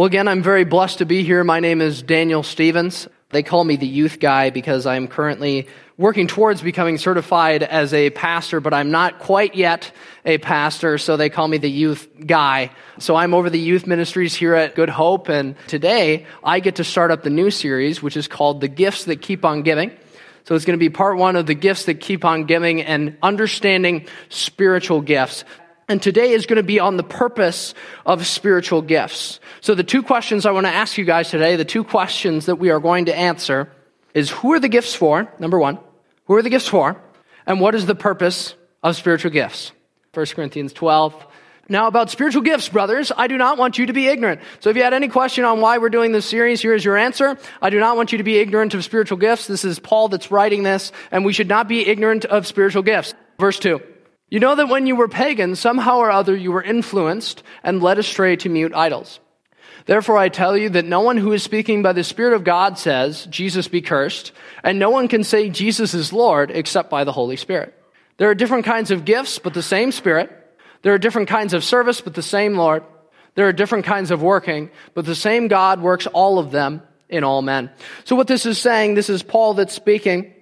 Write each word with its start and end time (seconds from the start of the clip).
Well, 0.00 0.06
again, 0.06 0.28
I'm 0.28 0.42
very 0.42 0.64
blessed 0.64 0.96
to 1.00 1.04
be 1.04 1.24
here. 1.24 1.44
My 1.44 1.60
name 1.60 1.82
is 1.82 2.00
Daniel 2.00 2.42
Stevens. 2.42 3.06
They 3.32 3.42
call 3.42 3.62
me 3.64 3.76
the 3.76 3.86
youth 3.86 4.18
guy 4.18 4.48
because 4.48 4.86
I'm 4.86 5.06
currently 5.06 5.68
working 5.98 6.26
towards 6.26 6.62
becoming 6.62 6.96
certified 6.96 7.62
as 7.62 7.92
a 7.92 8.08
pastor, 8.08 8.60
but 8.60 8.72
I'm 8.72 8.90
not 8.90 9.18
quite 9.18 9.56
yet 9.56 9.92
a 10.24 10.38
pastor, 10.38 10.96
so 10.96 11.18
they 11.18 11.28
call 11.28 11.48
me 11.48 11.58
the 11.58 11.70
youth 11.70 12.08
guy. 12.24 12.70
So 12.98 13.14
I'm 13.14 13.34
over 13.34 13.50
the 13.50 13.60
youth 13.60 13.86
ministries 13.86 14.34
here 14.34 14.54
at 14.54 14.74
Good 14.74 14.88
Hope, 14.88 15.28
and 15.28 15.54
today 15.66 16.24
I 16.42 16.60
get 16.60 16.76
to 16.76 16.84
start 16.84 17.10
up 17.10 17.22
the 17.22 17.28
new 17.28 17.50
series, 17.50 18.02
which 18.02 18.16
is 18.16 18.26
called 18.26 18.62
The 18.62 18.68
Gifts 18.68 19.04
That 19.04 19.20
Keep 19.20 19.44
on 19.44 19.60
Giving. 19.60 19.90
So 20.44 20.54
it's 20.54 20.64
going 20.64 20.78
to 20.78 20.82
be 20.82 20.88
part 20.88 21.18
one 21.18 21.36
of 21.36 21.44
the 21.44 21.54
gifts 21.54 21.84
that 21.84 22.00
keep 22.00 22.24
on 22.24 22.44
giving 22.44 22.80
and 22.82 23.18
understanding 23.22 24.06
spiritual 24.30 25.02
gifts. 25.02 25.44
And 25.90 26.00
today 26.00 26.30
is 26.30 26.46
going 26.46 26.58
to 26.58 26.62
be 26.62 26.78
on 26.78 26.96
the 26.96 27.02
purpose 27.02 27.74
of 28.06 28.24
spiritual 28.24 28.80
gifts. 28.80 29.40
So 29.60 29.74
the 29.74 29.82
two 29.82 30.04
questions 30.04 30.46
I 30.46 30.52
want 30.52 30.66
to 30.66 30.72
ask 30.72 30.96
you 30.96 31.04
guys 31.04 31.30
today, 31.30 31.56
the 31.56 31.64
two 31.64 31.82
questions 31.82 32.46
that 32.46 32.60
we 32.60 32.70
are 32.70 32.78
going 32.78 33.06
to 33.06 33.14
answer 33.14 33.72
is 34.14 34.30
who 34.30 34.52
are 34.52 34.60
the 34.60 34.68
gifts 34.68 34.94
for? 34.94 35.28
Number 35.40 35.58
one, 35.58 35.80
who 36.26 36.34
are 36.34 36.42
the 36.42 36.48
gifts 36.48 36.68
for? 36.68 37.02
And 37.44 37.60
what 37.60 37.74
is 37.74 37.86
the 37.86 37.96
purpose 37.96 38.54
of 38.84 38.94
spiritual 38.94 39.32
gifts? 39.32 39.72
1 40.14 40.26
Corinthians 40.26 40.72
12. 40.72 41.26
Now 41.68 41.88
about 41.88 42.08
spiritual 42.08 42.42
gifts, 42.42 42.68
brothers, 42.68 43.10
I 43.16 43.26
do 43.26 43.36
not 43.36 43.58
want 43.58 43.76
you 43.76 43.86
to 43.86 43.92
be 43.92 44.06
ignorant. 44.06 44.42
So 44.60 44.70
if 44.70 44.76
you 44.76 44.84
had 44.84 44.94
any 44.94 45.08
question 45.08 45.44
on 45.44 45.60
why 45.60 45.78
we're 45.78 45.90
doing 45.90 46.12
this 46.12 46.24
series, 46.24 46.62
here 46.62 46.72
is 46.72 46.84
your 46.84 46.96
answer. 46.96 47.36
I 47.60 47.70
do 47.70 47.80
not 47.80 47.96
want 47.96 48.12
you 48.12 48.18
to 48.18 48.24
be 48.24 48.38
ignorant 48.38 48.74
of 48.74 48.84
spiritual 48.84 49.18
gifts. 49.18 49.48
This 49.48 49.64
is 49.64 49.80
Paul 49.80 50.06
that's 50.06 50.30
writing 50.30 50.62
this, 50.62 50.92
and 51.10 51.24
we 51.24 51.32
should 51.32 51.48
not 51.48 51.66
be 51.66 51.84
ignorant 51.84 52.26
of 52.26 52.46
spiritual 52.46 52.84
gifts. 52.84 53.12
Verse 53.40 53.58
2. 53.58 53.80
You 54.30 54.38
know 54.38 54.54
that 54.54 54.68
when 54.68 54.86
you 54.86 54.94
were 54.94 55.08
pagans, 55.08 55.58
somehow 55.58 55.98
or 55.98 56.10
other 56.10 56.36
you 56.36 56.52
were 56.52 56.62
influenced 56.62 57.42
and 57.64 57.82
led 57.82 57.98
astray 57.98 58.36
to 58.36 58.48
mute 58.48 58.72
idols. 58.74 59.18
Therefore, 59.86 60.18
I 60.18 60.28
tell 60.28 60.56
you 60.56 60.68
that 60.70 60.84
no 60.84 61.00
one 61.00 61.16
who 61.16 61.32
is 61.32 61.42
speaking 61.42 61.82
by 61.82 61.92
the 61.92 62.04
Spirit 62.04 62.34
of 62.34 62.44
God 62.44 62.78
says, 62.78 63.26
Jesus 63.26 63.66
be 63.66 63.80
cursed, 63.80 64.30
and 64.62 64.78
no 64.78 64.90
one 64.90 65.08
can 65.08 65.24
say 65.24 65.50
Jesus 65.50 65.94
is 65.94 66.12
Lord 66.12 66.52
except 66.52 66.90
by 66.90 67.02
the 67.02 67.12
Holy 67.12 67.36
Spirit. 67.36 67.74
There 68.18 68.30
are 68.30 68.34
different 68.34 68.66
kinds 68.66 68.92
of 68.92 69.04
gifts, 69.04 69.40
but 69.40 69.52
the 69.52 69.62
same 69.62 69.90
Spirit. 69.90 70.30
There 70.82 70.94
are 70.94 70.98
different 70.98 71.28
kinds 71.28 71.54
of 71.54 71.64
service, 71.64 72.00
but 72.00 72.14
the 72.14 72.22
same 72.22 72.54
Lord. 72.54 72.84
There 73.34 73.48
are 73.48 73.52
different 73.52 73.84
kinds 73.84 74.10
of 74.10 74.22
working, 74.22 74.70
but 74.94 75.06
the 75.06 75.14
same 75.14 75.48
God 75.48 75.80
works 75.80 76.06
all 76.06 76.38
of 76.38 76.50
them 76.52 76.82
in 77.08 77.24
all 77.24 77.42
men. 77.42 77.70
So 78.04 78.14
what 78.14 78.28
this 78.28 78.46
is 78.46 78.58
saying, 78.58 78.94
this 78.94 79.10
is 79.10 79.22
Paul 79.22 79.54
that's 79.54 79.74
speaking. 79.74 80.34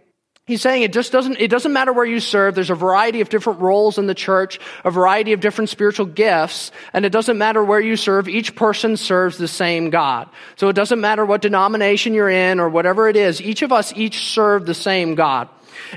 He's 0.49 0.63
saying 0.63 0.83
it 0.83 0.95
just 0.95 1.13
doesn't, 1.13 1.39
it 1.41 1.49
doesn't 1.49 1.75
matter 1.75 1.93
where 1.93 2.07
you 2.07 2.21
serve. 2.21 2.55
There's 2.55 2.71
a 2.71 2.75
variety 2.75 3.21
of 3.21 3.29
different 3.29 3.61
roles 3.61 3.99
in 3.99 4.07
the 4.07 4.15
church, 4.15 4.59
a 4.83 4.91
variety 4.91 5.35
of 5.35 5.41
different 5.41 5.69
spiritual 5.69 6.07
gifts, 6.07 6.73
and 6.95 7.05
it 7.05 7.11
doesn't 7.11 7.37
matter 7.37 7.63
where 7.63 7.81
you 7.81 7.97
serve. 7.97 8.31
Each 8.31 8.57
person 8.57 8.97
serves 8.97 9.37
the 9.37 9.47
same 9.47 9.91
God. 9.91 10.31
So 10.57 10.71
it 10.71 10.73
doesn't 10.73 11.03
matter 11.03 11.27
what 11.27 11.43
denomination 11.43 12.15
you're 12.15 12.31
in 12.31 12.61
or 12.61 12.71
whatever 12.71 13.11
it 13.11 13.17
is. 13.17 13.43
Each 13.43 13.61
of 13.61 13.73
us 13.73 13.93
each 13.95 14.25
serve 14.25 14.65
the 14.65 14.73
same 14.73 15.17
God. 15.17 15.51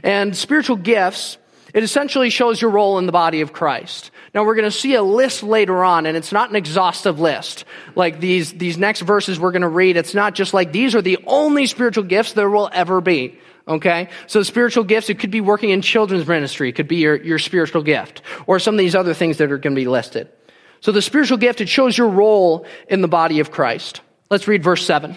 And 0.04 0.36
spiritual 0.36 0.76
gifts, 0.76 1.38
it 1.74 1.82
essentially 1.82 2.30
shows 2.30 2.62
your 2.62 2.72
role 2.72 2.98
in 3.00 3.06
the 3.06 3.14
body 3.14 3.40
of 3.40 3.54
Christ. 3.54 4.12
Now 4.34 4.44
we're 4.44 4.56
going 4.56 4.66
to 4.66 4.72
see 4.78 4.96
a 4.96 5.02
list 5.02 5.44
later 5.44 5.82
on, 5.82 6.06
and 6.06 6.18
it's 6.18 6.34
not 6.34 6.50
an 6.50 6.58
exhaustive 6.58 7.22
list. 7.22 7.64
Like 7.96 8.20
these, 8.20 8.52
these 8.52 8.78
next 8.78 9.00
verses 9.00 9.40
we're 9.40 9.52
going 9.52 9.62
to 9.62 9.70
read, 9.70 9.96
it's 9.96 10.14
not 10.14 10.36
just 10.36 10.54
like 10.54 10.74
these 10.74 10.94
are 10.94 11.02
the 11.02 11.20
only 11.26 11.68
spiritual 11.68 12.04
gifts 12.04 12.34
there 12.34 12.50
will 12.50 12.70
ever 12.74 13.00
be. 13.00 13.40
Okay? 13.68 14.10
So 14.28 14.44
spiritual 14.44 14.84
gifts, 14.84 15.10
it 15.10 15.20
could 15.20 15.32
be 15.32 15.42
working 15.42 15.70
in 15.70 15.82
children's 15.82 16.28
ministry. 16.28 16.70
It 16.70 16.74
could 16.74 16.88
be 16.88 16.98
your, 16.98 17.16
your 17.16 17.40
spiritual 17.40 17.84
gift. 17.84 18.22
Or 18.48 18.60
some 18.60 18.76
of 18.76 18.80
these 18.80 18.96
other 18.96 19.14
things 19.14 19.38
that 19.38 19.52
are 19.52 19.58
going 19.58 19.76
to 19.76 19.82
be 19.82 19.88
listed. 19.88 20.30
So 20.82 20.92
the 20.92 21.02
spiritual 21.02 21.38
gift, 21.38 21.62
it 21.62 21.70
shows 21.70 21.98
your 21.98 22.10
role 22.10 22.66
in 22.88 23.02
the 23.02 23.08
body 23.08 23.40
of 23.40 23.52
Christ. 23.52 24.02
Let's 24.30 24.48
read 24.48 24.64
verse 24.64 24.86
7. 24.86 25.16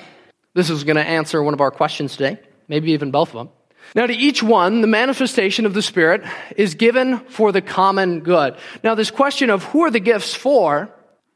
This 0.52 0.70
is 0.70 0.84
going 0.84 0.96
to 0.96 1.02
answer 1.04 1.42
one 1.42 1.54
of 1.54 1.60
our 1.60 1.70
questions 1.70 2.16
today. 2.16 2.38
Maybe 2.68 2.92
even 2.92 3.10
both 3.10 3.30
of 3.30 3.34
them. 3.34 3.48
Now, 3.94 4.06
to 4.06 4.14
each 4.14 4.42
one, 4.42 4.80
the 4.80 4.86
manifestation 4.86 5.66
of 5.66 5.74
the 5.74 5.82
Spirit 5.82 6.22
is 6.56 6.74
given 6.74 7.18
for 7.18 7.52
the 7.52 7.60
common 7.60 8.20
good. 8.20 8.56
Now, 8.82 8.94
this 8.94 9.10
question 9.10 9.50
of 9.50 9.62
who 9.64 9.82
are 9.82 9.90
the 9.90 10.00
gifts 10.00 10.34
for, 10.34 10.90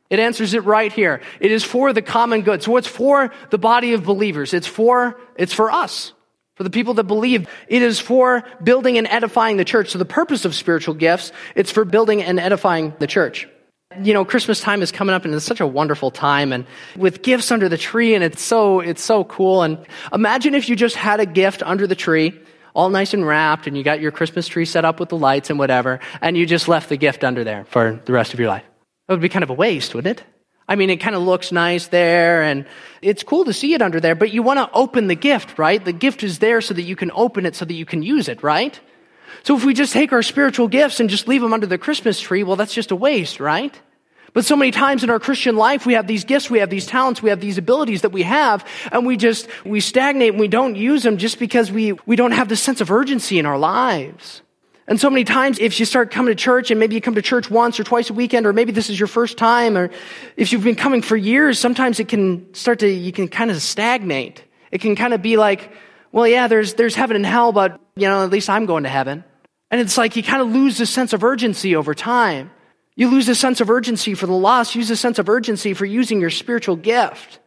it 0.08 0.18
answers 0.18 0.54
it 0.54 0.64
right 0.64 0.92
here. 0.92 1.20
It 1.40 1.52
is 1.52 1.62
for 1.62 1.92
the 1.92 2.02
common 2.02 2.42
good. 2.42 2.62
So 2.62 2.76
it's 2.76 2.88
for 2.88 3.32
the 3.50 3.58
body 3.58 3.92
of 3.92 4.04
believers. 4.04 4.54
It's 4.54 4.66
for, 4.66 5.20
it's 5.36 5.52
for 5.52 5.70
us 5.70 6.12
for 6.58 6.64
the 6.64 6.70
people 6.70 6.94
that 6.94 7.04
believe. 7.04 7.48
It 7.68 7.82
is 7.82 8.00
for 8.00 8.42
building 8.62 8.98
and 8.98 9.06
edifying 9.06 9.56
the 9.56 9.64
church. 9.64 9.90
So 9.90 9.98
the 9.98 10.04
purpose 10.04 10.44
of 10.44 10.56
spiritual 10.56 10.94
gifts, 10.94 11.30
it's 11.54 11.70
for 11.70 11.84
building 11.84 12.20
and 12.20 12.40
edifying 12.40 12.94
the 12.98 13.06
church. 13.06 13.48
You 14.02 14.12
know, 14.12 14.24
Christmas 14.24 14.60
time 14.60 14.82
is 14.82 14.90
coming 14.90 15.14
up 15.14 15.24
and 15.24 15.32
it's 15.32 15.44
such 15.44 15.60
a 15.60 15.66
wonderful 15.66 16.10
time 16.10 16.52
and 16.52 16.66
with 16.96 17.22
gifts 17.22 17.52
under 17.52 17.68
the 17.68 17.78
tree 17.78 18.14
and 18.16 18.24
it's 18.24 18.42
so, 18.42 18.80
it's 18.80 19.02
so 19.02 19.22
cool. 19.22 19.62
And 19.62 19.78
imagine 20.12 20.56
if 20.56 20.68
you 20.68 20.74
just 20.74 20.96
had 20.96 21.20
a 21.20 21.26
gift 21.26 21.62
under 21.62 21.86
the 21.86 21.94
tree, 21.94 22.38
all 22.74 22.90
nice 22.90 23.14
and 23.14 23.24
wrapped 23.24 23.68
and 23.68 23.76
you 23.76 23.84
got 23.84 24.00
your 24.00 24.10
Christmas 24.10 24.48
tree 24.48 24.64
set 24.64 24.84
up 24.84 24.98
with 24.98 25.10
the 25.10 25.16
lights 25.16 25.50
and 25.50 25.60
whatever, 25.60 26.00
and 26.20 26.36
you 26.36 26.44
just 26.44 26.66
left 26.66 26.88
the 26.88 26.96
gift 26.96 27.22
under 27.22 27.44
there 27.44 27.66
for 27.66 28.00
the 28.04 28.12
rest 28.12 28.34
of 28.34 28.40
your 28.40 28.48
life. 28.48 28.64
That 29.06 29.14
would 29.14 29.22
be 29.22 29.28
kind 29.28 29.44
of 29.44 29.50
a 29.50 29.54
waste, 29.54 29.94
wouldn't 29.94 30.18
it? 30.18 30.24
I 30.68 30.76
mean, 30.76 30.90
it 30.90 30.98
kind 30.98 31.16
of 31.16 31.22
looks 31.22 31.50
nice 31.50 31.86
there 31.86 32.42
and 32.42 32.66
it's 33.00 33.22
cool 33.22 33.46
to 33.46 33.52
see 33.52 33.72
it 33.72 33.80
under 33.80 34.00
there, 34.00 34.14
but 34.14 34.32
you 34.32 34.42
want 34.42 34.58
to 34.58 34.70
open 34.76 35.06
the 35.06 35.14
gift, 35.14 35.58
right? 35.58 35.82
The 35.82 35.94
gift 35.94 36.22
is 36.22 36.40
there 36.40 36.60
so 36.60 36.74
that 36.74 36.82
you 36.82 36.94
can 36.94 37.10
open 37.14 37.46
it 37.46 37.56
so 37.56 37.64
that 37.64 37.74
you 37.74 37.86
can 37.86 38.02
use 38.02 38.28
it, 38.28 38.42
right? 38.42 38.78
So 39.44 39.56
if 39.56 39.64
we 39.64 39.72
just 39.72 39.92
take 39.94 40.12
our 40.12 40.22
spiritual 40.22 40.68
gifts 40.68 41.00
and 41.00 41.08
just 41.08 41.26
leave 41.26 41.40
them 41.40 41.54
under 41.54 41.66
the 41.66 41.78
Christmas 41.78 42.20
tree, 42.20 42.42
well, 42.42 42.56
that's 42.56 42.74
just 42.74 42.90
a 42.90 42.96
waste, 42.96 43.40
right? 43.40 43.74
But 44.34 44.44
so 44.44 44.56
many 44.56 44.70
times 44.70 45.02
in 45.02 45.10
our 45.10 45.18
Christian 45.18 45.56
life, 45.56 45.86
we 45.86 45.94
have 45.94 46.06
these 46.06 46.24
gifts, 46.24 46.50
we 46.50 46.58
have 46.58 46.68
these 46.68 46.86
talents, 46.86 47.22
we 47.22 47.30
have 47.30 47.40
these 47.40 47.56
abilities 47.56 48.02
that 48.02 48.12
we 48.12 48.24
have, 48.24 48.66
and 48.92 49.06
we 49.06 49.16
just, 49.16 49.48
we 49.64 49.80
stagnate 49.80 50.32
and 50.32 50.40
we 50.40 50.48
don't 50.48 50.76
use 50.76 51.02
them 51.02 51.16
just 51.16 51.38
because 51.38 51.72
we, 51.72 51.92
we 52.04 52.14
don't 52.14 52.32
have 52.32 52.48
the 52.48 52.56
sense 52.56 52.82
of 52.82 52.90
urgency 52.90 53.38
in 53.38 53.46
our 53.46 53.58
lives. 53.58 54.42
And 54.88 54.98
so 54.98 55.10
many 55.10 55.24
times, 55.24 55.58
if 55.58 55.78
you 55.78 55.84
start 55.84 56.10
coming 56.10 56.34
to 56.34 56.34
church 56.34 56.70
and 56.70 56.80
maybe 56.80 56.94
you 56.94 57.02
come 57.02 57.14
to 57.14 57.22
church 57.22 57.50
once 57.50 57.78
or 57.78 57.84
twice 57.84 58.08
a 58.08 58.14
weekend, 58.14 58.46
or 58.46 58.54
maybe 58.54 58.72
this 58.72 58.88
is 58.88 58.98
your 58.98 59.06
first 59.06 59.36
time, 59.36 59.76
or 59.76 59.90
if 60.34 60.50
you've 60.50 60.64
been 60.64 60.76
coming 60.76 61.02
for 61.02 61.14
years, 61.14 61.58
sometimes 61.58 62.00
it 62.00 62.08
can 62.08 62.54
start 62.54 62.78
to, 62.78 62.88
you 62.88 63.12
can 63.12 63.28
kind 63.28 63.50
of 63.50 63.60
stagnate. 63.60 64.42
It 64.72 64.80
can 64.80 64.96
kind 64.96 65.12
of 65.12 65.20
be 65.20 65.36
like, 65.36 65.70
well, 66.10 66.26
yeah, 66.26 66.48
there's, 66.48 66.72
there's 66.74 66.94
heaven 66.94 67.16
and 67.16 67.26
hell, 67.26 67.52
but, 67.52 67.78
you 67.96 68.08
know, 68.08 68.24
at 68.24 68.30
least 68.30 68.48
I'm 68.48 68.64
going 68.64 68.84
to 68.84 68.88
heaven. 68.88 69.24
And 69.70 69.78
it's 69.78 69.98
like 69.98 70.16
you 70.16 70.22
kind 70.22 70.40
of 70.40 70.48
lose 70.48 70.78
this 70.78 70.88
sense 70.88 71.12
of 71.12 71.22
urgency 71.22 71.76
over 71.76 71.94
time. 71.94 72.50
You 72.96 73.10
lose 73.10 73.28
a 73.28 73.34
sense 73.34 73.60
of 73.60 73.68
urgency 73.68 74.14
for 74.14 74.26
the 74.26 74.32
lost, 74.32 74.74
use 74.74 74.90
a 74.90 74.96
sense 74.96 75.18
of 75.18 75.28
urgency 75.28 75.74
for 75.74 75.84
using 75.84 76.18
your 76.18 76.30
spiritual 76.30 76.76
gift. 76.76 77.40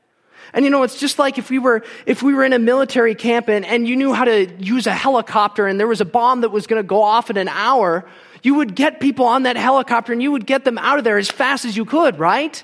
And 0.53 0.65
you 0.65 0.71
know, 0.71 0.83
it's 0.83 0.99
just 0.99 1.17
like 1.17 1.37
if 1.37 1.49
we 1.49 1.59
were, 1.59 1.83
if 2.05 2.21
we 2.21 2.33
were 2.33 2.43
in 2.43 2.53
a 2.53 2.59
military 2.59 3.15
camp 3.15 3.47
and, 3.47 3.65
and 3.65 3.87
you 3.87 3.95
knew 3.95 4.13
how 4.13 4.25
to 4.25 4.51
use 4.59 4.87
a 4.87 4.93
helicopter 4.93 5.67
and 5.67 5.79
there 5.79 5.87
was 5.87 6.01
a 6.01 6.05
bomb 6.05 6.41
that 6.41 6.49
was 6.49 6.67
going 6.67 6.81
to 6.81 6.87
go 6.87 7.01
off 7.01 7.29
in 7.29 7.37
an 7.37 7.47
hour, 7.47 8.05
you 8.43 8.55
would 8.55 8.75
get 8.75 8.99
people 8.99 9.25
on 9.25 9.43
that 9.43 9.55
helicopter 9.55 10.11
and 10.11 10.21
you 10.21 10.31
would 10.31 10.45
get 10.45 10.65
them 10.65 10.77
out 10.77 10.97
of 10.97 11.03
there 11.03 11.17
as 11.17 11.29
fast 11.29 11.63
as 11.65 11.77
you 11.77 11.85
could, 11.85 12.19
right? 12.19 12.63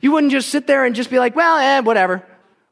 You 0.00 0.12
wouldn't 0.12 0.32
just 0.32 0.48
sit 0.48 0.66
there 0.66 0.84
and 0.84 0.94
just 0.94 1.10
be 1.10 1.18
like, 1.18 1.36
well, 1.36 1.58
eh, 1.58 1.80
whatever. 1.80 2.24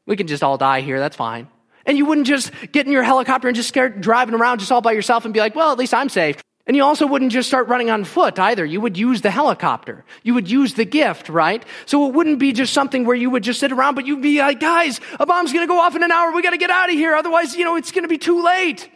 We 0.07 0.17
can 0.17 0.27
just 0.27 0.43
all 0.43 0.57
die 0.57 0.81
here. 0.81 0.99
That's 0.99 1.17
fine. 1.17 1.49
And 1.85 1.97
you 1.97 2.05
wouldn't 2.05 2.27
just 2.27 2.51
get 2.73 2.87
in 2.87 2.93
your 2.93 3.05
helicopter 3.05 3.49
and 3.49 3.57
just 3.57 3.69
start 3.69 4.01
driving 4.01 4.35
around 4.35 4.59
just 4.59 4.73
all 4.73 4.81
by 4.81 4.93
yourself 4.93 5.25
and 5.25 5.33
be 5.33 5.41
like, 5.41 5.55
well, 5.55 5.71
at 5.71 5.79
least 5.79 5.95
I'm 5.95 6.09
safe. 6.09 6.43
And 6.67 6.77
you 6.77 6.83
also 6.83 7.07
wouldn't 7.07 7.31
just 7.31 7.49
start 7.49 7.69
running 7.69 7.91
on 7.91 8.03
foot 8.03 8.41
either. 8.41 8.65
You 8.65 8.81
would 8.81 8.99
use 8.99 9.21
the 9.21 9.31
helicopter. 9.31 10.05
You 10.25 10.35
would 10.35 10.51
use 10.51 10.75
the 10.75 10.85
gift, 10.85 11.29
right? 11.29 11.65
So 11.87 12.09
it 12.09 12.15
wouldn't 12.15 12.41
be 12.41 12.53
just 12.53 12.73
something 12.73 13.05
where 13.05 13.15
you 13.15 13.31
would 13.31 13.45
just 13.45 13.61
sit 13.61 13.71
around, 13.71 13.95
but 13.95 14.05
you'd 14.05 14.21
be 14.21 14.39
like, 14.41 14.59
guys, 14.59 15.01
a 15.21 15.27
bomb's 15.27 15.53
gonna 15.53 15.69
go 15.69 15.79
off 15.79 15.95
in 15.95 16.03
an 16.03 16.11
hour. 16.11 16.33
We 16.33 16.43
gotta 16.43 16.59
get 16.59 16.71
out 16.71 16.89
of 16.89 16.97
here. 16.97 17.15
Otherwise, 17.15 17.55
you 17.55 17.65
know, 17.65 17.77
it's 17.77 17.93
gonna 17.93 18.09
be 18.09 18.19
too 18.19 18.43
late. 18.43 18.91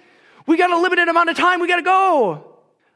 We 0.46 0.56
got 0.56 0.72
a 0.72 0.78
limited 0.78 1.08
amount 1.08 1.30
of 1.30 1.36
time. 1.36 1.60
We 1.60 1.68
gotta 1.68 1.82
go. 1.82 2.50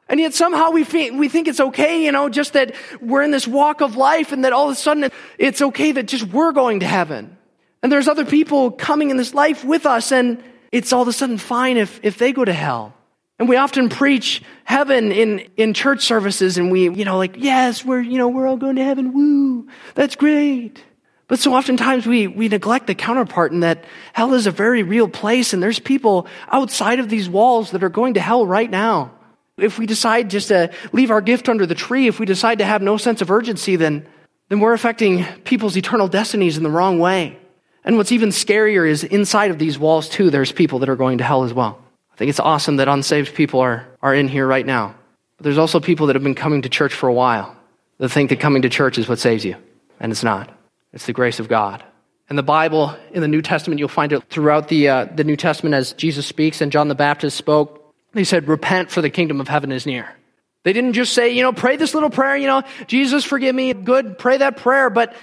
And 0.08 0.18
yet 0.18 0.34
somehow 0.34 0.70
we 0.70 0.82
think, 0.84 1.18
we 1.18 1.28
think 1.28 1.46
it's 1.48 1.60
okay, 1.60 2.04
you 2.04 2.12
know, 2.12 2.28
just 2.28 2.52
that 2.54 2.74
we're 3.00 3.22
in 3.22 3.30
this 3.30 3.46
walk 3.46 3.80
of 3.80 3.96
life 3.96 4.32
and 4.32 4.44
that 4.44 4.52
all 4.52 4.66
of 4.66 4.72
a 4.72 4.74
sudden 4.74 5.10
it's 5.38 5.62
okay 5.62 5.92
that 5.92 6.06
just 6.06 6.24
we're 6.24 6.52
going 6.52 6.80
to 6.80 6.86
heaven. 6.86 7.38
And 7.82 7.92
there's 7.92 8.08
other 8.08 8.24
people 8.24 8.70
coming 8.70 9.10
in 9.10 9.16
this 9.16 9.34
life 9.34 9.64
with 9.64 9.86
us 9.86 10.10
and 10.10 10.42
it's 10.72 10.92
all 10.92 11.02
of 11.02 11.08
a 11.08 11.12
sudden 11.12 11.38
fine 11.38 11.76
if, 11.76 12.00
if 12.02 12.18
they 12.18 12.32
go 12.32 12.44
to 12.44 12.52
hell. 12.52 12.92
And 13.38 13.48
we 13.48 13.56
often 13.56 13.88
preach 13.88 14.42
heaven 14.64 15.10
in, 15.10 15.40
in 15.56 15.74
church 15.74 16.04
services 16.04 16.56
and 16.56 16.70
we, 16.70 16.88
you 16.88 17.04
know, 17.04 17.18
like, 17.18 17.34
yes, 17.36 17.84
we're, 17.84 18.00
you 18.00 18.16
know, 18.16 18.28
we're 18.28 18.46
all 18.46 18.56
going 18.56 18.76
to 18.76 18.84
heaven. 18.84 19.12
Woo. 19.12 19.66
That's 19.94 20.14
great. 20.14 20.82
But 21.26 21.40
so 21.40 21.54
oftentimes 21.54 22.06
we, 22.06 22.26
we 22.28 22.48
neglect 22.48 22.86
the 22.86 22.94
counterpart 22.94 23.50
in 23.50 23.60
that 23.60 23.84
hell 24.12 24.34
is 24.34 24.46
a 24.46 24.50
very 24.52 24.82
real 24.82 25.08
place 25.08 25.52
and 25.52 25.62
there's 25.62 25.80
people 25.80 26.28
outside 26.48 27.00
of 27.00 27.08
these 27.08 27.28
walls 27.28 27.72
that 27.72 27.82
are 27.82 27.88
going 27.88 28.14
to 28.14 28.20
hell 28.20 28.46
right 28.46 28.70
now. 28.70 29.10
If 29.56 29.78
we 29.78 29.86
decide 29.86 30.30
just 30.30 30.48
to 30.48 30.70
leave 30.92 31.10
our 31.10 31.20
gift 31.20 31.48
under 31.48 31.66
the 31.66 31.74
tree, 31.74 32.06
if 32.06 32.20
we 32.20 32.26
decide 32.26 32.58
to 32.58 32.64
have 32.64 32.82
no 32.82 32.96
sense 32.96 33.20
of 33.20 33.30
urgency, 33.30 33.76
then, 33.76 34.06
then 34.48 34.60
we're 34.60 34.74
affecting 34.74 35.24
people's 35.44 35.76
eternal 35.76 36.08
destinies 36.08 36.56
in 36.56 36.62
the 36.62 36.70
wrong 36.70 36.98
way. 36.98 37.38
And 37.84 37.96
what's 37.96 38.12
even 38.12 38.30
scarier 38.30 38.88
is 38.88 39.02
inside 39.02 39.50
of 39.50 39.58
these 39.58 39.78
walls 39.78 40.08
too, 40.08 40.30
there's 40.30 40.52
people 40.52 40.78
that 40.80 40.88
are 40.88 40.96
going 40.96 41.18
to 41.18 41.24
hell 41.24 41.44
as 41.44 41.52
well. 41.52 41.83
I 42.14 42.16
think 42.16 42.28
it's 42.28 42.40
awesome 42.40 42.76
that 42.76 42.86
unsaved 42.86 43.34
people 43.34 43.60
are, 43.60 43.86
are 44.00 44.14
in 44.14 44.28
here 44.28 44.46
right 44.46 44.64
now. 44.64 44.94
But 45.36 45.44
there's 45.44 45.58
also 45.58 45.80
people 45.80 46.06
that 46.06 46.16
have 46.16 46.22
been 46.22 46.36
coming 46.36 46.62
to 46.62 46.68
church 46.68 46.94
for 46.94 47.08
a 47.08 47.12
while 47.12 47.56
that 47.98 48.10
think 48.10 48.30
that 48.30 48.38
coming 48.38 48.62
to 48.62 48.68
church 48.68 48.98
is 48.98 49.08
what 49.08 49.18
saves 49.18 49.44
you, 49.44 49.56
and 49.98 50.12
it's 50.12 50.22
not. 50.22 50.48
It's 50.92 51.06
the 51.06 51.12
grace 51.12 51.40
of 51.40 51.48
God. 51.48 51.82
And 52.28 52.38
the 52.38 52.44
Bible 52.44 52.96
in 53.12 53.20
the 53.20 53.28
New 53.28 53.42
Testament, 53.42 53.80
you'll 53.80 53.88
find 53.88 54.12
it 54.12 54.22
throughout 54.30 54.68
the, 54.68 54.88
uh, 54.88 55.04
the 55.06 55.24
New 55.24 55.36
Testament 55.36 55.74
as 55.74 55.92
Jesus 55.92 56.24
speaks 56.24 56.60
and 56.60 56.70
John 56.70 56.88
the 56.88 56.94
Baptist 56.94 57.36
spoke. 57.36 57.94
They 58.12 58.24
said, 58.24 58.46
Repent, 58.46 58.90
for 58.92 59.02
the 59.02 59.10
kingdom 59.10 59.40
of 59.40 59.48
heaven 59.48 59.72
is 59.72 59.84
near. 59.84 60.08
They 60.62 60.72
didn't 60.72 60.94
just 60.94 61.12
say, 61.12 61.30
you 61.30 61.42
know, 61.42 61.52
pray 61.52 61.76
this 61.76 61.94
little 61.94 62.10
prayer, 62.10 62.36
you 62.36 62.46
know, 62.46 62.62
Jesus, 62.86 63.24
forgive 63.24 63.54
me, 63.54 63.74
good, 63.74 64.18
pray 64.18 64.38
that 64.38 64.56
prayer, 64.56 64.88
but 64.88 65.14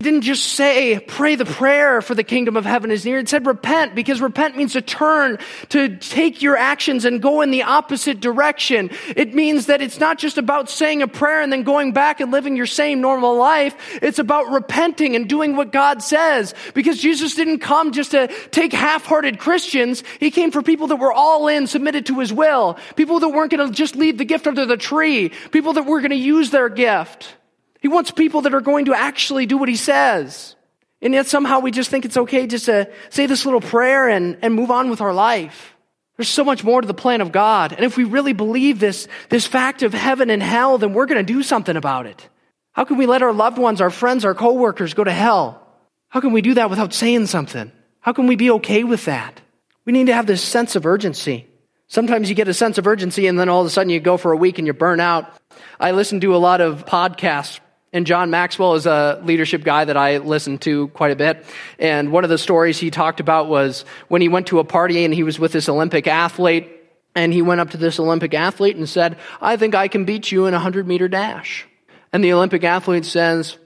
didn't 0.00 0.20
just 0.20 0.52
say, 0.52 1.00
pray 1.00 1.34
the 1.34 1.44
prayer 1.44 2.00
for 2.00 2.14
the 2.14 2.22
kingdom 2.22 2.56
of 2.56 2.64
heaven 2.64 2.92
is 2.92 3.04
near. 3.04 3.18
It 3.18 3.28
said 3.28 3.44
repent 3.46 3.96
because 3.96 4.20
repent 4.20 4.56
means 4.56 4.74
to 4.74 4.80
turn, 4.80 5.38
to 5.70 5.96
take 5.96 6.40
your 6.40 6.56
actions 6.56 7.04
and 7.04 7.20
go 7.20 7.40
in 7.40 7.50
the 7.50 7.64
opposite 7.64 8.20
direction. 8.20 8.90
It 9.16 9.34
means 9.34 9.66
that 9.66 9.82
it's 9.82 9.98
not 9.98 10.16
just 10.18 10.38
about 10.38 10.70
saying 10.70 11.02
a 11.02 11.08
prayer 11.08 11.42
and 11.42 11.52
then 11.52 11.64
going 11.64 11.94
back 11.94 12.20
and 12.20 12.30
living 12.30 12.54
your 12.54 12.64
same 12.64 13.00
normal 13.00 13.36
life. 13.36 13.98
It's 14.00 14.20
about 14.20 14.52
repenting 14.52 15.16
and 15.16 15.28
doing 15.28 15.56
what 15.56 15.72
God 15.72 16.00
says 16.00 16.54
because 16.74 17.00
Jesus 17.00 17.34
didn't 17.34 17.58
come 17.58 17.90
just 17.90 18.12
to 18.12 18.28
take 18.52 18.72
half-hearted 18.72 19.40
Christians. 19.40 20.04
He 20.20 20.30
came 20.30 20.52
for 20.52 20.62
people 20.62 20.86
that 20.86 20.96
were 21.00 21.12
all 21.12 21.48
in, 21.48 21.66
submitted 21.66 22.06
to 22.06 22.20
his 22.20 22.32
will. 22.32 22.78
People 22.94 23.18
that 23.18 23.30
weren't 23.30 23.50
going 23.50 23.66
to 23.66 23.74
just 23.74 23.96
leave 23.96 24.16
the 24.16 24.24
gift 24.24 24.46
under 24.46 24.64
the 24.64 24.76
tree. 24.76 25.30
People 25.50 25.72
that 25.72 25.86
were 25.86 25.98
going 25.98 26.10
to 26.10 26.16
use 26.16 26.50
their 26.50 26.68
gift. 26.68 27.34
He 27.80 27.88
wants 27.88 28.10
people 28.10 28.42
that 28.42 28.54
are 28.54 28.60
going 28.60 28.86
to 28.86 28.94
actually 28.94 29.46
do 29.46 29.56
what 29.56 29.68
he 29.68 29.76
says. 29.76 30.56
And 31.00 31.14
yet 31.14 31.26
somehow 31.26 31.60
we 31.60 31.70
just 31.70 31.90
think 31.90 32.04
it's 32.04 32.16
okay 32.16 32.46
just 32.46 32.66
to 32.66 32.90
say 33.10 33.26
this 33.26 33.44
little 33.44 33.60
prayer 33.60 34.08
and, 34.08 34.36
and 34.42 34.54
move 34.54 34.70
on 34.70 34.90
with 34.90 35.00
our 35.00 35.12
life. 35.12 35.76
There's 36.16 36.28
so 36.28 36.42
much 36.42 36.64
more 36.64 36.80
to 36.80 36.86
the 36.86 36.94
plan 36.94 37.20
of 37.20 37.30
God. 37.30 37.72
And 37.72 37.84
if 37.84 37.96
we 37.96 38.02
really 38.02 38.32
believe 38.32 38.80
this, 38.80 39.06
this 39.28 39.46
fact 39.46 39.84
of 39.84 39.94
heaven 39.94 40.30
and 40.30 40.42
hell, 40.42 40.76
then 40.76 40.92
we're 40.92 41.06
going 41.06 41.24
to 41.24 41.32
do 41.32 41.44
something 41.44 41.76
about 41.76 42.06
it. 42.06 42.28
How 42.72 42.84
can 42.84 42.96
we 42.96 43.06
let 43.06 43.22
our 43.22 43.32
loved 43.32 43.58
ones, 43.58 43.80
our 43.80 43.90
friends, 43.90 44.24
our 44.24 44.34
coworkers 44.34 44.94
go 44.94 45.04
to 45.04 45.12
hell? 45.12 45.64
How 46.08 46.20
can 46.20 46.32
we 46.32 46.42
do 46.42 46.54
that 46.54 46.70
without 46.70 46.92
saying 46.92 47.26
something? 47.26 47.70
How 48.00 48.12
can 48.12 48.26
we 48.26 48.34
be 48.34 48.50
okay 48.52 48.82
with 48.82 49.04
that? 49.04 49.40
We 49.84 49.92
need 49.92 50.08
to 50.08 50.14
have 50.14 50.26
this 50.26 50.42
sense 50.42 50.74
of 50.74 50.86
urgency. 50.86 51.46
Sometimes 51.86 52.28
you 52.28 52.34
get 52.34 52.48
a 52.48 52.54
sense 52.54 52.78
of 52.78 52.86
urgency 52.86 53.28
and 53.28 53.38
then 53.38 53.48
all 53.48 53.60
of 53.60 53.66
a 53.66 53.70
sudden 53.70 53.90
you 53.90 54.00
go 54.00 54.16
for 54.16 54.32
a 54.32 54.36
week 54.36 54.58
and 54.58 54.66
you 54.66 54.72
burn 54.72 54.98
out. 54.98 55.32
I 55.78 55.92
listen 55.92 56.20
to 56.20 56.34
a 56.34 56.38
lot 56.38 56.60
of 56.60 56.84
podcasts 56.84 57.60
and 57.92 58.06
John 58.06 58.30
Maxwell 58.30 58.74
is 58.74 58.86
a 58.86 59.20
leadership 59.24 59.64
guy 59.64 59.84
that 59.84 59.96
I 59.96 60.18
listen 60.18 60.58
to 60.58 60.88
quite 60.88 61.10
a 61.10 61.16
bit. 61.16 61.44
And 61.78 62.12
one 62.12 62.24
of 62.24 62.30
the 62.30 62.38
stories 62.38 62.78
he 62.78 62.90
talked 62.90 63.20
about 63.20 63.48
was 63.48 63.84
when 64.08 64.20
he 64.20 64.28
went 64.28 64.48
to 64.48 64.58
a 64.58 64.64
party 64.64 65.04
and 65.04 65.14
he 65.14 65.22
was 65.22 65.38
with 65.38 65.52
this 65.52 65.68
Olympic 65.68 66.06
athlete. 66.06 66.74
And 67.14 67.32
he 67.32 67.42
went 67.42 67.60
up 67.60 67.70
to 67.70 67.76
this 67.76 67.98
Olympic 67.98 68.34
athlete 68.34 68.76
and 68.76 68.88
said, 68.88 69.16
I 69.40 69.56
think 69.56 69.74
I 69.74 69.88
can 69.88 70.04
beat 70.04 70.30
you 70.30 70.46
in 70.46 70.54
a 70.54 70.58
100 70.58 70.86
meter 70.86 71.08
dash. 71.08 71.66
And 72.12 72.22
the 72.22 72.32
Olympic 72.32 72.62
athlete 72.62 73.06
says, 73.06 73.56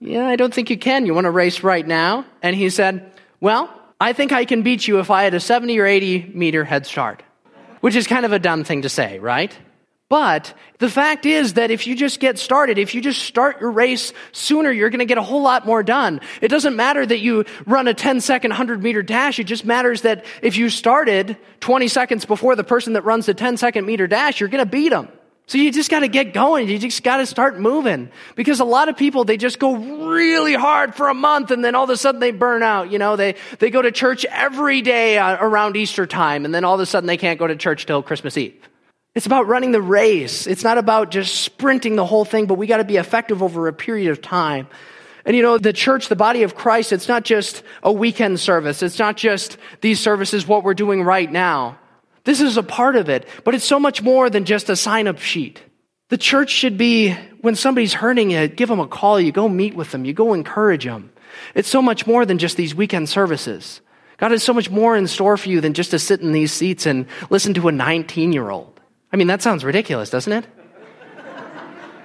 Yeah, 0.00 0.26
I 0.26 0.36
don't 0.36 0.52
think 0.52 0.68
you 0.68 0.76
can. 0.76 1.06
You 1.06 1.14
want 1.14 1.24
to 1.24 1.30
race 1.30 1.62
right 1.62 1.86
now? 1.86 2.26
And 2.42 2.54
he 2.54 2.68
said, 2.68 3.12
Well, 3.40 3.72
I 4.00 4.12
think 4.12 4.32
I 4.32 4.44
can 4.44 4.62
beat 4.62 4.86
you 4.86 4.98
if 4.98 5.10
I 5.10 5.22
had 5.22 5.34
a 5.34 5.40
70 5.40 5.78
or 5.78 5.86
80 5.86 6.32
meter 6.34 6.64
head 6.64 6.86
start. 6.86 7.22
Which 7.80 7.96
is 7.96 8.06
kind 8.06 8.26
of 8.26 8.32
a 8.32 8.38
dumb 8.38 8.64
thing 8.64 8.82
to 8.82 8.90
say, 8.90 9.18
right? 9.18 9.56
But 10.10 10.54
the 10.78 10.90
fact 10.90 11.24
is 11.24 11.54
that 11.54 11.70
if 11.70 11.86
you 11.86 11.94
just 11.94 12.18
get 12.18 12.36
started, 12.36 12.78
if 12.78 12.96
you 12.96 13.00
just 13.00 13.22
start 13.22 13.60
your 13.60 13.70
race 13.70 14.12
sooner, 14.32 14.72
you're 14.72 14.90
going 14.90 14.98
to 14.98 15.04
get 15.04 15.18
a 15.18 15.22
whole 15.22 15.40
lot 15.40 15.64
more 15.64 15.84
done. 15.84 16.20
It 16.40 16.48
doesn't 16.48 16.74
matter 16.74 17.06
that 17.06 17.20
you 17.20 17.44
run 17.64 17.86
a 17.86 17.94
10 17.94 18.20
second 18.20 18.50
100 18.50 18.82
meter 18.82 19.02
dash. 19.02 19.38
It 19.38 19.44
just 19.44 19.64
matters 19.64 20.02
that 20.02 20.24
if 20.42 20.56
you 20.56 20.68
started 20.68 21.36
20 21.60 21.86
seconds 21.86 22.24
before 22.24 22.56
the 22.56 22.64
person 22.64 22.94
that 22.94 23.04
runs 23.04 23.26
the 23.26 23.34
10 23.34 23.56
second 23.56 23.86
meter 23.86 24.08
dash, 24.08 24.40
you're 24.40 24.48
going 24.48 24.64
to 24.64 24.68
beat 24.68 24.88
them. 24.88 25.08
So 25.46 25.58
you 25.58 25.70
just 25.70 25.90
got 25.90 26.00
to 26.00 26.08
get 26.08 26.34
going. 26.34 26.68
You 26.68 26.78
just 26.80 27.04
got 27.04 27.18
to 27.18 27.26
start 27.26 27.60
moving. 27.60 28.10
Because 28.34 28.58
a 28.58 28.64
lot 28.64 28.88
of 28.88 28.96
people, 28.96 29.22
they 29.22 29.36
just 29.36 29.60
go 29.60 29.76
really 29.76 30.54
hard 30.54 30.96
for 30.96 31.08
a 31.08 31.14
month 31.14 31.52
and 31.52 31.64
then 31.64 31.76
all 31.76 31.84
of 31.84 31.90
a 31.90 31.96
sudden 31.96 32.20
they 32.20 32.32
burn 32.32 32.64
out. 32.64 32.90
You 32.90 32.98
know, 32.98 33.14
they, 33.14 33.36
they 33.60 33.70
go 33.70 33.80
to 33.80 33.92
church 33.92 34.24
every 34.24 34.82
day 34.82 35.18
uh, 35.18 35.36
around 35.40 35.76
Easter 35.76 36.04
time 36.04 36.44
and 36.44 36.52
then 36.52 36.64
all 36.64 36.74
of 36.74 36.80
a 36.80 36.86
sudden 36.86 37.06
they 37.06 37.16
can't 37.16 37.38
go 37.38 37.46
to 37.46 37.54
church 37.54 37.86
till 37.86 38.02
Christmas 38.02 38.36
Eve. 38.36 38.69
It's 39.14 39.26
about 39.26 39.48
running 39.48 39.72
the 39.72 39.82
race. 39.82 40.46
It's 40.46 40.62
not 40.62 40.78
about 40.78 41.10
just 41.10 41.34
sprinting 41.42 41.96
the 41.96 42.06
whole 42.06 42.24
thing, 42.24 42.46
but 42.46 42.54
we 42.54 42.66
got 42.66 42.76
to 42.76 42.84
be 42.84 42.96
effective 42.96 43.42
over 43.42 43.66
a 43.66 43.72
period 43.72 44.10
of 44.10 44.22
time. 44.22 44.68
And 45.24 45.36
you 45.36 45.42
know, 45.42 45.58
the 45.58 45.72
church, 45.72 46.08
the 46.08 46.16
body 46.16 46.44
of 46.44 46.54
Christ, 46.54 46.92
it's 46.92 47.08
not 47.08 47.24
just 47.24 47.62
a 47.82 47.92
weekend 47.92 48.40
service. 48.40 48.82
It's 48.82 48.98
not 48.98 49.16
just 49.16 49.58
these 49.80 50.00
services, 50.00 50.46
what 50.46 50.64
we're 50.64 50.74
doing 50.74 51.02
right 51.02 51.30
now. 51.30 51.78
This 52.24 52.40
is 52.40 52.56
a 52.56 52.62
part 52.62 52.96
of 52.96 53.08
it, 53.08 53.26
but 53.44 53.54
it's 53.54 53.64
so 53.64 53.80
much 53.80 54.02
more 54.02 54.30
than 54.30 54.44
just 54.44 54.70
a 54.70 54.76
sign 54.76 55.08
up 55.08 55.18
sheet. 55.18 55.60
The 56.08 56.18
church 56.18 56.50
should 56.50 56.76
be, 56.76 57.12
when 57.40 57.54
somebody's 57.54 57.94
hurting 57.94 58.30
you, 58.30 58.48
give 58.48 58.68
them 58.68 58.80
a 58.80 58.86
call, 58.86 59.20
you 59.20 59.32
go 59.32 59.48
meet 59.48 59.74
with 59.74 59.90
them, 59.90 60.04
you 60.04 60.12
go 60.12 60.34
encourage 60.34 60.84
them. 60.84 61.10
It's 61.54 61.68
so 61.68 61.80
much 61.80 62.06
more 62.06 62.26
than 62.26 62.38
just 62.38 62.56
these 62.56 62.74
weekend 62.74 63.08
services. 63.08 63.80
God 64.18 64.32
has 64.32 64.42
so 64.42 64.52
much 64.52 64.70
more 64.70 64.96
in 64.96 65.06
store 65.06 65.36
for 65.36 65.48
you 65.48 65.60
than 65.60 65.72
just 65.72 65.92
to 65.92 65.98
sit 65.98 66.20
in 66.20 66.32
these 66.32 66.52
seats 66.52 66.84
and 66.84 67.06
listen 67.30 67.54
to 67.54 67.68
a 67.68 67.72
19 67.72 68.32
year 68.32 68.50
old. 68.50 68.79
I 69.12 69.16
mean, 69.16 69.26
that 69.26 69.42
sounds 69.42 69.64
ridiculous, 69.64 70.10
doesn't 70.10 70.32
it? 70.32 70.46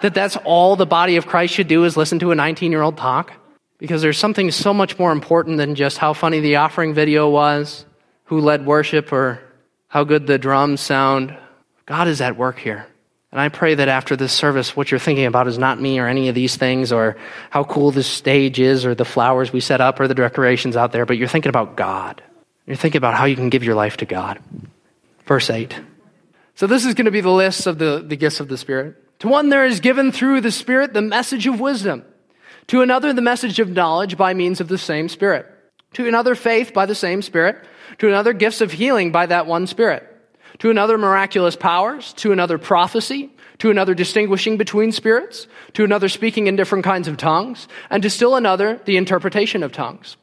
that 0.02 0.14
that's 0.14 0.38
all 0.38 0.76
the 0.76 0.86
body 0.86 1.18
of 1.18 1.28
Christ 1.28 1.54
should 1.54 1.68
do 1.68 1.84
is 1.84 1.98
listen 1.98 2.20
to 2.20 2.32
a 2.32 2.36
19 2.36 2.72
year 2.72 2.82
old 2.82 2.98
talk? 2.98 3.34
Because 3.78 4.02
there's 4.02 4.18
something 4.18 4.52
so 4.52 4.74
much 4.74 4.98
more 4.98 5.12
important 5.12 5.58
than 5.58 5.76
just 5.76 5.98
how 5.98 6.14
funny 6.14 6.40
the 6.40 6.58
offering 6.58 6.94
video 6.94 7.30
was, 7.30 7.86
who 8.26 8.40
led 8.40 8.66
worship, 8.66 9.12
or 9.12 9.42
how 9.88 10.04
good 10.04 10.28
the 10.28 10.38
drums 10.38 10.82
sound. 10.82 11.36
God 11.86 12.08
is 12.08 12.22
at 12.22 12.38
work 12.38 12.58
here. 12.58 12.88
And 13.32 13.42
I 13.42 13.50
pray 13.50 13.76
that 13.76 13.90
after 13.90 14.16
this 14.16 14.32
service, 14.32 14.78
what 14.78 14.90
you're 14.90 15.00
thinking 15.00 15.26
about 15.26 15.48
is 15.48 15.58
not 15.58 15.80
me 15.80 16.00
or 16.00 16.08
any 16.08 16.30
of 16.30 16.36
these 16.36 16.56
things 16.56 16.94
or 16.94 17.18
how 17.50 17.66
cool 17.66 17.92
this 17.92 18.08
stage 18.08 18.62
is 18.62 18.86
or 18.86 18.96
the 18.96 19.04
flowers 19.04 19.52
we 19.52 19.60
set 19.60 19.82
up 19.82 20.00
or 20.00 20.08
the 20.08 20.16
decorations 20.16 20.78
out 20.78 20.94
there, 20.94 21.06
but 21.06 21.18
you're 21.18 21.28
thinking 21.28 21.50
about 21.50 21.76
God. 21.76 22.24
You're 22.66 22.78
thinking 22.78 22.98
about 22.98 23.14
how 23.14 23.26
you 23.26 23.36
can 23.36 23.50
give 23.50 23.64
your 23.64 23.76
life 23.76 23.98
to 23.98 24.06
God. 24.06 24.40
Verse 25.26 25.50
8. 25.50 25.78
So 26.56 26.68
this 26.68 26.86
is 26.86 26.94
going 26.94 27.06
to 27.06 27.12
be 27.12 27.22
the 27.22 27.30
list 27.30 27.68
of 27.68 27.78
the, 27.78 28.04
the 28.06 28.16
gifts 28.16 28.40
of 28.40 28.48
the 28.48 28.58
Spirit. 28.58 28.96
To 29.20 29.28
one 29.28 29.50
there 29.50 29.66
is 29.66 29.82
given 29.82 30.12
through 30.12 30.42
the 30.42 30.52
Spirit 30.52 30.94
the 30.94 31.02
message 31.02 31.48
of 31.48 31.60
wisdom. 31.60 32.04
To 32.68 32.82
another 32.82 33.14
the 33.14 33.22
message 33.22 33.60
of 33.60 33.70
knowledge 33.70 34.18
by 34.18 34.34
means 34.34 34.62
of 34.62 34.70
the 34.70 34.78
same 34.78 35.10
Spirit. 35.10 35.46
To 35.94 36.08
another 36.08 36.34
faith 36.34 36.74
by 36.74 36.86
the 36.86 36.96
same 36.96 37.22
Spirit. 37.22 37.58
To 38.00 38.08
another 38.08 38.34
gifts 38.34 38.62
of 38.62 38.72
healing 38.72 39.12
by 39.12 39.26
that 39.26 39.48
one 39.48 39.68
Spirit. 39.68 40.04
To 40.60 40.70
another 40.70 40.98
miraculous 40.98 41.58
powers. 41.58 42.14
To 42.14 42.32
another 42.32 42.58
prophecy. 42.58 43.32
To 43.60 43.70
another 43.70 43.94
distinguishing 43.94 44.58
between 44.58 44.94
spirits. 44.94 45.48
To 45.74 45.84
another 45.84 46.08
speaking 46.08 46.48
in 46.48 46.56
different 46.56 46.86
kinds 46.86 47.10
of 47.10 47.18
tongues. 47.18 47.68
And 47.90 48.02
to 48.04 48.10
still 48.10 48.36
another 48.36 48.80
the 48.86 48.96
interpretation 48.96 49.62
of 49.62 49.74
tongues. 49.74 50.16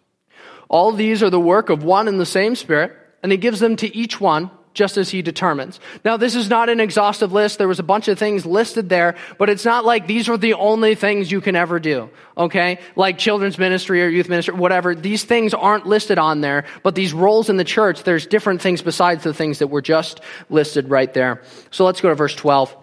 All 0.70 0.92
these 0.92 1.22
are 1.22 1.30
the 1.30 1.38
work 1.38 1.68
of 1.68 1.84
one 1.84 2.08
and 2.08 2.18
the 2.18 2.24
same 2.24 2.56
Spirit, 2.56 2.96
and 3.22 3.30
he 3.30 3.36
gives 3.36 3.60
them 3.60 3.76
to 3.76 3.94
each 3.94 4.18
one 4.18 4.50
just 4.74 4.96
as 4.96 5.10
he 5.10 5.22
determines. 5.22 5.80
Now, 6.04 6.16
this 6.16 6.34
is 6.34 6.48
not 6.48 6.68
an 6.68 6.80
exhaustive 6.80 7.32
list. 7.32 7.58
There 7.58 7.68
was 7.68 7.78
a 7.78 7.84
bunch 7.84 8.08
of 8.08 8.18
things 8.18 8.46
listed 8.46 8.88
there, 8.88 9.16
but 9.38 9.50
it's 9.50 9.64
not 9.64 9.84
like 9.84 10.06
these 10.06 10.28
are 10.28 10.36
the 10.36 10.54
only 10.54 10.94
things 10.94 11.30
you 11.30 11.40
can 11.40 11.56
ever 11.56 11.78
do. 11.78 12.10
Okay? 12.36 12.78
Like 12.96 13.18
children's 13.18 13.58
ministry 13.58 14.02
or 14.02 14.08
youth 14.08 14.28
ministry, 14.28 14.54
whatever. 14.54 14.94
These 14.94 15.24
things 15.24 15.54
aren't 15.54 15.86
listed 15.86 16.18
on 16.18 16.40
there, 16.40 16.64
but 16.82 16.94
these 16.94 17.12
roles 17.12 17.50
in 17.50 17.56
the 17.56 17.64
church, 17.64 18.02
there's 18.02 18.26
different 18.26 18.62
things 18.62 18.82
besides 18.82 19.24
the 19.24 19.34
things 19.34 19.58
that 19.58 19.68
were 19.68 19.82
just 19.82 20.20
listed 20.48 20.88
right 20.88 21.12
there. 21.12 21.42
So 21.70 21.84
let's 21.84 22.00
go 22.00 22.08
to 22.08 22.14
verse 22.14 22.34
12. 22.34 22.74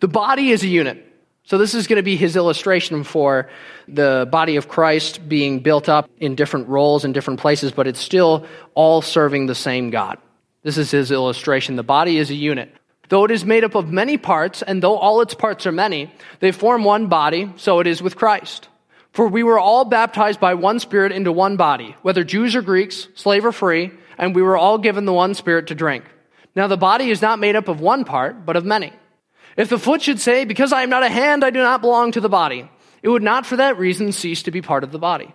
The 0.00 0.08
body 0.08 0.50
is 0.50 0.62
a 0.62 0.68
unit. 0.68 1.02
So 1.44 1.58
this 1.58 1.74
is 1.74 1.86
going 1.86 1.98
to 1.98 2.02
be 2.02 2.16
his 2.16 2.34
illustration 2.34 3.04
for 3.04 3.48
the 3.86 4.26
body 4.30 4.56
of 4.56 4.68
Christ 4.68 5.28
being 5.28 5.60
built 5.60 5.88
up 5.88 6.10
in 6.18 6.34
different 6.34 6.68
roles 6.68 7.04
in 7.04 7.12
different 7.12 7.38
places, 7.38 7.70
but 7.70 7.86
it's 7.86 8.00
still 8.00 8.46
all 8.74 9.00
serving 9.00 9.46
the 9.46 9.54
same 9.54 9.90
God. 9.90 10.18
This 10.66 10.78
is 10.78 10.90
his 10.90 11.12
illustration. 11.12 11.76
The 11.76 11.84
body 11.84 12.18
is 12.18 12.28
a 12.28 12.34
unit. 12.34 12.74
Though 13.08 13.22
it 13.22 13.30
is 13.30 13.44
made 13.44 13.62
up 13.62 13.76
of 13.76 13.92
many 13.92 14.16
parts, 14.16 14.62
and 14.62 14.82
though 14.82 14.96
all 14.96 15.20
its 15.20 15.32
parts 15.32 15.64
are 15.64 15.70
many, 15.70 16.12
they 16.40 16.50
form 16.50 16.82
one 16.82 17.06
body, 17.06 17.52
so 17.54 17.78
it 17.78 17.86
is 17.86 18.02
with 18.02 18.16
Christ. 18.16 18.66
For 19.12 19.28
we 19.28 19.44
were 19.44 19.60
all 19.60 19.84
baptized 19.84 20.40
by 20.40 20.54
one 20.54 20.80
Spirit 20.80 21.12
into 21.12 21.30
one 21.30 21.56
body, 21.56 21.94
whether 22.02 22.24
Jews 22.24 22.56
or 22.56 22.62
Greeks, 22.62 23.06
slave 23.14 23.44
or 23.44 23.52
free, 23.52 23.92
and 24.18 24.34
we 24.34 24.42
were 24.42 24.56
all 24.56 24.76
given 24.76 25.04
the 25.04 25.12
one 25.12 25.34
Spirit 25.34 25.68
to 25.68 25.76
drink. 25.76 26.02
Now 26.56 26.66
the 26.66 26.76
body 26.76 27.10
is 27.10 27.22
not 27.22 27.38
made 27.38 27.54
up 27.54 27.68
of 27.68 27.80
one 27.80 28.04
part, 28.04 28.44
but 28.44 28.56
of 28.56 28.64
many. 28.64 28.92
If 29.56 29.68
the 29.68 29.78
foot 29.78 30.02
should 30.02 30.18
say, 30.18 30.44
Because 30.44 30.72
I 30.72 30.82
am 30.82 30.90
not 30.90 31.04
a 31.04 31.08
hand, 31.08 31.44
I 31.44 31.50
do 31.50 31.60
not 31.60 31.80
belong 31.80 32.10
to 32.10 32.20
the 32.20 32.28
body, 32.28 32.68
it 33.04 33.08
would 33.08 33.22
not 33.22 33.46
for 33.46 33.58
that 33.58 33.78
reason 33.78 34.10
cease 34.10 34.42
to 34.42 34.50
be 34.50 34.62
part 34.62 34.82
of 34.82 34.90
the 34.90 34.98
body. 34.98 35.32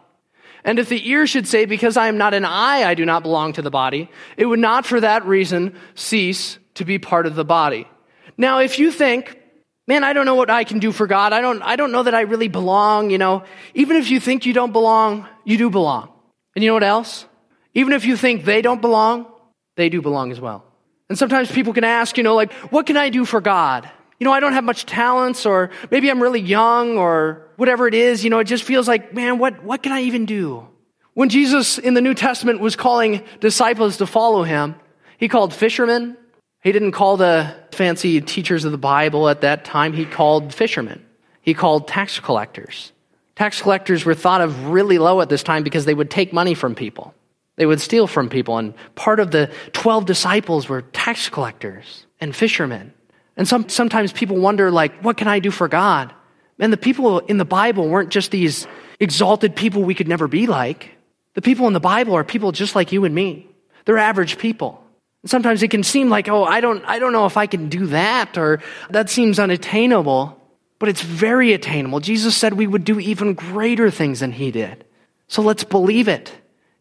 And 0.63 0.79
if 0.79 0.89
the 0.89 1.09
ear 1.09 1.27
should 1.27 1.47
say, 1.47 1.65
Because 1.65 1.97
I 1.97 2.07
am 2.07 2.17
not 2.17 2.33
an 2.33 2.45
eye, 2.45 2.83
I 2.83 2.93
do 2.93 3.05
not 3.05 3.23
belong 3.23 3.53
to 3.53 3.61
the 3.61 3.71
body, 3.71 4.09
it 4.37 4.45
would 4.45 4.59
not 4.59 4.85
for 4.85 4.99
that 4.99 5.25
reason 5.25 5.75
cease 5.95 6.57
to 6.75 6.85
be 6.85 6.99
part 6.99 7.25
of 7.25 7.35
the 7.35 7.45
body. 7.45 7.87
Now, 8.37 8.59
if 8.59 8.79
you 8.79 8.91
think, 8.91 9.37
Man, 9.87 10.03
I 10.03 10.13
don't 10.13 10.25
know 10.25 10.35
what 10.35 10.49
I 10.49 10.63
can 10.63 10.79
do 10.79 10.91
for 10.91 11.07
God. 11.07 11.33
I 11.33 11.41
don't, 11.41 11.61
I 11.63 11.75
don't 11.75 11.91
know 11.91 12.03
that 12.03 12.15
I 12.15 12.21
really 12.21 12.47
belong, 12.47 13.09
you 13.09 13.17
know. 13.17 13.43
Even 13.73 13.97
if 13.97 14.09
you 14.09 14.19
think 14.19 14.45
you 14.45 14.53
don't 14.53 14.71
belong, 14.71 15.27
you 15.43 15.57
do 15.57 15.69
belong. 15.69 16.09
And 16.55 16.63
you 16.63 16.69
know 16.69 16.75
what 16.75 16.83
else? 16.83 17.25
Even 17.73 17.93
if 17.93 18.05
you 18.05 18.15
think 18.15 18.45
they 18.45 18.61
don't 18.61 18.81
belong, 18.81 19.25
they 19.75 19.89
do 19.89 20.01
belong 20.01 20.31
as 20.31 20.39
well. 20.39 20.63
And 21.09 21.17
sometimes 21.17 21.51
people 21.51 21.73
can 21.73 21.83
ask, 21.83 22.17
you 22.17 22.23
know, 22.23 22.35
like, 22.35 22.53
what 22.71 22.85
can 22.85 22.95
I 22.95 23.09
do 23.09 23.25
for 23.25 23.41
God? 23.41 23.89
You 24.19 24.25
know, 24.25 24.31
I 24.31 24.39
don't 24.39 24.53
have 24.53 24.63
much 24.63 24.85
talents, 24.85 25.45
or 25.45 25.71
maybe 25.89 26.09
I'm 26.09 26.21
really 26.21 26.39
young, 26.39 26.97
or 26.97 27.49
whatever 27.61 27.87
it 27.87 27.93
is, 27.93 28.23
you 28.23 28.31
know, 28.31 28.39
it 28.39 28.45
just 28.45 28.63
feels 28.63 28.87
like, 28.87 29.13
man, 29.13 29.37
what, 29.37 29.63
what 29.63 29.83
can 29.83 29.91
I 29.91 30.01
even 30.01 30.25
do? 30.25 30.67
When 31.13 31.29
Jesus 31.29 31.77
in 31.77 31.93
the 31.93 32.01
New 32.01 32.15
Testament 32.15 32.59
was 32.59 32.75
calling 32.75 33.23
disciples 33.39 33.97
to 33.97 34.07
follow 34.07 34.41
him, 34.41 34.73
he 35.19 35.27
called 35.27 35.53
fishermen. 35.53 36.17
He 36.63 36.71
didn't 36.71 36.93
call 36.93 37.17
the 37.17 37.55
fancy 37.71 38.19
teachers 38.19 38.65
of 38.65 38.71
the 38.71 38.79
Bible 38.79 39.29
at 39.29 39.41
that 39.41 39.63
time. 39.63 39.93
He 39.93 40.05
called 40.05 40.55
fishermen. 40.55 41.05
He 41.43 41.53
called 41.53 41.87
tax 41.87 42.19
collectors. 42.19 42.93
Tax 43.35 43.61
collectors 43.61 44.05
were 44.05 44.15
thought 44.15 44.41
of 44.41 44.69
really 44.69 44.97
low 44.97 45.21
at 45.21 45.29
this 45.29 45.43
time 45.43 45.61
because 45.61 45.85
they 45.85 45.93
would 45.93 46.09
take 46.09 46.33
money 46.33 46.55
from 46.55 46.73
people. 46.73 47.13
They 47.57 47.67
would 47.67 47.79
steal 47.79 48.07
from 48.07 48.27
people. 48.27 48.57
And 48.57 48.73
part 48.95 49.19
of 49.19 49.29
the 49.29 49.51
12 49.73 50.07
disciples 50.07 50.67
were 50.67 50.81
tax 50.81 51.29
collectors 51.29 52.07
and 52.19 52.35
fishermen. 52.35 52.91
And 53.37 53.47
some, 53.47 53.69
sometimes 53.69 54.11
people 54.11 54.37
wonder, 54.37 54.71
like, 54.71 55.03
what 55.03 55.15
can 55.15 55.27
I 55.27 55.37
do 55.37 55.51
for 55.51 55.67
God? 55.67 56.11
And 56.61 56.71
the 56.71 56.77
people 56.77 57.19
in 57.19 57.37
the 57.37 57.43
Bible 57.43 57.89
weren't 57.89 58.11
just 58.11 58.31
these 58.31 58.67
exalted 58.99 59.55
people 59.55 59.83
we 59.83 59.95
could 59.95 60.07
never 60.07 60.27
be 60.27 60.47
like. 60.47 60.91
The 61.33 61.41
people 61.41 61.65
in 61.67 61.73
the 61.73 61.79
Bible 61.79 62.13
are 62.13 62.23
people 62.23 62.51
just 62.51 62.75
like 62.75 62.91
you 62.91 63.03
and 63.03 63.13
me. 63.13 63.47
They're 63.85 63.97
average 63.97 64.37
people. 64.37 64.81
And 65.23 65.29
sometimes 65.31 65.63
it 65.63 65.71
can 65.71 65.83
seem 65.83 66.09
like, 66.09 66.29
oh, 66.29 66.43
I 66.43 66.61
don't, 66.61 66.85
I 66.85 66.99
don't 66.99 67.13
know 67.13 67.25
if 67.25 67.35
I 67.35 67.47
can 67.47 67.67
do 67.67 67.87
that, 67.87 68.37
or 68.37 68.61
that 68.91 69.09
seems 69.09 69.39
unattainable. 69.39 70.39
But 70.77 70.89
it's 70.89 71.01
very 71.01 71.53
attainable. 71.53 71.99
Jesus 71.99 72.37
said 72.37 72.53
we 72.53 72.67
would 72.67 72.83
do 72.83 72.99
even 72.99 73.33
greater 73.33 73.89
things 73.89 74.19
than 74.19 74.31
he 74.31 74.51
did. 74.51 74.85
So 75.27 75.41
let's 75.41 75.63
believe 75.63 76.07
it. 76.07 76.31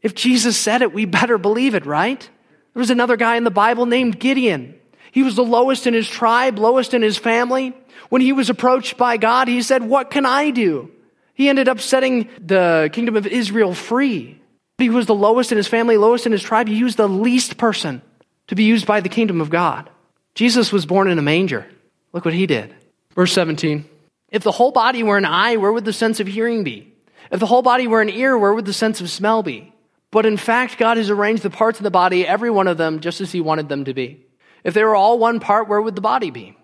If 0.02 0.14
Jesus 0.14 0.56
said 0.56 0.82
it, 0.82 0.92
we 0.92 1.06
better 1.06 1.38
believe 1.38 1.74
it, 1.74 1.86
right? 1.86 2.20
There 2.20 2.80
was 2.80 2.90
another 2.90 3.16
guy 3.16 3.36
in 3.36 3.44
the 3.44 3.50
Bible 3.50 3.86
named 3.86 4.20
Gideon. 4.20 4.74
He 5.12 5.22
was 5.22 5.36
the 5.36 5.44
lowest 5.44 5.86
in 5.86 5.94
his 5.94 6.08
tribe, 6.08 6.58
lowest 6.58 6.94
in 6.94 7.02
his 7.02 7.16
family. 7.18 7.74
When 8.08 8.22
he 8.22 8.32
was 8.32 8.50
approached 8.50 8.96
by 8.96 9.16
God, 9.16 9.48
he 9.48 9.62
said, 9.62 9.82
What 9.82 10.10
can 10.10 10.26
I 10.26 10.50
do? 10.50 10.90
He 11.34 11.48
ended 11.48 11.68
up 11.68 11.80
setting 11.80 12.28
the 12.44 12.90
kingdom 12.92 13.16
of 13.16 13.26
Israel 13.26 13.74
free. 13.74 14.40
He 14.78 14.90
was 14.90 15.06
the 15.06 15.14
lowest 15.14 15.52
in 15.52 15.56
his 15.56 15.68
family, 15.68 15.96
lowest 15.96 16.26
in 16.26 16.32
his 16.32 16.42
tribe. 16.42 16.68
He 16.68 16.84
was 16.84 16.96
the 16.96 17.08
least 17.08 17.56
person 17.56 18.02
to 18.48 18.54
be 18.54 18.64
used 18.64 18.86
by 18.86 19.00
the 19.00 19.08
kingdom 19.08 19.40
of 19.40 19.50
God. 19.50 19.90
Jesus 20.34 20.72
was 20.72 20.86
born 20.86 21.08
in 21.08 21.18
a 21.18 21.22
manger. 21.22 21.66
Look 22.12 22.24
what 22.24 22.34
he 22.34 22.46
did. 22.46 22.74
Verse 23.14 23.32
17. 23.32 23.84
If 24.30 24.42
the 24.42 24.52
whole 24.52 24.72
body 24.72 25.02
were 25.02 25.18
an 25.18 25.24
eye, 25.24 25.56
where 25.56 25.72
would 25.72 25.84
the 25.84 25.92
sense 25.92 26.20
of 26.20 26.26
hearing 26.26 26.64
be? 26.64 26.92
If 27.30 27.40
the 27.40 27.46
whole 27.46 27.62
body 27.62 27.86
were 27.86 28.00
an 28.00 28.10
ear, 28.10 28.36
where 28.36 28.52
would 28.52 28.64
the 28.64 28.72
sense 28.72 29.00
of 29.00 29.10
smell 29.10 29.42
be? 29.42 29.72
But 30.10 30.26
in 30.26 30.36
fact, 30.36 30.78
God 30.78 30.96
has 30.96 31.10
arranged 31.10 31.42
the 31.42 31.50
parts 31.50 31.78
of 31.78 31.84
the 31.84 31.90
body, 31.90 32.26
every 32.26 32.50
one 32.50 32.66
of 32.66 32.76
them, 32.76 33.00
just 33.00 33.20
as 33.20 33.30
He 33.30 33.40
wanted 33.40 33.68
them 33.68 33.84
to 33.84 33.94
be. 33.94 34.26
If 34.64 34.74
they 34.74 34.84
were 34.84 34.96
all 34.96 35.18
one 35.18 35.40
part, 35.40 35.68
where 35.68 35.80
would 35.80 35.94
the 35.94 36.00
body 36.00 36.30
be? 36.30 36.56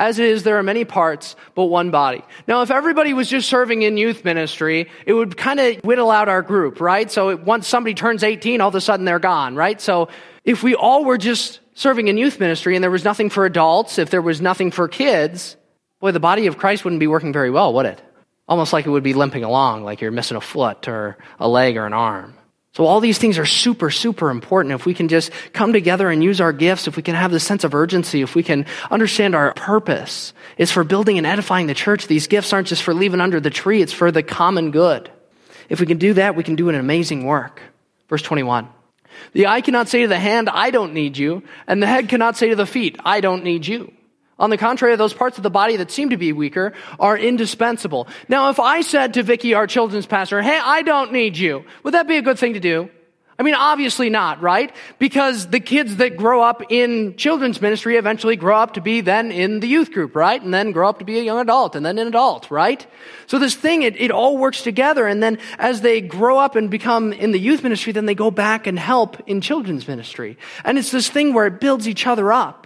As 0.00 0.18
it 0.18 0.24
is, 0.24 0.44
there 0.44 0.56
are 0.56 0.62
many 0.62 0.86
parts, 0.86 1.36
but 1.54 1.66
one 1.66 1.90
body. 1.90 2.24
Now, 2.48 2.62
if 2.62 2.70
everybody 2.70 3.12
was 3.12 3.28
just 3.28 3.50
serving 3.50 3.82
in 3.82 3.98
youth 3.98 4.24
ministry, 4.24 4.88
it 5.04 5.12
would 5.12 5.36
kind 5.36 5.60
of 5.60 5.76
whittle 5.84 6.10
out 6.10 6.30
our 6.30 6.40
group, 6.40 6.80
right? 6.80 7.10
So 7.10 7.36
once 7.36 7.68
somebody 7.68 7.92
turns 7.92 8.24
18, 8.24 8.62
all 8.62 8.70
of 8.70 8.74
a 8.74 8.80
sudden 8.80 9.04
they're 9.04 9.18
gone, 9.18 9.56
right? 9.56 9.78
So 9.78 10.08
if 10.42 10.62
we 10.62 10.74
all 10.74 11.04
were 11.04 11.18
just 11.18 11.60
serving 11.74 12.08
in 12.08 12.16
youth 12.16 12.40
ministry 12.40 12.74
and 12.76 12.82
there 12.82 12.90
was 12.90 13.04
nothing 13.04 13.28
for 13.28 13.44
adults, 13.44 13.98
if 13.98 14.08
there 14.08 14.22
was 14.22 14.40
nothing 14.40 14.70
for 14.70 14.88
kids, 14.88 15.58
boy, 16.00 16.12
the 16.12 16.18
body 16.18 16.46
of 16.46 16.56
Christ 16.56 16.82
wouldn't 16.82 17.00
be 17.00 17.06
working 17.06 17.34
very 17.34 17.50
well, 17.50 17.74
would 17.74 17.84
it? 17.84 18.00
Almost 18.48 18.72
like 18.72 18.86
it 18.86 18.90
would 18.90 19.02
be 19.02 19.12
limping 19.12 19.44
along, 19.44 19.84
like 19.84 20.00
you're 20.00 20.10
missing 20.10 20.38
a 20.38 20.40
foot 20.40 20.88
or 20.88 21.18
a 21.38 21.46
leg 21.46 21.76
or 21.76 21.84
an 21.84 21.92
arm. 21.92 22.38
So 22.74 22.86
all 22.86 23.00
these 23.00 23.18
things 23.18 23.36
are 23.38 23.46
super, 23.46 23.90
super 23.90 24.30
important. 24.30 24.74
If 24.74 24.86
we 24.86 24.94
can 24.94 25.08
just 25.08 25.32
come 25.52 25.72
together 25.72 26.08
and 26.08 26.22
use 26.22 26.40
our 26.40 26.52
gifts, 26.52 26.86
if 26.86 26.96
we 26.96 27.02
can 27.02 27.16
have 27.16 27.32
this 27.32 27.42
sense 27.42 27.64
of 27.64 27.74
urgency, 27.74 28.22
if 28.22 28.36
we 28.36 28.44
can 28.44 28.64
understand 28.90 29.34
our 29.34 29.52
purpose 29.54 30.32
is 30.56 30.70
for 30.70 30.84
building 30.84 31.18
and 31.18 31.26
edifying 31.26 31.66
the 31.66 31.74
church. 31.74 32.06
These 32.06 32.28
gifts 32.28 32.52
aren't 32.52 32.68
just 32.68 32.84
for 32.84 32.94
leaving 32.94 33.20
under 33.20 33.40
the 33.40 33.50
tree, 33.50 33.82
it's 33.82 33.92
for 33.92 34.12
the 34.12 34.22
common 34.22 34.70
good. 34.70 35.10
If 35.68 35.80
we 35.80 35.86
can 35.86 35.98
do 35.98 36.14
that, 36.14 36.36
we 36.36 36.44
can 36.44 36.54
do 36.54 36.68
an 36.68 36.76
amazing 36.76 37.24
work. 37.24 37.60
Verse 38.08 38.22
21. 38.22 38.68
The 39.32 39.48
eye 39.48 39.60
cannot 39.60 39.88
say 39.88 40.02
to 40.02 40.08
the 40.08 40.18
hand, 40.18 40.48
I 40.48 40.70
don't 40.70 40.94
need 40.94 41.18
you, 41.18 41.42
and 41.66 41.82
the 41.82 41.86
head 41.86 42.08
cannot 42.08 42.36
say 42.36 42.50
to 42.50 42.56
the 42.56 42.66
feet, 42.66 42.98
I 43.04 43.20
don't 43.20 43.42
need 43.42 43.66
you. 43.66 43.92
On 44.40 44.50
the 44.50 44.56
contrary, 44.56 44.96
those 44.96 45.14
parts 45.14 45.36
of 45.36 45.44
the 45.44 45.50
body 45.50 45.76
that 45.76 45.90
seem 45.90 46.10
to 46.10 46.16
be 46.16 46.32
weaker 46.32 46.72
are 46.98 47.16
indispensable. 47.16 48.08
Now, 48.28 48.50
if 48.50 48.58
I 48.58 48.80
said 48.80 49.14
to 49.14 49.22
Vicky, 49.22 49.54
our 49.54 49.66
children's 49.66 50.06
pastor, 50.06 50.42
hey, 50.42 50.58
I 50.60 50.82
don't 50.82 51.12
need 51.12 51.36
you, 51.36 51.64
would 51.84 51.94
that 51.94 52.08
be 52.08 52.16
a 52.16 52.22
good 52.22 52.38
thing 52.38 52.54
to 52.54 52.60
do? 52.60 52.90
I 53.40 53.42
mean, 53.42 53.54
obviously 53.54 54.10
not, 54.10 54.42
right? 54.42 54.70
Because 54.98 55.46
the 55.46 55.60
kids 55.60 55.96
that 55.96 56.18
grow 56.18 56.42
up 56.42 56.70
in 56.70 57.16
children's 57.16 57.62
ministry 57.62 57.96
eventually 57.96 58.36
grow 58.36 58.58
up 58.58 58.74
to 58.74 58.82
be 58.82 59.00
then 59.00 59.32
in 59.32 59.60
the 59.60 59.66
youth 59.66 59.92
group, 59.92 60.14
right? 60.14 60.42
And 60.42 60.52
then 60.52 60.72
grow 60.72 60.90
up 60.90 60.98
to 60.98 61.06
be 61.06 61.18
a 61.18 61.22
young 61.22 61.38
adult 61.38 61.74
and 61.74 61.84
then 61.84 61.98
an 61.98 62.06
adult, 62.06 62.50
right? 62.50 62.86
So 63.28 63.38
this 63.38 63.54
thing, 63.54 63.80
it, 63.80 63.98
it 63.98 64.10
all 64.10 64.36
works 64.36 64.60
together. 64.60 65.06
And 65.06 65.22
then 65.22 65.38
as 65.58 65.80
they 65.80 66.02
grow 66.02 66.36
up 66.36 66.54
and 66.54 66.68
become 66.68 67.14
in 67.14 67.32
the 67.32 67.40
youth 67.40 67.62
ministry, 67.62 67.94
then 67.94 68.04
they 68.04 68.14
go 68.14 68.30
back 68.30 68.66
and 68.66 68.78
help 68.78 69.16
in 69.26 69.40
children's 69.40 69.88
ministry. 69.88 70.36
And 70.62 70.76
it's 70.76 70.90
this 70.90 71.08
thing 71.08 71.32
where 71.32 71.46
it 71.46 71.60
builds 71.60 71.88
each 71.88 72.06
other 72.06 72.34
up. 72.34 72.59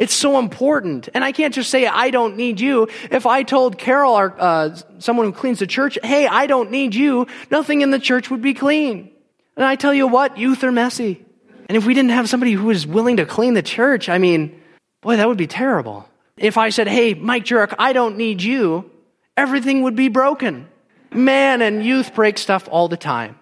It's 0.00 0.14
so 0.14 0.38
important. 0.38 1.10
And 1.12 1.22
I 1.22 1.30
can't 1.30 1.52
just 1.52 1.68
say, 1.68 1.86
I 1.86 2.08
don't 2.08 2.38
need 2.38 2.58
you. 2.58 2.88
If 3.10 3.26
I 3.26 3.42
told 3.42 3.76
Carol, 3.76 4.14
or 4.14 4.34
uh, 4.38 4.74
someone 4.98 5.26
who 5.26 5.32
cleans 5.32 5.58
the 5.58 5.66
church, 5.66 5.98
hey, 6.02 6.26
I 6.26 6.46
don't 6.46 6.70
need 6.70 6.94
you, 6.94 7.26
nothing 7.50 7.82
in 7.82 7.90
the 7.90 7.98
church 7.98 8.30
would 8.30 8.40
be 8.40 8.54
clean. 8.54 9.10
And 9.56 9.64
I 9.66 9.76
tell 9.76 9.92
you 9.92 10.06
what, 10.06 10.38
youth 10.38 10.64
are 10.64 10.72
messy. 10.72 11.22
And 11.68 11.76
if 11.76 11.84
we 11.84 11.92
didn't 11.92 12.12
have 12.12 12.30
somebody 12.30 12.52
who 12.52 12.68
was 12.68 12.86
willing 12.86 13.18
to 13.18 13.26
clean 13.26 13.52
the 13.52 13.62
church, 13.62 14.08
I 14.08 14.16
mean, 14.16 14.58
boy, 15.02 15.18
that 15.18 15.28
would 15.28 15.36
be 15.36 15.46
terrible. 15.46 16.08
If 16.38 16.56
I 16.56 16.70
said, 16.70 16.88
hey, 16.88 17.12
Mike 17.12 17.44
Jurek, 17.44 17.74
I 17.78 17.92
don't 17.92 18.16
need 18.16 18.40
you, 18.40 18.90
everything 19.36 19.82
would 19.82 19.96
be 19.96 20.08
broken. 20.08 20.66
Man, 21.12 21.60
and 21.60 21.84
youth 21.84 22.14
break 22.14 22.38
stuff 22.38 22.66
all 22.70 22.88
the 22.88 22.96
time. 22.96 23.38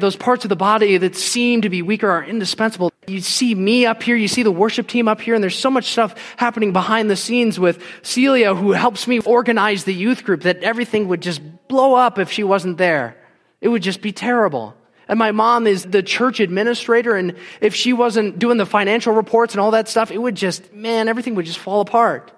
Those 0.00 0.16
parts 0.16 0.44
of 0.44 0.48
the 0.48 0.56
body 0.56 0.96
that 0.96 1.14
seem 1.14 1.62
to 1.62 1.68
be 1.68 1.82
weaker 1.82 2.10
are 2.10 2.24
indispensable. 2.24 2.90
You 3.06 3.20
see 3.20 3.54
me 3.54 3.86
up 3.86 4.02
here, 4.02 4.16
you 4.16 4.28
see 4.28 4.42
the 4.42 4.50
worship 4.50 4.88
team 4.88 5.08
up 5.08 5.20
here, 5.20 5.34
and 5.34 5.42
there's 5.42 5.58
so 5.58 5.70
much 5.70 5.92
stuff 5.92 6.14
happening 6.36 6.72
behind 6.72 7.10
the 7.10 7.16
scenes 7.16 7.60
with 7.60 7.82
Celia, 8.02 8.54
who 8.54 8.72
helps 8.72 9.06
me 9.06 9.20
organize 9.20 9.84
the 9.84 9.94
youth 9.94 10.24
group, 10.24 10.42
that 10.42 10.62
everything 10.62 11.08
would 11.08 11.20
just 11.20 11.40
blow 11.68 11.94
up 11.94 12.18
if 12.18 12.32
she 12.32 12.42
wasn't 12.42 12.78
there. 12.78 13.16
It 13.60 13.68
would 13.68 13.82
just 13.82 14.00
be 14.00 14.12
terrible. 14.12 14.74
And 15.06 15.18
my 15.18 15.32
mom 15.32 15.66
is 15.66 15.84
the 15.84 16.02
church 16.02 16.40
administrator, 16.40 17.16
and 17.16 17.34
if 17.60 17.74
she 17.74 17.92
wasn't 17.92 18.38
doing 18.38 18.58
the 18.58 18.66
financial 18.66 19.12
reports 19.12 19.54
and 19.54 19.60
all 19.60 19.72
that 19.72 19.88
stuff, 19.88 20.10
it 20.10 20.18
would 20.18 20.36
just, 20.36 20.72
man, 20.72 21.08
everything 21.08 21.34
would 21.34 21.46
just 21.46 21.58
fall 21.58 21.80
apart. 21.80 22.32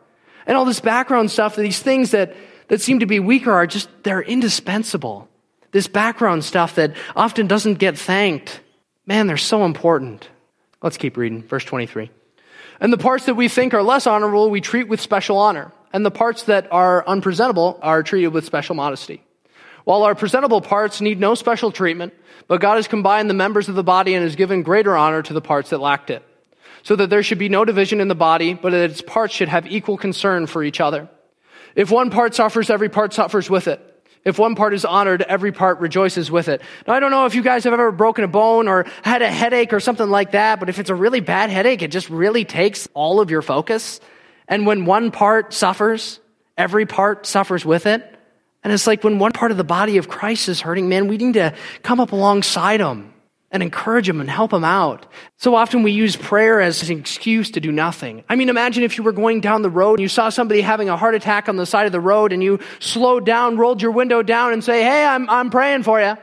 And 0.47 0.57
all 0.57 0.65
this 0.65 0.81
background 0.81 1.31
stuff, 1.31 1.55
these 1.55 1.81
things 1.81 2.13
that, 2.13 2.35
that 2.69 2.81
seem 2.81 3.01
to 3.01 3.07
be 3.07 3.21
weaker 3.21 3.53
are 3.53 3.67
just, 3.67 3.89
they're 4.03 4.23
indispensable. 4.23 5.29
This 5.73 5.89
background 5.89 6.45
stuff 6.45 6.77
that 6.77 6.95
often 7.17 7.47
doesn't 7.47 7.75
get 7.75 7.99
thanked. 7.99 8.61
Man, 9.07 9.27
they're 9.27 9.37
so 9.37 9.65
important. 9.65 10.29
Let's 10.83 10.99
keep 10.99 11.17
reading. 11.17 11.43
Verse 11.43 11.65
23. 11.65 12.11
And 12.81 12.93
the 12.93 12.99
parts 12.99 13.27
that 13.27 13.35
we 13.35 13.49
think 13.49 13.75
are 13.75 13.83
less 13.83 14.07
honorable, 14.07 14.51
we 14.51 14.61
treat 14.61 14.89
with 14.89 15.01
special 15.01 15.39
honor. 15.39 15.73
And 15.93 16.05
the 16.05 16.11
parts 16.11 16.45
that 16.45 16.71
are 16.73 17.07
unpresentable 17.07 17.79
are 17.83 18.03
treated 18.03 18.29
with 18.29 18.45
special 18.45 18.75
modesty. 18.75 19.23
While 19.85 20.05
our 20.05 20.15
presentable 20.15 20.61
parts 20.61 21.01
need 21.01 21.19
no 21.19 21.35
special 21.35 21.73
treatment, 21.73 22.15
but 22.49 22.61
God 22.61 22.77
has 22.77 22.89
combined 22.89 23.29
the 23.29 23.35
members 23.35 23.69
of 23.69 23.75
the 23.75 23.83
body 23.83 24.15
and 24.15 24.25
has 24.25 24.37
given 24.37 24.63
greater 24.63 24.97
honor 24.97 25.23
to 25.23 25.33
the 25.33 25.41
parts 25.41 25.71
that 25.71 25.81
lacked 25.81 26.11
it. 26.11 26.23
So 26.83 26.97
that 26.97 27.11
there 27.11 27.23
should 27.23 27.39
be 27.39 27.49
no 27.49 27.65
division 27.65 28.01
in 28.01 28.09
the 28.09 28.15
body, 28.15 28.55
but 28.55 28.71
that 28.71 28.91
its 28.91 29.03
parts 29.03 29.35
should 29.35 29.49
have 29.49 29.67
equal 29.67 29.97
concern 29.97 30.47
for 30.47 30.65
each 30.65 30.81
other. 30.81 31.09
If 31.77 31.91
one 31.91 32.11
part 32.11 32.35
suffers, 32.35 32.71
every 32.71 32.89
part 32.89 33.13
suffers 33.13 33.49
with 33.49 33.69
it. 33.69 33.81
If 34.25 34.39
one 34.39 34.55
part 34.55 34.73
is 34.73 34.85
honored, 34.85 35.23
every 35.23 35.51
part 35.51 35.81
rejoices 35.81 36.31
with 36.31 36.49
it. 36.49 36.63
Now, 36.87 36.95
I 36.95 37.01
don't 37.01 37.11
know 37.11 37.27
if 37.27 37.35
you 37.35 37.43
guys 37.43 37.65
have 37.65 37.73
ever 37.73 37.91
broken 37.91 38.23
a 38.23 38.29
bone 38.29 38.69
or 38.69 38.87
had 39.03 39.21
a 39.21 39.31
headache 39.31 39.73
or 39.73 39.81
something 39.81 40.09
like 40.09 40.33
that, 40.33 40.61
but 40.61 40.69
if 40.69 40.79
it's 40.79 40.91
a 40.91 40.95
really 40.95 41.21
bad 41.21 41.51
headache, 41.51 41.83
it 41.83 41.91
just 41.91 42.09
really 42.09 42.45
takes 42.45 42.89
all 42.95 43.21
of 43.21 43.31
your 43.31 43.43
focus. 43.43 44.01
And 44.47 44.65
when 44.65 44.85
one 44.85 45.11
part 45.11 45.53
suffers, 45.53 46.21
every 46.57 46.87
part 46.87 47.27
suffers 47.27 47.65
with 47.65 47.87
it. 47.87 48.09
And 48.63 48.73
it's 48.73 48.87
like 48.87 49.03
when 49.03 49.19
one 49.19 49.33
part 49.33 49.51
of 49.51 49.57
the 49.57 49.65
body 49.65 49.97
of 49.97 50.09
Christ 50.09 50.49
is 50.49 50.61
hurting, 50.61 50.89
man, 50.89 51.09
we 51.09 51.17
need 51.17 51.35
to 51.35 51.55
come 51.83 51.99
up 51.99 52.13
alongside 52.13 52.79
them 52.79 53.12
and 53.53 53.63
encourage 53.63 54.07
them 54.07 54.21
and 54.21 54.29
help 54.29 54.51
them 54.51 54.65
out. 54.65 55.07
So 55.37 55.55
often 55.55 55.83
we 55.83 55.93
use 55.93 56.17
prayer 56.17 56.61
as 56.61 56.89
an 56.89 56.99
excuse 56.99 57.51
to 57.53 57.61
do 57.61 57.71
nothing. 57.71 58.25
I 58.29 58.35
mean, 58.35 58.49
imagine 58.49 58.83
if 58.83 58.97
you 58.97 59.05
were 59.05 59.13
going 59.13 59.43
down 59.43 59.61
the 59.61 59.71
road 59.71 59.95
and 59.95 60.01
you 60.01 60.09
saw 60.09 60.31
somebody 60.31 60.63
having 60.63 60.89
a 60.89 60.97
heart 60.97 61.15
attack 61.15 61.49
on 61.51 61.57
the 61.57 61.67
side 61.67 61.85
of 61.85 61.93
the 61.93 62.01
road 62.01 62.33
and 62.33 62.43
you 62.43 62.59
slowed 62.81 63.27
down, 63.27 63.59
rolled 63.59 63.83
your 63.83 63.93
window 63.93 64.23
down 64.23 64.55
and 64.55 64.65
say, 64.65 64.83
Hey, 64.83 65.05
I'm, 65.05 65.29
I'm 65.29 65.51
praying 65.51 65.83
for 65.83 66.01
you. 66.01 66.17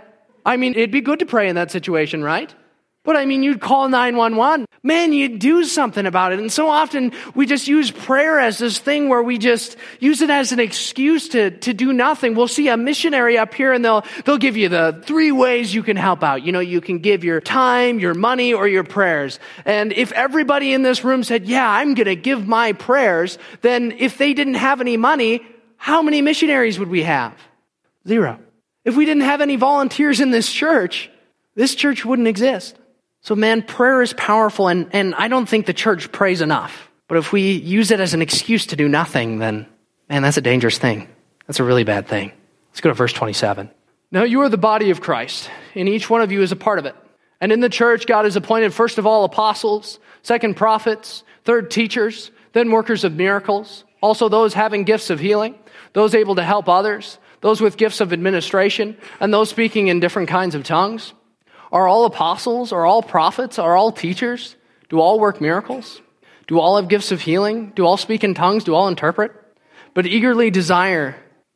I 0.45 0.57
mean, 0.57 0.73
it'd 0.73 0.91
be 0.91 1.01
good 1.01 1.19
to 1.19 1.25
pray 1.27 1.47
in 1.47 1.55
that 1.55 1.69
situation, 1.69 2.23
right? 2.23 2.53
But 3.05 3.15
I 3.15 3.25
mean, 3.25 3.43
you'd 3.43 3.61
call 3.61 3.87
911. 3.87 4.65
Man, 4.83 5.13
you'd 5.13 5.39
do 5.39 5.63
something 5.63 6.05
about 6.05 6.33
it. 6.33 6.39
And 6.39 6.51
so 6.51 6.69
often 6.69 7.13
we 7.33 7.45
just 7.45 7.67
use 7.67 7.91
prayer 7.91 8.39
as 8.39 8.57
this 8.57 8.77
thing 8.77 9.07
where 9.07 9.23
we 9.23 9.37
just 9.37 9.77
use 9.99 10.21
it 10.21 10.29
as 10.29 10.51
an 10.51 10.59
excuse 10.59 11.29
to, 11.29 11.51
to 11.51 11.73
do 11.73 11.93
nothing. 11.93 12.35
We'll 12.35 12.49
see 12.49 12.67
a 12.67 12.75
missionary 12.75 13.37
up 13.37 13.53
here 13.53 13.71
and 13.71 13.83
they'll, 13.85 14.03
they'll 14.25 14.37
give 14.37 14.57
you 14.57 14.67
the 14.67 15.01
three 15.05 15.31
ways 15.31 15.73
you 15.73 15.81
can 15.81 15.95
help 15.95 16.23
out. 16.23 16.43
You 16.43 16.51
know, 16.51 16.59
you 16.59 16.81
can 16.81 16.99
give 16.99 17.23
your 17.23 17.39
time, 17.39 17.99
your 17.99 18.13
money, 18.13 18.53
or 18.53 18.67
your 18.67 18.83
prayers. 18.83 19.39
And 19.63 19.93
if 19.93 20.11
everybody 20.11 20.73
in 20.73 20.83
this 20.83 21.03
room 21.03 21.23
said, 21.23 21.45
yeah, 21.45 21.69
I'm 21.69 21.93
going 21.93 22.07
to 22.07 22.17
give 22.17 22.47
my 22.47 22.73
prayers, 22.73 23.37
then 23.61 23.93
if 23.93 24.17
they 24.17 24.33
didn't 24.33 24.55
have 24.55 24.81
any 24.81 24.97
money, 24.97 25.41
how 25.77 26.01
many 26.01 26.21
missionaries 26.21 26.77
would 26.77 26.89
we 26.89 27.03
have? 27.03 27.33
Zero. 28.05 28.39
If 28.83 28.97
we 28.97 29.05
didn't 29.05 29.23
have 29.23 29.39
any 29.39 29.55
volunteers 29.55 30.19
in 30.19 30.31
this 30.31 30.51
church, 30.51 31.09
this 31.55 31.75
church 31.75 32.03
wouldn't 32.03 32.27
exist. 32.27 32.75
So, 33.21 33.35
man, 33.35 33.61
prayer 33.61 34.01
is 34.01 34.13
powerful, 34.13 34.67
and, 34.67 34.89
and 34.93 35.13
I 35.15 35.27
don't 35.27 35.47
think 35.47 35.65
the 35.65 35.73
church 35.73 36.11
prays 36.11 36.41
enough. 36.41 36.89
But 37.07 37.17
if 37.17 37.31
we 37.31 37.51
use 37.51 37.91
it 37.91 37.99
as 37.99 38.13
an 38.13 38.21
excuse 38.21 38.67
to 38.67 38.75
do 38.75 38.87
nothing, 38.87 39.39
then, 39.39 39.65
man, 40.07 40.21
that's 40.21 40.37
a 40.37 40.41
dangerous 40.41 40.77
thing. 40.77 41.09
That's 41.47 41.59
a 41.59 41.63
really 41.63 41.83
bad 41.83 42.07
thing. 42.07 42.31
Let's 42.69 42.81
go 42.81 42.89
to 42.89 42.93
verse 42.93 43.13
27. 43.13 43.69
Now, 44.11 44.23
you 44.23 44.41
are 44.41 44.49
the 44.49 44.57
body 44.57 44.89
of 44.89 45.01
Christ, 45.01 45.49
and 45.75 45.89
each 45.89 46.09
one 46.09 46.21
of 46.21 46.31
you 46.31 46.41
is 46.41 46.51
a 46.51 46.55
part 46.55 46.79
of 46.79 46.85
it. 46.85 46.95
And 47.41 47.51
in 47.51 47.59
the 47.59 47.69
church, 47.69 48.05
God 48.05 48.25
has 48.25 48.35
appointed, 48.35 48.73
first 48.73 48.97
of 48.97 49.05
all, 49.05 49.23
apostles, 49.23 49.99
second, 50.23 50.55
prophets, 50.55 51.23
third, 51.45 51.71
teachers, 51.71 52.31
then, 52.53 52.71
workers 52.71 53.03
of 53.03 53.13
miracles, 53.15 53.83
also 54.01 54.29
those 54.29 54.53
having 54.53 54.83
gifts 54.83 55.09
of 55.09 55.19
healing, 55.19 55.55
those 55.93 56.15
able 56.15 56.35
to 56.35 56.43
help 56.43 56.67
others, 56.67 57.19
those 57.41 57.61
with 57.61 57.77
gifts 57.77 58.01
of 58.01 58.11
administration, 58.11 58.97
and 59.19 59.33
those 59.33 59.49
speaking 59.49 59.87
in 59.87 59.99
different 59.99 60.29
kinds 60.29 60.55
of 60.55 60.63
tongues. 60.63 61.13
Are 61.71 61.87
all 61.87 62.05
apostles? 62.05 62.71
Are 62.71 62.85
all 62.85 63.01
prophets? 63.01 63.59
Are 63.59 63.75
all 63.75 63.91
teachers? 63.91 64.55
Do 64.89 64.99
all 64.99 65.19
work 65.19 65.39
miracles? 65.39 66.01
Do 66.47 66.59
all 66.59 66.77
have 66.77 66.87
gifts 66.87 67.11
of 67.11 67.21
healing? 67.21 67.71
Do 67.75 67.85
all 67.85 67.97
speak 67.97 68.23
in 68.23 68.33
tongues? 68.33 68.63
Do 68.63 68.73
all 68.73 68.87
interpret? 68.87 69.31
But 69.93 70.07
eagerly 70.07 70.49
desire 70.49 71.15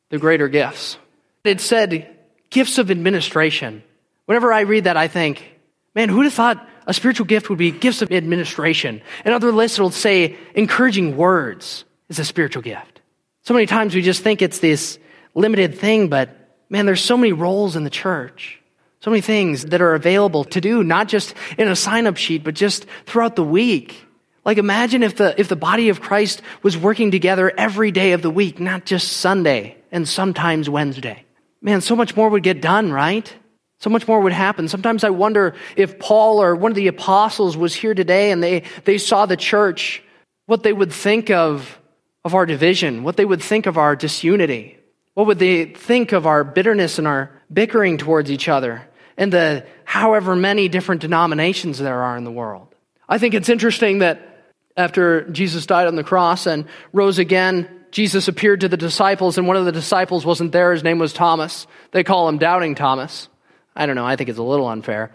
the 0.10 0.20
greater 0.20 0.48
gifts. 0.48 0.98
It 1.44 1.62
said 1.62 2.16
gifts 2.50 2.78
of 2.78 2.92
administration. 2.92 3.84
Whenever 4.26 4.54
I 4.54 4.62
read 4.62 4.86
that, 4.86 4.98
I 4.98 5.08
think, 5.08 5.60
man, 5.96 6.10
who'd 6.10 6.26
have 6.26 6.34
thought 6.34 6.70
a 6.86 6.94
spiritual 6.94 7.26
gift 7.26 7.50
would 7.50 7.58
be 7.58 7.72
gifts 7.72 8.02
of 8.02 8.12
administration? 8.12 9.02
And 9.26 9.34
other 9.34 9.52
lists 9.52 9.80
it'll 9.80 9.90
say 9.90 10.38
encouraging 10.54 11.18
words 11.18 11.86
is 12.10 12.20
a 12.20 12.26
spiritual 12.26 12.62
gift. 12.62 13.02
So 13.42 13.54
many 13.54 13.66
times 13.66 13.96
we 13.96 14.02
just 14.02 14.22
think 14.22 14.42
it's 14.42 14.60
this 14.60 15.00
limited 15.34 15.78
thing, 15.78 16.08
but 16.08 16.30
man, 16.70 16.86
there's 16.86 17.04
so 17.04 17.18
many 17.18 17.34
roles 17.34 17.76
in 17.76 17.84
the 17.84 17.90
church. 17.90 18.62
So 19.04 19.12
many 19.12 19.20
things 19.20 19.66
that 19.66 19.82
are 19.82 19.96
available 19.96 20.46
to 20.46 20.62
do, 20.62 20.82
not 20.82 21.10
just 21.10 21.34
in 21.58 21.68
a 21.68 21.76
sign 21.76 22.08
up 22.08 22.16
sheet, 22.16 22.42
but 22.46 22.54
just 22.54 22.86
throughout 23.06 23.36
the 23.36 23.44
week. 23.44 24.02
Like 24.46 24.58
imagine 24.58 25.04
if 25.04 25.18
the, 25.18 25.38
if 25.38 25.50
the 25.50 25.58
body 25.58 25.90
of 25.90 26.00
Christ 26.00 26.42
was 26.62 26.78
working 26.78 27.12
together 27.12 27.52
every 27.58 27.92
day 27.92 28.14
of 28.14 28.22
the 28.22 28.30
week, 28.30 28.62
not 28.62 28.86
just 28.86 29.12
Sunday 29.18 29.76
and 29.92 30.08
sometimes 30.08 30.70
Wednesday. 30.70 31.26
Man, 31.62 31.82
so 31.82 31.98
much 31.98 32.16
more 32.16 32.30
would 32.30 32.44
get 32.44 32.62
done, 32.62 32.94
right? 32.94 33.36
So 33.80 33.90
much 33.90 34.08
more 34.08 34.22
would 34.22 34.32
happen. 34.32 34.70
Sometimes 34.70 35.04
I 35.04 35.10
wonder 35.10 35.54
if 35.76 36.00
Paul 36.00 36.42
or 36.42 36.56
one 36.56 36.72
of 36.72 36.78
the 36.78 36.88
apostles 36.88 37.58
was 37.58 37.76
here 37.76 37.94
today 37.94 38.32
and 38.32 38.42
they, 38.42 38.64
they 38.86 38.98
saw 38.98 39.26
the 39.26 39.36
church, 39.36 40.02
what 40.46 40.64
they 40.64 40.72
would 40.72 40.94
think 40.94 41.30
of, 41.30 41.78
of 42.24 42.36
our 42.36 42.46
division, 42.46 43.04
what 43.04 43.18
they 43.18 43.26
would 43.26 43.44
think 43.44 43.66
of 43.66 43.78
our 43.78 43.98
disunity. 43.98 44.78
What 45.14 45.28
would 45.28 45.40
they 45.40 45.66
think 45.66 46.14
of 46.14 46.26
our 46.26 46.46
bitterness 46.46 46.98
and 46.98 47.06
our 47.06 47.42
bickering 47.52 47.98
towards 47.98 48.32
each 48.32 48.48
other? 48.48 48.88
And 49.18 49.32
the 49.32 49.66
however 49.86 50.36
many 50.36 50.68
different 50.70 51.02
denominations 51.02 51.80
there 51.80 52.04
are 52.04 52.18
in 52.18 52.24
the 52.24 52.32
world. 52.32 52.74
I 53.08 53.18
think 53.18 53.34
it's 53.34 53.50
interesting 53.50 54.00
that 54.00 54.44
after 54.76 55.30
Jesus 55.30 55.66
died 55.66 55.88
on 55.88 55.96
the 55.96 56.04
cross 56.04 56.48
and 56.48 56.66
rose 56.94 57.20
again, 57.20 57.70
Jesus 57.92 58.28
appeared 58.28 58.62
to 58.62 58.68
the 58.68 58.78
disciples, 58.78 59.38
and 59.38 59.48
one 59.48 59.56
of 59.56 59.66
the 59.66 59.72
disciples 59.72 60.26
wasn't 60.26 60.52
there. 60.52 60.74
His 60.74 60.84
name 60.84 60.98
was 60.98 61.14
Thomas. 61.14 61.68
They 61.92 62.04
call 62.04 62.28
him 62.28 62.40
Doubting 62.40 62.74
Thomas. 62.74 63.30
I 63.76 63.86
don't 63.86 63.96
know, 63.96 64.06
I 64.06 64.16
think 64.16 64.30
it's 64.30 64.40
a 64.40 64.44
little 64.44 64.68
unfair. 64.68 65.12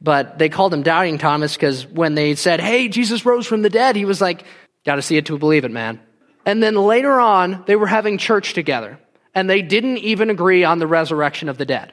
But 0.00 0.38
they 0.38 0.48
called 0.48 0.72
him 0.72 0.82
Doubting 0.82 1.18
Thomas 1.18 1.54
because 1.54 1.86
when 1.86 2.14
they 2.14 2.34
said, 2.34 2.60
Hey, 2.60 2.88
Jesus 2.88 3.26
rose 3.26 3.46
from 3.46 3.62
the 3.62 3.70
dead, 3.70 3.96
he 3.96 4.04
was 4.04 4.20
like, 4.20 4.44
Gotta 4.84 5.02
see 5.02 5.16
it 5.16 5.26
to 5.26 5.38
believe 5.38 5.64
it, 5.64 5.70
man. 5.70 6.00
And 6.44 6.62
then 6.62 6.74
later 6.74 7.20
on, 7.20 7.64
they 7.66 7.76
were 7.76 7.86
having 7.86 8.18
church 8.18 8.54
together, 8.54 8.98
and 9.34 9.48
they 9.48 9.62
didn't 9.62 9.98
even 9.98 10.30
agree 10.30 10.64
on 10.64 10.78
the 10.78 10.86
resurrection 10.86 11.48
of 11.48 11.58
the 11.58 11.66
dead. 11.66 11.92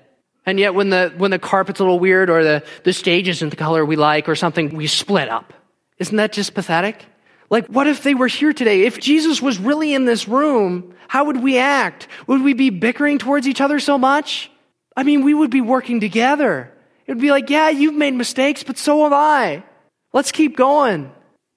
And 0.49 0.59
yet 0.59 0.73
when 0.73 0.89
the, 0.89 1.13
when 1.15 1.29
the 1.29 1.37
carpet's 1.37 1.79
a 1.79 1.83
little 1.83 1.99
weird 1.99 2.27
or 2.27 2.43
the, 2.43 2.63
the 2.83 2.91
stage 2.91 3.27
isn't 3.27 3.51
the 3.51 3.55
color 3.55 3.85
we 3.85 3.95
like 3.95 4.27
or 4.27 4.33
something, 4.33 4.75
we 4.75 4.87
split 4.87 5.29
up. 5.29 5.53
Isn't 5.99 6.17
that 6.17 6.33
just 6.33 6.55
pathetic? 6.55 7.05
Like, 7.51 7.67
what 7.67 7.85
if 7.85 8.01
they 8.01 8.15
were 8.15 8.25
here 8.25 8.51
today? 8.51 8.81
If 8.81 8.99
Jesus 8.99 9.43
was 9.43 9.59
really 9.59 9.93
in 9.93 10.05
this 10.05 10.27
room, 10.27 10.95
how 11.07 11.25
would 11.25 11.43
we 11.43 11.59
act? 11.59 12.07
Would 12.25 12.41
we 12.41 12.53
be 12.53 12.71
bickering 12.71 13.19
towards 13.19 13.47
each 13.47 13.61
other 13.61 13.79
so 13.79 13.99
much? 13.99 14.49
I 14.97 15.03
mean, 15.03 15.23
we 15.23 15.35
would 15.35 15.51
be 15.51 15.61
working 15.61 15.99
together. 15.99 16.73
It 17.05 17.11
would 17.11 17.21
be 17.21 17.29
like, 17.29 17.51
yeah, 17.51 17.69
you've 17.69 17.93
made 17.93 18.15
mistakes, 18.15 18.63
but 18.63 18.79
so 18.79 19.03
have 19.03 19.13
I. 19.13 19.63
Let's 20.13 20.31
keep 20.31 20.57
going. 20.57 21.11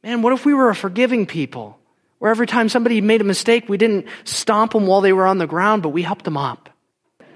Man, 0.05 0.21
what 0.21 0.35
if 0.35 0.45
we 0.45 0.53
were 0.53 0.69
a 0.69 0.75
forgiving 0.75 1.25
people? 1.25 1.79
Where 2.19 2.31
every 2.31 2.47
time 2.47 2.69
somebody 2.69 3.01
made 3.01 3.23
a 3.23 3.25
mistake, 3.25 3.71
we 3.71 3.79
didn't 3.79 4.07
stomp 4.25 4.73
them 4.73 4.87
while 4.87 5.01
they 5.01 5.15
were 5.15 5.27
on 5.27 5.39
the 5.39 5.47
ground, 5.47 5.83
but 5.83 5.91
we 5.91 6.03
helped 6.03 6.27
them 6.27 6.37
up 6.37 6.69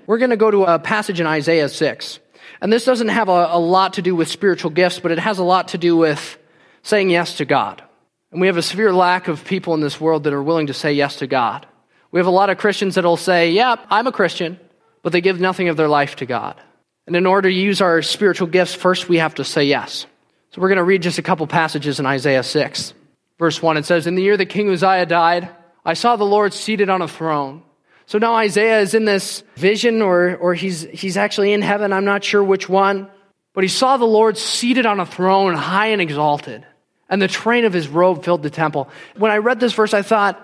we're 0.07 0.19
going 0.19 0.31
to 0.31 0.37
go 0.37 0.51
to 0.51 0.65
a 0.65 0.79
passage 0.79 1.21
in 1.21 1.27
Isaiah 1.27 1.69
6. 1.69 2.19
And 2.61 2.73
this 2.73 2.85
doesn't 2.85 3.09
have 3.09 3.29
a, 3.29 3.49
a, 3.51 3.59
lot 3.59 3.95
to 3.95 4.03
do 4.03 4.15
with 4.15 4.29
spiritual 4.29 4.71
gifts, 4.71 5.01
but 5.01 5.11
it 5.11 5.19
has 5.19 5.39
a 5.39 5.45
lot 5.45 5.69
to 5.69 5.79
do 5.79 5.97
with 5.97 6.39
saying 6.83 7.11
yes 7.11 7.37
to 7.39 7.45
God. 7.45 7.83
And 8.31 8.41
we 8.41 8.47
have 8.47 8.57
a 8.57 8.63
severe 8.63 8.93
lack 8.93 9.29
of 9.29 9.45
people 9.45 9.75
in 9.75 9.81
this 9.81 10.01
world 10.01 10.25
that 10.25 10.33
are 10.33 10.43
willing 10.43 10.69
to 10.69 10.75
say 10.75 10.93
yes 10.93 11.17
to 11.17 11.27
God. 11.27 11.67
We 12.13 12.21
have 12.21 12.27
a 12.27 12.31
lot 12.31 12.51
of 12.51 12.59
Christians 12.59 12.95
that'll 12.95 13.17
say, 13.17 13.51
yeah, 13.51 13.77
I'm 13.91 14.07
a 14.07 14.13
Christian, 14.13 14.59
but 15.03 15.13
they 15.13 15.21
give 15.21 15.41
nothing 15.41 15.69
of 15.69 15.77
their 15.77 15.89
life 15.89 16.17
to 16.17 16.27
God. 16.27 16.61
And 17.07 17.15
in 17.15 17.27
order 17.27 17.49
to 17.49 17.55
use 17.55 17.81
our 17.81 18.03
spiritual 18.03 18.49
gifts, 18.49 18.75
first 18.75 19.09
we 19.09 19.19
have 19.19 19.35
to 19.37 19.45
say 19.45 19.65
yes. 19.65 20.07
So 20.51 20.61
we're 20.61 20.69
going 20.69 20.79
to 20.79 20.85
read 20.85 21.03
just 21.03 21.19
a 21.19 21.23
couple 21.23 21.47
passages 21.47 22.01
in 22.01 22.07
Isaiah 22.07 22.43
6. 22.43 22.95
Verse 23.39 23.61
1, 23.61 23.77
it 23.77 23.85
says, 23.85 24.07
In 24.07 24.15
the 24.15 24.23
year 24.23 24.37
that 24.37 24.47
King 24.47 24.71
Uzziah 24.71 25.07
died, 25.07 25.51
I 25.85 25.95
saw 25.95 26.17
the 26.17 26.25
Lord 26.25 26.55
seated 26.55 26.89
on 26.89 27.03
a 27.03 27.09
throne 27.09 27.63
so 28.07 28.19
now 28.19 28.35
Isaiah 28.35 28.81
is 28.81 28.95
in 28.95 29.05
this 29.05 29.43
vision, 29.57 30.01
or, 30.01 30.37
or 30.37 30.55
he's, 30.55 30.83
he's 30.83 31.17
actually 31.17 31.53
in 31.53 31.61
heaven. 31.61 31.93
I'm 31.93 32.05
not 32.05 32.23
sure 32.23 32.43
which 32.43 32.69
one. 32.69 33.09
But 33.53 33.65
he 33.65 33.69
saw 33.69 33.97
the 33.97 34.05
Lord 34.05 34.37
seated 34.37 34.87
on 34.87 35.01
a 35.01 35.07
throne, 35.07 35.55
high 35.55 35.89
and 35.89 36.01
exalted. 36.01 36.65
And 37.09 37.23
the 37.23 37.29
train 37.29 37.65
of 37.65 37.73
his 37.73 37.89
robe 37.89 38.25
filled 38.25 38.43
the 38.43 38.51
temple. 38.51 38.91
When 39.17 39.33
I 39.33 39.39
read 39.39 39.61
this 39.61 39.73
verse, 39.73 39.95
I 39.95 40.03
thought, 40.03 40.39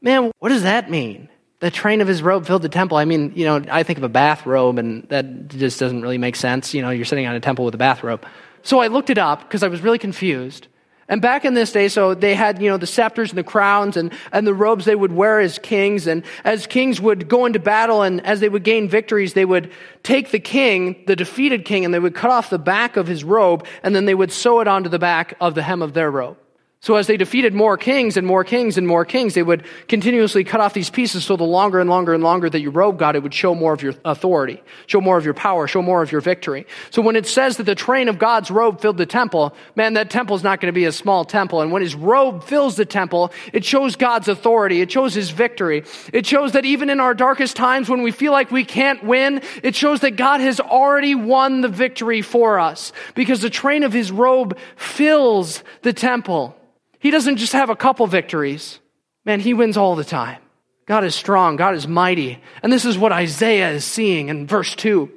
man, 0.00 0.30
what 0.38 0.50
does 0.50 0.62
that 0.62 0.90
mean? 0.90 1.28
The 1.60 1.70
train 1.70 2.00
of 2.00 2.06
his 2.06 2.22
robe 2.22 2.46
filled 2.46 2.62
the 2.62 2.68
temple. 2.68 2.98
I 2.98 3.04
mean, 3.04 3.32
you 3.34 3.46
know, 3.46 3.64
I 3.68 3.82
think 3.82 3.98
of 3.98 4.04
a 4.04 4.08
bathrobe, 4.08 4.78
and 4.78 5.08
that 5.08 5.48
just 5.48 5.80
doesn't 5.80 6.02
really 6.02 6.18
make 6.18 6.36
sense. 6.36 6.74
You 6.74 6.82
know, 6.82 6.90
you're 6.90 7.04
sitting 7.04 7.26
on 7.26 7.34
a 7.34 7.40
temple 7.40 7.64
with 7.64 7.74
a 7.74 7.78
bathrobe. 7.78 8.24
So 8.62 8.80
I 8.80 8.88
looked 8.88 9.10
it 9.10 9.18
up 9.18 9.40
because 9.40 9.62
I 9.62 9.68
was 9.68 9.80
really 9.80 9.98
confused. 9.98 10.68
And 11.10 11.22
back 11.22 11.46
in 11.46 11.54
this 11.54 11.72
day, 11.72 11.88
so 11.88 12.12
they 12.14 12.34
had, 12.34 12.60
you 12.60 12.68
know, 12.68 12.76
the 12.76 12.86
scepters 12.86 13.30
and 13.30 13.38
the 13.38 13.44
crowns 13.44 13.96
and, 13.96 14.12
and 14.30 14.46
the 14.46 14.52
robes 14.52 14.84
they 14.84 14.94
would 14.94 15.12
wear 15.12 15.40
as 15.40 15.58
kings. 15.58 16.06
And 16.06 16.22
as 16.44 16.66
kings 16.66 17.00
would 17.00 17.28
go 17.28 17.46
into 17.46 17.58
battle 17.58 18.02
and 18.02 18.24
as 18.26 18.40
they 18.40 18.48
would 18.48 18.62
gain 18.62 18.88
victories, 18.90 19.32
they 19.32 19.46
would 19.46 19.72
take 20.02 20.30
the 20.30 20.38
king, 20.38 21.02
the 21.06 21.16
defeated 21.16 21.64
king, 21.64 21.86
and 21.86 21.94
they 21.94 21.98
would 21.98 22.14
cut 22.14 22.30
off 22.30 22.50
the 22.50 22.58
back 22.58 22.98
of 22.98 23.06
his 23.06 23.24
robe 23.24 23.66
and 23.82 23.96
then 23.96 24.04
they 24.04 24.14
would 24.14 24.30
sew 24.30 24.60
it 24.60 24.68
onto 24.68 24.90
the 24.90 24.98
back 24.98 25.34
of 25.40 25.54
the 25.54 25.62
hem 25.62 25.80
of 25.80 25.94
their 25.94 26.10
robe. 26.10 26.36
So 26.80 26.94
as 26.94 27.08
they 27.08 27.16
defeated 27.16 27.54
more 27.54 27.76
kings 27.76 28.16
and 28.16 28.24
more 28.24 28.44
kings 28.44 28.78
and 28.78 28.86
more 28.86 29.04
kings, 29.04 29.34
they 29.34 29.42
would 29.42 29.64
continuously 29.88 30.44
cut 30.44 30.60
off 30.60 30.74
these 30.74 30.90
pieces 30.90 31.24
so 31.24 31.36
the 31.36 31.42
longer 31.42 31.80
and 31.80 31.90
longer 31.90 32.14
and 32.14 32.22
longer 32.22 32.48
that 32.48 32.60
your 32.60 32.70
robe 32.70 33.00
got, 33.00 33.16
it 33.16 33.22
would 33.24 33.34
show 33.34 33.52
more 33.52 33.72
of 33.72 33.82
your 33.82 33.94
authority, 34.04 34.62
show 34.86 35.00
more 35.00 35.18
of 35.18 35.24
your 35.24 35.34
power, 35.34 35.66
show 35.66 35.82
more 35.82 36.02
of 36.02 36.12
your 36.12 36.20
victory. 36.20 36.68
So 36.90 37.02
when 37.02 37.16
it 37.16 37.26
says 37.26 37.56
that 37.56 37.64
the 37.64 37.74
train 37.74 38.08
of 38.08 38.20
God's 38.20 38.48
robe 38.48 38.80
filled 38.80 38.96
the 38.96 39.06
temple, 39.06 39.56
man, 39.74 39.94
that 39.94 40.08
temple 40.08 40.36
is 40.36 40.44
not 40.44 40.60
going 40.60 40.72
to 40.72 40.74
be 40.74 40.84
a 40.84 40.92
small 40.92 41.24
temple. 41.24 41.62
And 41.62 41.72
when 41.72 41.82
his 41.82 41.96
robe 41.96 42.44
fills 42.44 42.76
the 42.76 42.86
temple, 42.86 43.32
it 43.52 43.64
shows 43.64 43.96
God's 43.96 44.28
authority. 44.28 44.80
It 44.80 44.92
shows 44.92 45.14
his 45.14 45.30
victory. 45.30 45.82
It 46.12 46.26
shows 46.26 46.52
that 46.52 46.64
even 46.64 46.90
in 46.90 47.00
our 47.00 47.12
darkest 47.12 47.56
times 47.56 47.88
when 47.88 48.02
we 48.02 48.12
feel 48.12 48.30
like 48.30 48.52
we 48.52 48.64
can't 48.64 49.02
win, 49.02 49.42
it 49.64 49.74
shows 49.74 50.00
that 50.02 50.12
God 50.12 50.40
has 50.40 50.60
already 50.60 51.16
won 51.16 51.60
the 51.60 51.68
victory 51.68 52.22
for 52.22 52.60
us 52.60 52.92
because 53.16 53.40
the 53.40 53.50
train 53.50 53.82
of 53.82 53.92
his 53.92 54.12
robe 54.12 54.56
fills 54.76 55.64
the 55.82 55.92
temple. 55.92 56.54
He 56.98 57.10
doesn't 57.10 57.36
just 57.36 57.52
have 57.52 57.70
a 57.70 57.76
couple 57.76 58.06
victories. 58.06 58.80
Man, 59.24 59.40
he 59.40 59.54
wins 59.54 59.76
all 59.76 59.94
the 59.94 60.04
time. 60.04 60.40
God 60.86 61.04
is 61.04 61.14
strong. 61.14 61.56
God 61.56 61.74
is 61.74 61.86
mighty. 61.86 62.40
And 62.62 62.72
this 62.72 62.84
is 62.84 62.96
what 62.96 63.12
Isaiah 63.12 63.70
is 63.70 63.84
seeing 63.84 64.28
in 64.28 64.46
verse 64.46 64.74
2. 64.74 65.10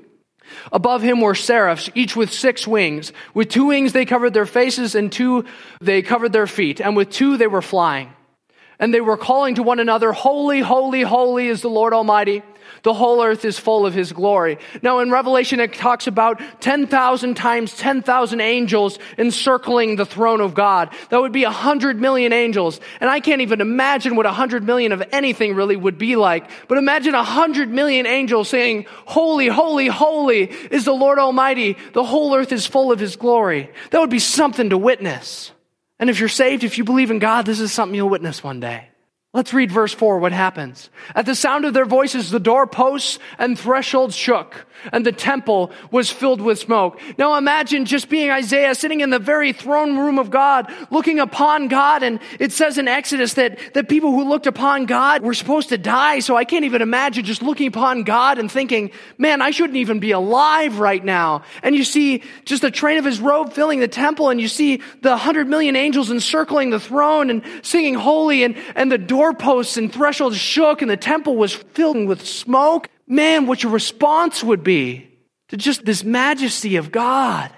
Above 0.72 1.02
him 1.02 1.22
were 1.22 1.34
seraphs, 1.34 1.90
each 1.96 2.16
with 2.16 2.32
six 2.32 2.68
wings. 2.68 3.14
With 3.34 3.50
two 3.50 3.68
wings 3.68 3.94
they 3.94 4.06
covered 4.06 4.34
their 4.34 4.46
faces, 4.46 4.96
and 4.96 5.12
two 5.12 5.46
they 5.80 6.02
covered 6.02 6.34
their 6.34 6.48
feet. 6.48 6.82
And 6.82 6.96
with 6.96 7.10
two 7.10 7.38
they 7.38 7.48
were 7.48 7.62
flying. 7.62 8.14
And 8.80 8.94
they 8.94 9.02
were 9.02 9.18
calling 9.18 9.56
to 9.56 9.64
one 9.64 9.80
another, 9.80 10.12
Holy, 10.12 10.60
holy, 10.60 11.04
holy 11.04 11.48
is 11.48 11.62
the 11.62 11.70
Lord 11.70 11.94
Almighty. 11.94 12.44
The 12.84 12.94
whole 12.94 13.24
earth 13.24 13.46
is 13.46 13.60
full 13.60 13.86
of 13.86 13.94
his 13.94 14.12
glory. 14.12 14.58
Now 14.82 15.00
in 15.00 15.12
Revelation, 15.12 15.60
it 15.60 15.74
talks 15.74 16.08
about 16.08 16.42
10,000 16.62 17.36
times 17.36 17.76
10,000 17.76 18.42
angels 18.42 19.00
encircling 19.18 19.96
the 19.96 20.06
throne 20.06 20.42
of 20.42 20.54
God. 20.54 20.94
That 21.10 21.22
would 21.22 21.32
be 21.32 21.44
100 21.44 22.00
million 22.00 22.34
angels. 22.34 22.80
And 23.00 23.10
I 23.10 23.20
can't 23.20 23.42
even 23.42 23.62
imagine 23.62 24.16
what 24.16 24.26
100 24.26 24.64
million 24.64 24.92
of 24.92 25.04
anything 25.12 25.56
really 25.56 25.76
would 25.76 25.98
be 25.98 26.16
like. 26.16 26.50
But 26.68 26.78
imagine 26.78 27.14
100 27.14 27.70
million 27.70 28.06
angels 28.06 28.50
saying, 28.50 28.86
Holy, 29.06 29.48
holy, 29.48 29.88
holy 29.88 30.44
is 30.44 30.86
the 30.86 30.94
Lord 30.94 31.20
Almighty. 31.20 31.78
The 31.94 32.04
whole 32.04 32.36
earth 32.36 32.52
is 32.52 32.68
full 32.68 32.92
of 32.92 33.00
his 33.00 33.16
glory. 33.16 33.70
That 33.92 34.00
would 34.00 34.10
be 34.10 34.20
something 34.20 34.70
to 34.70 34.78
witness. 34.78 35.52
And 36.00 36.10
if 36.10 36.20
you're 36.20 36.30
saved, 36.30 36.64
if 36.64 36.78
you 36.78 36.84
believe 36.84 37.12
in 37.12 37.20
God, 37.20 37.46
this 37.46 37.60
is 37.60 37.72
something 37.72 37.96
you'll 37.96 38.10
witness 38.10 38.44
one 38.44 38.60
day. 38.60 38.91
Let's 39.34 39.54
read 39.54 39.72
verse 39.72 39.94
4. 39.94 40.20
What 40.20 40.34
happens? 40.34 40.90
At 41.16 41.26
the 41.26 41.36
sound 41.36 41.64
of 41.64 41.74
their 41.74 41.86
voices, 41.86 42.32
the 42.32 42.40
doorposts 42.40 43.18
and 43.40 43.58
thresholds 43.58 44.14
shook, 44.14 44.66
and 44.92 45.06
the 45.06 45.14
temple 45.14 45.72
was 45.90 46.10
filled 46.10 46.42
with 46.42 46.60
smoke. 46.60 47.00
Now 47.18 47.38
imagine 47.38 47.86
just 47.86 48.10
being 48.10 48.30
Isaiah 48.30 48.76
sitting 48.76 49.00
in 49.00 49.10
the 49.10 49.20
very 49.20 49.54
throne 49.54 49.98
room 49.98 50.20
of 50.20 50.32
God, 50.32 50.70
looking 50.90 51.22
upon 51.22 51.70
God. 51.70 52.04
And 52.04 52.20
it 52.42 52.52
says 52.52 52.78
in 52.78 52.90
Exodus 52.90 53.36
that, 53.36 53.58
that 53.74 53.88
people 53.88 54.12
who 54.12 54.28
looked 54.28 54.48
upon 54.48 54.86
God 54.86 55.22
were 55.22 55.34
supposed 55.34 55.70
to 55.70 55.78
die. 55.78 56.20
So 56.20 56.36
I 56.36 56.44
can't 56.44 56.66
even 56.66 56.82
imagine 56.82 57.24
just 57.24 57.42
looking 57.42 57.68
upon 57.68 58.04
God 58.04 58.38
and 58.38 58.52
thinking, 58.52 58.92
man, 59.18 59.42
I 59.42 59.52
shouldn't 59.52 59.78
even 59.78 60.02
be 60.02 60.12
alive 60.12 60.80
right 60.80 61.06
now. 61.06 61.44
And 61.64 61.74
you 61.74 61.86
see 61.86 62.24
just 62.44 62.64
the 62.64 62.72
train 62.72 62.98
of 62.98 63.06
his 63.06 63.22
robe 63.22 63.54
filling 63.54 63.80
the 63.80 63.88
temple, 63.88 64.28
and 64.28 64.42
you 64.42 64.50
see 64.50 64.82
the 65.04 65.16
hundred 65.16 65.48
million 65.48 65.78
angels 65.78 66.12
encircling 66.12 66.70
the 66.70 66.82
throne 66.82 67.30
and 67.30 67.44
singing 67.62 67.94
holy, 67.94 68.44
and, 68.44 68.58
and 68.76 68.92
the 68.92 68.98
doorposts 69.22 69.78
and 69.78 69.94
thresholds 69.94 70.38
shook, 70.38 70.82
and 70.82 70.90
the 70.90 70.98
temple 70.98 71.36
was 71.36 71.54
filled 71.54 72.08
with 72.08 72.26
smoke 72.26 72.90
man, 73.06 73.46
what 73.46 73.62
your 73.62 73.72
response 73.72 74.44
would 74.44 74.64
be 74.64 75.12
to 75.50 75.58
just 75.58 75.86
this 75.86 76.04
majesty 76.04 76.78
of 76.78 76.92
God. 76.92 77.52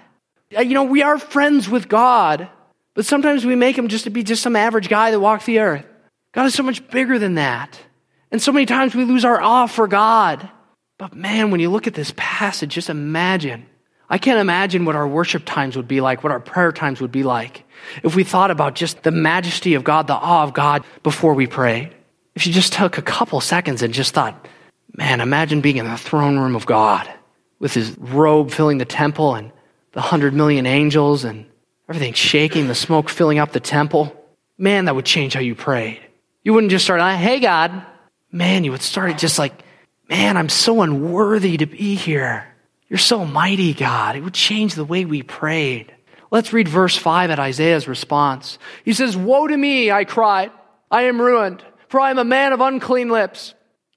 Uh, 0.54 0.60
you 0.60 0.74
know, 0.74 0.82
we 0.82 1.02
are 1.02 1.16
friends 1.16 1.68
with 1.68 1.88
God, 1.88 2.48
but 2.94 3.06
sometimes 3.06 3.46
we 3.46 3.54
make 3.54 3.78
him 3.78 3.88
just 3.88 4.04
to 4.04 4.10
be 4.10 4.22
just 4.22 4.42
some 4.42 4.56
average 4.56 4.88
guy 4.88 5.10
that 5.12 5.20
walks 5.20 5.46
the 5.46 5.60
earth. 5.60 5.86
God 6.32 6.46
is 6.46 6.54
so 6.54 6.64
much 6.64 6.86
bigger 6.88 7.18
than 7.18 7.36
that. 7.36 7.78
And 8.30 8.42
so 8.42 8.52
many 8.52 8.66
times 8.66 8.94
we 8.94 9.04
lose 9.04 9.24
our 9.24 9.40
awe 9.40 9.66
for 9.66 9.86
God. 9.86 10.50
But 10.98 11.14
man, 11.14 11.50
when 11.50 11.60
you 11.60 11.70
look 11.70 11.86
at 11.86 11.94
this 11.94 12.12
passage, 12.16 12.74
just 12.74 12.90
imagine. 12.90 13.64
I 14.08 14.18
can't 14.18 14.38
imagine 14.38 14.84
what 14.84 14.96
our 14.96 15.08
worship 15.08 15.44
times 15.44 15.76
would 15.76 15.88
be 15.88 16.00
like, 16.00 16.22
what 16.22 16.32
our 16.32 16.40
prayer 16.40 16.72
times 16.72 17.00
would 17.00 17.12
be 17.12 17.22
like, 17.22 17.64
if 18.02 18.14
we 18.14 18.24
thought 18.24 18.50
about 18.50 18.74
just 18.74 19.02
the 19.02 19.10
majesty 19.10 19.74
of 19.74 19.84
God, 19.84 20.06
the 20.06 20.14
awe 20.14 20.42
of 20.42 20.54
God 20.54 20.84
before 21.02 21.34
we 21.34 21.46
prayed. 21.46 21.94
If 22.34 22.46
you 22.46 22.52
just 22.52 22.72
took 22.72 22.98
a 22.98 23.02
couple 23.02 23.40
seconds 23.40 23.82
and 23.82 23.94
just 23.94 24.12
thought, 24.12 24.46
Man, 24.96 25.20
imagine 25.20 25.60
being 25.60 25.78
in 25.78 25.86
the 25.86 25.96
throne 25.96 26.38
room 26.38 26.54
of 26.54 26.66
God 26.66 27.12
with 27.58 27.74
his 27.74 27.96
robe 27.98 28.52
filling 28.52 28.78
the 28.78 28.84
temple 28.84 29.34
and 29.34 29.50
the 29.92 30.00
hundred 30.00 30.34
million 30.34 30.66
angels 30.66 31.24
and 31.24 31.46
everything 31.88 32.12
shaking, 32.12 32.68
the 32.68 32.74
smoke 32.74 33.08
filling 33.08 33.38
up 33.38 33.52
the 33.52 33.60
temple. 33.60 34.14
Man, 34.56 34.84
that 34.84 34.94
would 34.94 35.04
change 35.04 35.34
how 35.34 35.40
you 35.40 35.56
prayed. 35.56 36.00
You 36.44 36.52
wouldn't 36.52 36.70
just 36.70 36.84
start, 36.84 37.00
hey, 37.18 37.40
God. 37.40 37.84
Man, 38.30 38.64
you 38.64 38.70
would 38.70 38.82
start 38.82 39.10
it 39.10 39.18
just 39.18 39.38
like, 39.38 39.64
man, 40.08 40.36
I'm 40.36 40.48
so 40.48 40.82
unworthy 40.82 41.56
to 41.56 41.66
be 41.66 41.94
here. 41.94 42.53
You're 42.88 42.98
so 42.98 43.24
mighty, 43.24 43.74
God. 43.74 44.16
It 44.16 44.22
would 44.22 44.34
change 44.34 44.74
the 44.74 44.84
way 44.84 45.04
we 45.04 45.22
prayed. 45.22 45.94
Let's 46.30 46.52
read 46.52 46.68
verse 46.68 46.96
5 46.96 47.30
at 47.30 47.38
Isaiah's 47.38 47.88
response. 47.88 48.58
He 48.84 48.92
says, 48.92 49.16
Woe 49.16 49.46
to 49.46 49.56
me, 49.56 49.90
I 49.90 50.04
cried. 50.04 50.50
I 50.90 51.02
am 51.02 51.20
ruined, 51.20 51.64
for 51.88 52.00
I 52.00 52.10
am 52.10 52.18
a 52.18 52.24
man 52.24 52.52
of 52.52 52.60
unclean 52.60 53.08
lips 53.08 53.54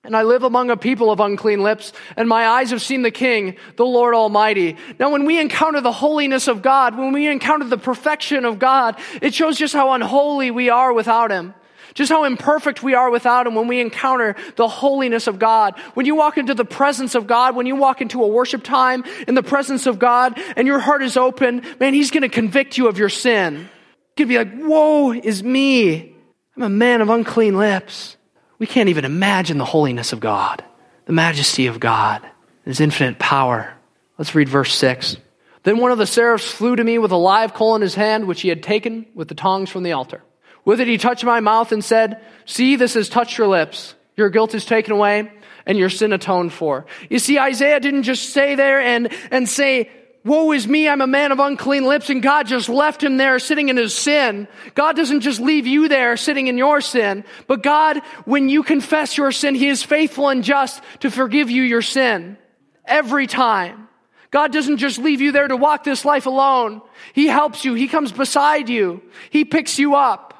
and 0.07 0.15
I 0.15 0.23
live 0.23 0.43
among 0.43 0.69
a 0.69 0.77
people 0.77 1.11
of 1.11 1.19
unclean 1.19 1.61
lips, 1.61 1.91
and 2.15 2.29
my 2.29 2.47
eyes 2.47 2.69
have 2.71 2.81
seen 2.81 3.01
the 3.01 3.11
King, 3.11 3.57
the 3.75 3.85
Lord 3.85 4.15
Almighty. 4.15 4.77
Now, 4.97 5.11
when 5.11 5.25
we 5.25 5.37
encounter 5.37 5.81
the 5.81 5.91
holiness 5.91 6.47
of 6.47 6.61
God, 6.61 6.97
when 6.97 7.11
we 7.11 7.27
encounter 7.27 7.65
the 7.65 7.77
perfection 7.77 8.45
of 8.45 8.57
God, 8.57 8.97
it 9.21 9.33
shows 9.33 9.57
just 9.57 9.73
how 9.73 9.91
unholy 9.91 10.49
we 10.49 10.69
are 10.69 10.93
without 10.93 11.29
Him. 11.29 11.53
Just 11.97 12.11
how 12.11 12.25
imperfect 12.25 12.83
we 12.83 12.93
are 12.93 13.09
without 13.09 13.47
Him 13.47 13.55
when 13.55 13.67
we 13.67 13.81
encounter 13.81 14.35
the 14.55 14.67
holiness 14.67 15.25
of 15.25 15.39
God. 15.39 15.73
When 15.95 16.05
you 16.05 16.13
walk 16.13 16.37
into 16.37 16.53
the 16.53 16.63
presence 16.63 17.15
of 17.15 17.25
God, 17.25 17.55
when 17.55 17.65
you 17.65 17.75
walk 17.75 18.01
into 18.01 18.23
a 18.23 18.27
worship 18.27 18.61
time 18.61 19.03
in 19.27 19.33
the 19.33 19.41
presence 19.41 19.87
of 19.87 19.97
God, 19.97 20.39
and 20.55 20.67
your 20.67 20.77
heart 20.77 21.01
is 21.01 21.17
open, 21.17 21.63
man, 21.79 21.95
He's 21.95 22.11
gonna 22.11 22.29
convict 22.29 22.77
you 22.77 22.87
of 22.87 22.99
your 22.99 23.09
sin. 23.09 23.67
You'd 24.15 24.27
be 24.27 24.37
like, 24.37 24.51
woe 24.53 25.11
is 25.11 25.43
me. 25.43 26.13
I'm 26.55 26.61
a 26.61 26.69
man 26.69 27.01
of 27.01 27.09
unclean 27.09 27.57
lips. 27.57 28.15
We 28.59 28.67
can't 28.67 28.89
even 28.89 29.03
imagine 29.03 29.57
the 29.57 29.65
holiness 29.65 30.13
of 30.13 30.19
God, 30.19 30.63
the 31.05 31.13
majesty 31.13 31.65
of 31.65 31.79
God, 31.79 32.21
His 32.63 32.79
infinite 32.79 33.17
power. 33.17 33.73
Let's 34.19 34.35
read 34.35 34.49
verse 34.49 34.75
6. 34.75 35.17
Then 35.63 35.79
one 35.79 35.91
of 35.91 35.97
the 35.97 36.05
seraphs 36.05 36.45
flew 36.45 36.75
to 36.75 36.83
me 36.83 36.99
with 36.99 37.11
a 37.11 37.17
live 37.17 37.55
coal 37.55 37.75
in 37.75 37.81
his 37.81 37.95
hand, 37.95 38.27
which 38.27 38.41
he 38.41 38.49
had 38.49 38.61
taken 38.61 39.07
with 39.15 39.29
the 39.29 39.35
tongs 39.35 39.71
from 39.71 39.81
the 39.81 39.93
altar. 39.93 40.21
With 40.67 40.81
it 40.81 40.89
he 40.89 40.97
touched 40.97 41.23
my 41.23 41.39
mouth 41.39 41.71
and 41.71 41.81
said, 41.81 42.19
See, 42.43 42.75
this 42.75 42.95
has 42.95 43.07
touched 43.07 43.37
your 43.37 43.47
lips. 43.47 43.95
Your 44.17 44.29
guilt 44.29 44.53
is 44.53 44.65
taken 44.65 44.91
away 44.91 45.31
and 45.65 45.77
your 45.77 45.87
sin 45.87 46.11
atoned 46.11 46.51
for. 46.51 46.85
You 47.09 47.19
see, 47.19 47.39
Isaiah 47.39 47.79
didn't 47.79 48.03
just 48.03 48.31
stay 48.31 48.55
there 48.55 48.81
and, 48.81 49.07
and 49.31 49.47
say, 49.47 49.89
Woe 50.25 50.51
is 50.51 50.67
me, 50.67 50.89
I'm 50.89 50.99
a 50.99 51.07
man 51.07 51.31
of 51.31 51.39
unclean 51.39 51.85
lips, 51.85 52.09
and 52.09 52.21
God 52.21 52.47
just 52.47 52.67
left 52.67 53.01
him 53.01 53.15
there 53.15 53.39
sitting 53.39 53.69
in 53.69 53.77
his 53.77 53.93
sin. 53.93 54.49
God 54.75 54.97
doesn't 54.97 55.21
just 55.21 55.39
leave 55.39 55.65
you 55.67 55.87
there 55.87 56.17
sitting 56.17 56.47
in 56.47 56.57
your 56.57 56.81
sin, 56.81 57.23
but 57.47 57.63
God, 57.63 58.01
when 58.25 58.49
you 58.49 58.61
confess 58.61 59.15
your 59.15 59.31
sin, 59.31 59.55
He 59.55 59.69
is 59.69 59.83
faithful 59.83 60.27
and 60.27 60.43
just 60.43 60.83
to 60.99 61.09
forgive 61.09 61.49
you 61.49 61.63
your 61.63 61.81
sin. 61.81 62.37
Every 62.83 63.25
time. 63.25 63.87
God 64.31 64.51
doesn't 64.51 64.79
just 64.79 64.99
leave 64.99 65.21
you 65.21 65.31
there 65.31 65.47
to 65.47 65.55
walk 65.55 65.85
this 65.85 66.03
life 66.03 66.25
alone. 66.25 66.81
He 67.13 67.27
helps 67.27 67.63
you. 67.63 67.73
He 67.73 67.87
comes 67.87 68.11
beside 68.11 68.67
you. 68.67 69.01
He 69.29 69.45
picks 69.45 69.79
you 69.79 69.95
up. 69.95 70.33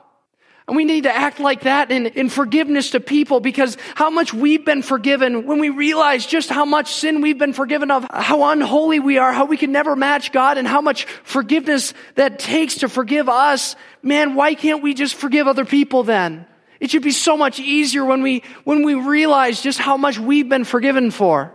And 0.67 0.75
we 0.75 0.83
need 0.83 1.03
to 1.03 1.15
act 1.15 1.39
like 1.39 1.61
that 1.61 1.91
in, 1.91 2.07
in 2.07 2.27
forgiveness 2.27 2.91
to 2.91 2.99
people 2.99 3.39
because 3.39 3.77
how 3.95 4.09
much 4.09 4.33
we've 4.33 4.65
been 4.65 4.81
forgiven 4.81 5.45
when 5.45 5.59
we 5.59 5.69
realize 5.69 6.25
just 6.25 6.49
how 6.49 6.65
much 6.65 6.93
sin 6.93 7.21
we've 7.21 7.37
been 7.37 7.53
forgiven 7.53 7.89
of, 7.89 8.05
how 8.11 8.51
unholy 8.51 8.99
we 8.99 9.17
are, 9.17 9.31
how 9.31 9.45
we 9.45 9.55
can 9.55 9.71
never 9.71 9.95
match 9.95 10.33
God 10.33 10.57
and 10.57 10.67
how 10.67 10.81
much 10.81 11.05
forgiveness 11.23 11.93
that 12.15 12.37
takes 12.37 12.79
to 12.79 12.89
forgive 12.89 13.29
us. 13.29 13.77
Man, 14.01 14.35
why 14.35 14.55
can't 14.55 14.83
we 14.83 14.93
just 14.93 15.15
forgive 15.15 15.47
other 15.47 15.63
people 15.63 16.03
then? 16.03 16.45
It 16.81 16.91
should 16.91 17.01
be 17.01 17.11
so 17.11 17.37
much 17.37 17.59
easier 17.59 18.03
when 18.03 18.21
we, 18.21 18.43
when 18.65 18.83
we 18.83 18.93
realize 18.93 19.61
just 19.61 19.79
how 19.79 19.95
much 19.95 20.19
we've 20.19 20.49
been 20.49 20.65
forgiven 20.65 21.11
for. 21.11 21.53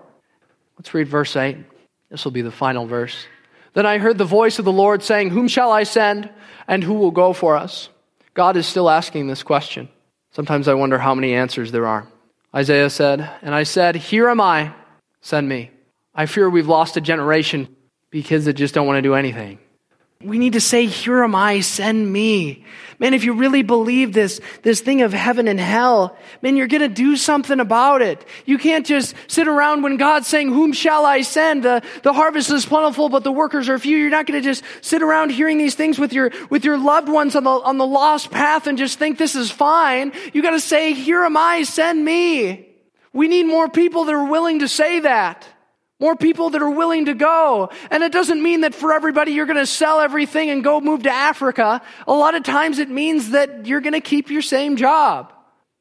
Let's 0.79 0.95
read 0.95 1.07
verse 1.07 1.37
8. 1.37 1.59
This 2.09 2.25
will 2.25 2.33
be 2.33 2.43
the 2.43 2.51
final 2.51 2.87
verse. 2.87 3.27
Then 3.75 3.85
I 3.85 3.99
heard 3.99 4.17
the 4.17 4.25
voice 4.25 4.59
of 4.59 4.65
the 4.65 4.73
Lord 4.73 5.03
saying, 5.03 5.31
Whom 5.31 5.49
shall 5.49 5.71
I 5.71 5.83
send 5.83 6.31
and 6.67 6.83
who 6.83 6.95
will 6.95 7.11
go 7.11 7.35
for 7.35 7.57
us? 7.57 7.91
God 8.35 8.57
is 8.57 8.67
still 8.67 8.89
asking 8.89 9.27
this 9.27 9.43
question. 9.43 9.89
Sometimes 10.31 10.69
I 10.69 10.75
wonder 10.75 10.99
how 10.99 11.15
many 11.15 11.35
answers 11.35 11.73
there 11.73 11.87
are. 11.87 12.09
Isaiah 12.55 12.91
said, 12.91 13.31
And 13.43 13.55
I 13.55 13.65
said, 13.65 13.97
Here 13.97 14.29
am 14.29 14.41
I, 14.41 14.75
send 15.21 15.49
me. 15.49 15.71
I 16.15 16.27
fear 16.27 16.49
we've 16.49 16.69
lost 16.69 16.97
a 16.97 17.01
generation 17.01 17.69
because 18.11 18.45
they 18.45 18.53
just 18.53 18.75
don't 18.75 18.87
want 18.87 18.99
to 18.99 19.03
do 19.03 19.15
anything. 19.15 19.59
We 20.25 20.39
need 20.39 20.55
to 20.55 20.61
say, 20.61 20.87
Here 20.87 21.23
am 21.23 21.35
I, 21.35 21.61
send 21.61 22.13
me. 22.13 22.65
Man, 22.99 23.15
if 23.15 23.25
you 23.25 23.33
really 23.33 23.63
believe 23.63 24.13
this, 24.13 24.41
this 24.63 24.81
thing 24.81 25.03
of 25.03 25.13
heaven 25.13 25.49
and 25.49 25.59
hell, 25.59 26.17
man, 26.41 26.57
you're 26.57 26.69
gonna 26.69 26.89
do 26.89 27.17
something 27.17 27.59
about 27.59 28.01
it. 28.01 28.25
You 28.47 28.59
can't 28.59 28.87
just 28.87 29.17
sit 29.27 29.49
around 29.49 29.83
when 29.83 29.97
God's 29.97 30.29
saying, 30.29 30.51
Whom 30.51 30.73
shall 30.73 31.05
I 31.05 31.23
send? 31.23 31.65
The, 31.65 31.83
the 32.03 32.13
harvest 32.13 32.51
is 32.51 32.65
plentiful, 32.65 33.09
but 33.09 33.25
the 33.25 33.33
workers 33.33 33.69
are 33.69 33.79
few. 33.79 33.97
You're 33.97 34.11
not 34.11 34.27
gonna 34.27 34.41
just 34.41 34.63
sit 34.83 35.03
around 35.03 35.31
hearing 35.31 35.59
these 35.59 35.75
things 35.75 35.99
with 35.99 36.13
your, 36.13 36.31
with 36.49 36.65
your 36.65 36.79
loved 36.79 37.09
ones 37.09 37.35
on 37.35 37.45
the, 37.45 37.51
on 37.51 37.79
the 37.79 37.87
lost 37.87 38.31
path 38.31 38.67
and 38.67 38.79
just 38.79 38.99
think 38.99 39.19
this 39.19 39.35
is 39.35 39.51
fine. 39.51 40.13
You 40.33 40.43
gotta 40.43 40.61
say, 40.61 40.93
Here 40.93 41.25
am 41.25 41.37
I, 41.37 41.65
send 41.65 42.05
me. 42.05 42.69
We 43.13 43.29
need 43.29 43.45
more 43.45 43.69
people 43.69 44.05
that 44.05 44.15
are 44.15 44.31
willing 44.31 44.61
to 44.61 44.69
say 44.69 45.01
that. 45.01 45.47
More 46.03 46.17
people 46.17 46.51
that 46.51 46.61
are 46.61 46.69
willing 46.69 47.05
to 47.05 47.15
go. 47.15 47.71
And 47.93 48.03
it 48.03 48.11
doesn't 48.11 48.43
mean 48.43 48.63
that 48.63 48.75
for 48.75 48.93
everybody 48.93 49.31
you're 49.31 49.47
going 49.47 49.57
to 49.57 49.67
sell 49.67 50.01
everything 50.01 50.51
and 50.51 50.65
go 50.65 50.81
move 50.81 51.05
to 51.05 51.13
Africa. 51.13 51.81
A 52.09 52.13
lot 52.13 52.35
of 52.35 52.43
times 52.43 52.81
it 52.81 52.91
means 52.91 53.31
that 53.31 53.67
you're 53.67 53.81
going 53.81 53.93
to 53.93 54.01
keep 54.01 54.29
your 54.29 54.43
same 54.43 54.75
job. 54.75 55.33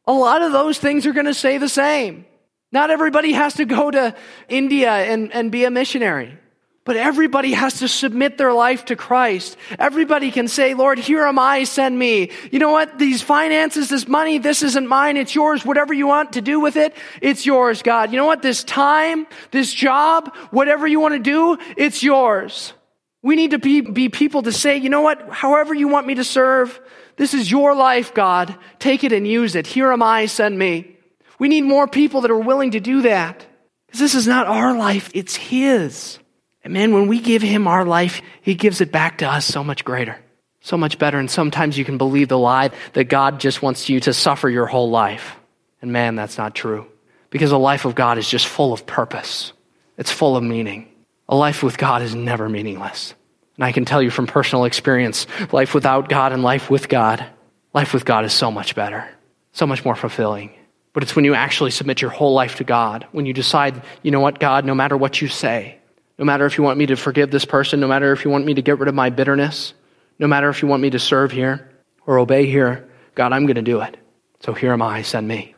A 0.05 0.13
lot 0.13 0.43
of 0.43 0.51
those 0.51 0.77
things 0.77 1.07
are 1.07 1.13
going 1.13 1.25
to 1.25 1.33
stay 1.33 1.57
the 1.57 1.67
same. 1.67 2.27
Not 2.71 2.91
everybody 2.91 3.33
has 3.33 3.55
to 3.55 3.65
go 3.65 3.89
to 3.89 4.15
India 4.47 4.91
and, 4.91 5.33
and 5.33 5.51
be 5.51 5.65
a 5.65 5.71
missionary. 5.71 6.37
But 6.83 6.97
everybody 6.97 7.53
has 7.53 7.79
to 7.79 7.87
submit 7.87 8.39
their 8.39 8.53
life 8.53 8.85
to 8.85 8.95
Christ. 8.95 9.55
Everybody 9.77 10.31
can 10.31 10.47
say, 10.47 10.73
Lord, 10.73 10.97
here 10.97 11.25
am 11.25 11.37
I, 11.37 11.63
send 11.63 11.97
me. 11.97 12.31
You 12.51 12.57
know 12.57 12.71
what? 12.71 12.97
These 12.97 13.21
finances, 13.21 13.89
this 13.89 14.07
money, 14.07 14.39
this 14.39 14.63
isn't 14.63 14.87
mine, 14.87 15.15
it's 15.15 15.35
yours. 15.35 15.63
Whatever 15.63 15.93
you 15.93 16.07
want 16.07 16.33
to 16.33 16.41
do 16.41 16.59
with 16.59 16.77
it, 16.77 16.95
it's 17.21 17.45
yours, 17.45 17.83
God. 17.83 18.11
You 18.11 18.17
know 18.17 18.25
what? 18.25 18.41
This 18.41 18.63
time, 18.63 19.27
this 19.51 19.71
job, 19.71 20.35
whatever 20.49 20.87
you 20.87 20.99
want 20.99 21.13
to 21.13 21.19
do, 21.19 21.57
it's 21.77 22.01
yours. 22.01 22.73
We 23.21 23.35
need 23.35 23.51
to 23.51 23.59
be, 23.59 23.81
be 23.81 24.09
people 24.09 24.41
to 24.41 24.51
say, 24.51 24.77
you 24.77 24.89
know 24.89 25.01
what? 25.01 25.29
However 25.29 25.75
you 25.75 25.87
want 25.87 26.07
me 26.07 26.15
to 26.15 26.23
serve, 26.23 26.79
this 27.15 27.35
is 27.35 27.51
your 27.51 27.75
life, 27.75 28.15
God. 28.15 28.55
Take 28.79 29.03
it 29.03 29.11
and 29.11 29.27
use 29.27 29.53
it. 29.53 29.67
Here 29.67 29.91
am 29.91 30.01
I, 30.01 30.25
send 30.25 30.57
me. 30.57 30.97
We 31.37 31.47
need 31.47 31.61
more 31.61 31.87
people 31.87 32.21
that 32.21 32.31
are 32.31 32.39
willing 32.39 32.71
to 32.71 32.79
do 32.79 33.03
that. 33.03 33.45
Because 33.85 33.99
this 33.99 34.15
is 34.15 34.25
not 34.25 34.47
our 34.47 34.75
life, 34.75 35.11
it's 35.13 35.35
His. 35.35 36.17
And 36.63 36.73
man, 36.73 36.93
when 36.93 37.07
we 37.07 37.19
give 37.19 37.41
him 37.41 37.67
our 37.67 37.85
life, 37.85 38.21
he 38.41 38.55
gives 38.55 38.81
it 38.81 38.91
back 38.91 39.19
to 39.19 39.27
us 39.27 39.45
so 39.45 39.63
much 39.63 39.83
greater, 39.83 40.19
so 40.61 40.77
much 40.77 40.99
better. 40.99 41.17
And 41.17 41.29
sometimes 41.29 41.77
you 41.77 41.85
can 41.85 41.97
believe 41.97 42.27
the 42.27 42.37
lie 42.37 42.71
that 42.93 43.05
God 43.05 43.39
just 43.39 43.61
wants 43.61 43.89
you 43.89 43.99
to 44.01 44.13
suffer 44.13 44.49
your 44.49 44.67
whole 44.67 44.89
life. 44.89 45.35
And 45.81 45.91
man, 45.91 46.15
that's 46.15 46.37
not 46.37 46.53
true. 46.53 46.85
Because 47.31 47.49
the 47.49 47.57
life 47.57 47.85
of 47.85 47.95
God 47.95 48.17
is 48.17 48.29
just 48.29 48.45
full 48.45 48.73
of 48.73 48.85
purpose. 48.85 49.53
It's 49.97 50.11
full 50.11 50.37
of 50.37 50.43
meaning. 50.43 50.87
A 51.29 51.35
life 51.35 51.63
with 51.63 51.77
God 51.77 52.01
is 52.01 52.13
never 52.13 52.49
meaningless. 52.49 53.15
And 53.55 53.65
I 53.65 53.71
can 53.71 53.85
tell 53.85 54.01
you 54.01 54.11
from 54.11 54.27
personal 54.27 54.65
experience, 54.65 55.27
life 55.51 55.73
without 55.73 56.09
God 56.09 56.33
and 56.33 56.43
life 56.43 56.69
with 56.69 56.89
God, 56.89 57.25
life 57.73 57.93
with 57.93 58.05
God 58.05 58.25
is 58.25 58.33
so 58.33 58.51
much 58.51 58.75
better. 58.75 59.07
so 59.53 59.67
much 59.67 59.83
more 59.83 59.95
fulfilling. 59.95 60.51
But 60.93 61.03
it's 61.03 61.15
when 61.15 61.25
you 61.25 61.33
actually 61.33 61.71
submit 61.71 62.01
your 62.01 62.11
whole 62.11 62.33
life 62.33 62.57
to 62.57 62.63
God, 62.63 63.07
when 63.11 63.25
you 63.25 63.33
decide, 63.33 63.81
you 64.03 64.11
know 64.11 64.19
what, 64.19 64.39
God, 64.39 64.65
no 64.65 64.75
matter 64.75 64.97
what 64.97 65.21
you 65.21 65.27
say, 65.27 65.77
no 66.21 66.25
matter 66.25 66.45
if 66.45 66.55
you 66.55 66.63
want 66.63 66.77
me 66.77 66.85
to 66.85 66.95
forgive 66.95 67.31
this 67.31 67.45
person, 67.45 67.79
no 67.79 67.87
matter 67.87 68.13
if 68.13 68.23
you 68.23 68.29
want 68.29 68.45
me 68.45 68.53
to 68.53 68.61
get 68.61 68.77
rid 68.77 68.87
of 68.87 68.93
my 68.93 69.09
bitterness, 69.09 69.73
no 70.19 70.27
matter 70.27 70.49
if 70.49 70.61
you 70.61 70.67
want 70.67 70.79
me 70.79 70.91
to 70.91 70.99
serve 70.99 71.31
here 71.31 71.67
or 72.05 72.19
obey 72.19 72.45
here, 72.45 72.87
God, 73.15 73.33
I'm 73.33 73.47
going 73.47 73.55
to 73.55 73.63
do 73.63 73.81
it. 73.81 73.97
So 74.41 74.53
here 74.53 74.71
am 74.71 74.83
I, 74.83 75.01
send 75.01 75.27
me. 75.27 75.55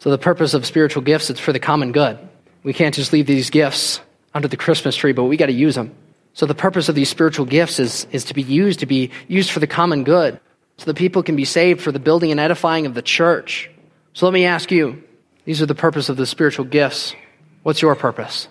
So 0.00 0.10
the 0.10 0.18
purpose 0.18 0.54
of 0.54 0.66
spiritual 0.66 1.04
gifts, 1.04 1.30
it's 1.30 1.38
for 1.38 1.52
the 1.52 1.60
common 1.60 1.92
good. 1.92 2.18
We 2.64 2.72
can't 2.72 2.96
just 2.96 3.12
leave 3.12 3.28
these 3.28 3.50
gifts 3.50 4.00
under 4.34 4.48
the 4.48 4.56
Christmas 4.56 4.96
tree, 4.96 5.12
but 5.12 5.22
we 5.22 5.36
got 5.36 5.46
to 5.46 5.52
use 5.52 5.76
them. 5.76 5.94
So 6.32 6.46
the 6.46 6.54
purpose 6.54 6.88
of 6.88 6.96
these 6.96 7.08
spiritual 7.08 7.46
gifts 7.46 7.78
is, 7.78 8.08
is 8.10 8.24
to 8.24 8.34
be 8.34 8.42
used, 8.42 8.80
to 8.80 8.86
be 8.86 9.12
used 9.28 9.52
for 9.52 9.60
the 9.60 9.68
common 9.68 10.02
good, 10.02 10.40
so 10.78 10.86
that 10.86 10.96
people 10.96 11.22
can 11.22 11.36
be 11.36 11.44
saved 11.44 11.80
for 11.80 11.92
the 11.92 12.00
building 12.00 12.32
and 12.32 12.40
edifying 12.40 12.86
of 12.86 12.94
the 12.94 13.02
church. 13.02 13.70
So 14.14 14.26
let 14.26 14.32
me 14.32 14.46
ask 14.46 14.72
you, 14.72 15.04
these 15.44 15.62
are 15.62 15.66
the 15.66 15.76
purpose 15.76 16.08
of 16.08 16.16
the 16.16 16.26
spiritual 16.26 16.64
gifts. 16.64 17.14
What's 17.62 17.80
your 17.80 17.94
purpose? 17.94 18.48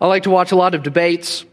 I 0.00 0.06
like 0.06 0.24
to 0.24 0.30
watch 0.30 0.52
a 0.52 0.56
lot 0.56 0.74
of 0.74 0.84
debates, 0.84 1.44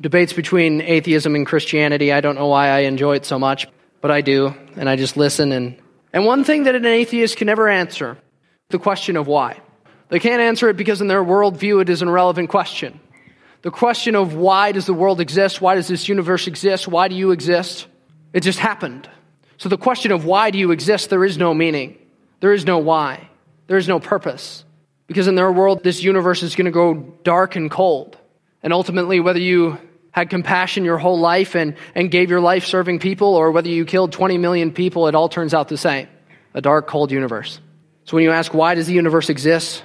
debates 0.00 0.32
between 0.32 0.80
atheism 0.80 1.36
and 1.36 1.46
Christianity. 1.46 2.12
I 2.12 2.20
don't 2.20 2.34
know 2.34 2.48
why 2.48 2.68
I 2.68 2.80
enjoy 2.80 3.14
it 3.14 3.24
so 3.24 3.38
much, 3.38 3.68
but 4.00 4.10
I 4.10 4.22
do, 4.22 4.54
and 4.76 4.88
I 4.88 4.96
just 4.96 5.16
listen. 5.16 5.52
And, 5.52 5.78
and 6.12 6.24
one 6.24 6.42
thing 6.42 6.64
that 6.64 6.74
an 6.74 6.84
atheist 6.84 7.36
can 7.36 7.46
never 7.46 7.68
answer 7.68 8.18
the 8.70 8.80
question 8.80 9.16
of 9.16 9.28
why. 9.28 9.60
They 10.08 10.18
can't 10.18 10.42
answer 10.42 10.68
it 10.68 10.76
because 10.76 11.00
in 11.00 11.06
their 11.06 11.22
worldview 11.22 11.80
it 11.80 11.88
is 11.88 12.02
an 12.02 12.08
irrelevant 12.08 12.48
question. 12.50 12.98
The 13.62 13.70
question 13.70 14.16
of 14.16 14.34
why 14.34 14.72
does 14.72 14.86
the 14.86 14.94
world 14.94 15.20
exist? 15.20 15.60
Why 15.60 15.76
does 15.76 15.86
this 15.86 16.08
universe 16.08 16.48
exist? 16.48 16.88
Why 16.88 17.06
do 17.06 17.14
you 17.14 17.30
exist? 17.30 17.86
It 18.32 18.40
just 18.40 18.58
happened. 18.58 19.08
So 19.58 19.68
the 19.68 19.78
question 19.78 20.10
of 20.10 20.24
why 20.24 20.50
do 20.50 20.58
you 20.58 20.72
exist, 20.72 21.08
there 21.08 21.24
is 21.24 21.38
no 21.38 21.54
meaning. 21.54 21.96
There 22.40 22.52
is 22.52 22.66
no 22.66 22.78
why. 22.78 23.28
There 23.68 23.76
is 23.76 23.86
no 23.86 24.00
purpose. 24.00 24.64
Because 25.06 25.28
in 25.28 25.34
their 25.34 25.50
world, 25.52 25.82
this 25.82 26.02
universe 26.02 26.42
is 26.42 26.54
going 26.54 26.66
to 26.66 26.70
go 26.70 26.94
dark 27.24 27.56
and 27.56 27.70
cold. 27.70 28.16
And 28.62 28.72
ultimately, 28.72 29.20
whether 29.20 29.40
you 29.40 29.78
had 30.12 30.30
compassion 30.30 30.84
your 30.84 30.98
whole 30.98 31.18
life 31.18 31.54
and, 31.56 31.74
and 31.94 32.10
gave 32.10 32.30
your 32.30 32.40
life 32.40 32.64
serving 32.64 32.98
people, 32.98 33.34
or 33.34 33.50
whether 33.50 33.68
you 33.68 33.84
killed 33.84 34.12
20 34.12 34.38
million 34.38 34.72
people, 34.72 35.08
it 35.08 35.14
all 35.14 35.28
turns 35.28 35.54
out 35.54 35.68
the 35.68 35.76
same 35.76 36.08
a 36.54 36.60
dark, 36.60 36.86
cold 36.86 37.10
universe. 37.10 37.60
So 38.04 38.16
when 38.16 38.24
you 38.24 38.30
ask, 38.30 38.52
why 38.52 38.74
does 38.74 38.86
the 38.86 38.92
universe 38.92 39.30
exist? 39.30 39.82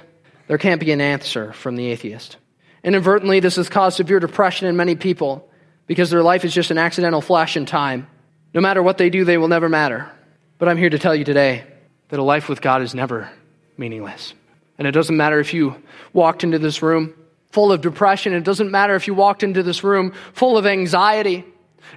There 0.48 0.58
can't 0.58 0.80
be 0.80 0.92
an 0.92 1.00
answer 1.00 1.52
from 1.54 1.76
the 1.76 1.86
atheist. 1.86 2.36
Inadvertently, 2.84 3.40
this 3.40 3.56
has 3.56 3.68
caused 3.68 3.96
severe 3.96 4.20
depression 4.20 4.66
in 4.66 4.76
many 4.76 4.94
people 4.94 5.48
because 5.86 6.10
their 6.10 6.22
life 6.22 6.44
is 6.44 6.52
just 6.52 6.70
an 6.70 6.78
accidental 6.78 7.20
flash 7.20 7.56
in 7.56 7.64
time. 7.64 8.06
No 8.54 8.60
matter 8.60 8.82
what 8.82 8.98
they 8.98 9.10
do, 9.10 9.24
they 9.24 9.38
will 9.38 9.48
never 9.48 9.68
matter. 9.68 10.10
But 10.58 10.68
I'm 10.68 10.76
here 10.76 10.90
to 10.90 10.98
tell 10.98 11.14
you 11.14 11.24
today 11.24 11.64
that 12.08 12.18
a 12.18 12.22
life 12.22 12.48
with 12.48 12.60
God 12.60 12.82
is 12.82 12.94
never 12.94 13.30
meaningless. 13.76 14.34
And 14.78 14.86
it 14.86 14.92
doesn't 14.92 15.16
matter 15.16 15.40
if 15.40 15.52
you 15.52 15.74
walked 16.12 16.44
into 16.44 16.58
this 16.58 16.82
room 16.82 17.14
full 17.50 17.72
of 17.72 17.80
depression. 17.80 18.32
It 18.32 18.44
doesn't 18.44 18.70
matter 18.70 18.94
if 18.94 19.06
you 19.06 19.14
walked 19.14 19.42
into 19.42 19.62
this 19.62 19.82
room 19.82 20.12
full 20.32 20.56
of 20.56 20.66
anxiety. 20.66 21.44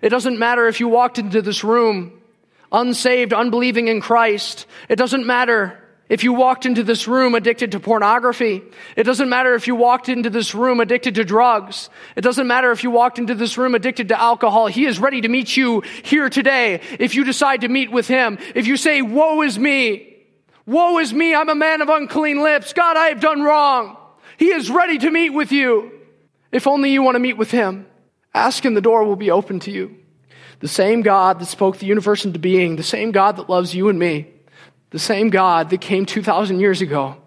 It 0.01 0.09
doesn't 0.09 0.39
matter 0.39 0.67
if 0.67 0.79
you 0.79 0.87
walked 0.87 1.19
into 1.19 1.41
this 1.41 1.63
room 1.63 2.19
unsaved, 2.71 3.33
unbelieving 3.33 3.87
in 3.87 4.01
Christ. 4.01 4.65
It 4.89 4.95
doesn't 4.95 5.25
matter 5.25 5.77
if 6.11 6.25
you 6.25 6.33
walked 6.33 6.65
into 6.65 6.83
this 6.83 7.07
room 7.07 7.35
addicted 7.35 7.71
to 7.71 7.79
pornography, 7.79 8.61
it 8.97 9.03
doesn't 9.03 9.29
matter 9.29 9.55
if 9.55 9.65
you 9.65 9.75
walked 9.75 10.09
into 10.09 10.29
this 10.29 10.53
room 10.53 10.81
addicted 10.81 11.15
to 11.15 11.23
drugs. 11.23 11.89
It 12.17 12.21
doesn't 12.21 12.47
matter 12.47 12.69
if 12.73 12.83
you 12.83 12.91
walked 12.91 13.17
into 13.17 13.33
this 13.33 13.57
room 13.57 13.75
addicted 13.75 14.09
to 14.09 14.21
alcohol. 14.21 14.67
He 14.67 14.85
is 14.85 14.99
ready 14.99 15.21
to 15.21 15.29
meet 15.29 15.55
you 15.55 15.83
here 16.03 16.29
today 16.29 16.81
if 16.99 17.15
you 17.15 17.23
decide 17.23 17.61
to 17.61 17.69
meet 17.69 17.93
with 17.93 18.09
him. 18.09 18.39
If 18.55 18.67
you 18.67 18.75
say, 18.75 19.01
woe 19.01 19.41
is 19.41 19.57
me. 19.57 20.10
Woe 20.71 20.97
is 20.99 21.13
me. 21.13 21.35
I'm 21.35 21.49
a 21.49 21.55
man 21.55 21.81
of 21.81 21.89
unclean 21.89 22.41
lips. 22.41 22.73
God, 22.73 22.97
I 22.97 23.07
have 23.07 23.19
done 23.19 23.41
wrong. 23.41 23.97
He 24.37 24.47
is 24.47 24.69
ready 24.69 24.97
to 24.99 25.11
meet 25.11 25.31
with 25.31 25.51
you. 25.51 25.91
If 26.51 26.67
only 26.67 26.91
you 26.91 27.03
want 27.03 27.15
to 27.15 27.19
meet 27.19 27.37
with 27.37 27.51
him, 27.51 27.85
ask 28.33 28.65
him. 28.65 28.73
The 28.73 28.81
door 28.81 29.03
will 29.03 29.15
be 29.15 29.31
open 29.31 29.59
to 29.61 29.71
you. 29.71 29.97
The 30.59 30.67
same 30.67 31.01
God 31.01 31.39
that 31.39 31.45
spoke 31.45 31.77
the 31.77 31.85
universe 31.85 32.25
into 32.25 32.39
being, 32.39 32.75
the 32.75 32.83
same 32.83 33.11
God 33.11 33.37
that 33.37 33.49
loves 33.49 33.75
you 33.75 33.89
and 33.89 33.99
me 33.99 34.31
the 34.91 34.99
same 34.99 35.29
God 35.29 35.69
that 35.71 35.81
came 35.81 36.05
2,000 36.05 36.59
years 36.59 36.81
ago 36.81 37.17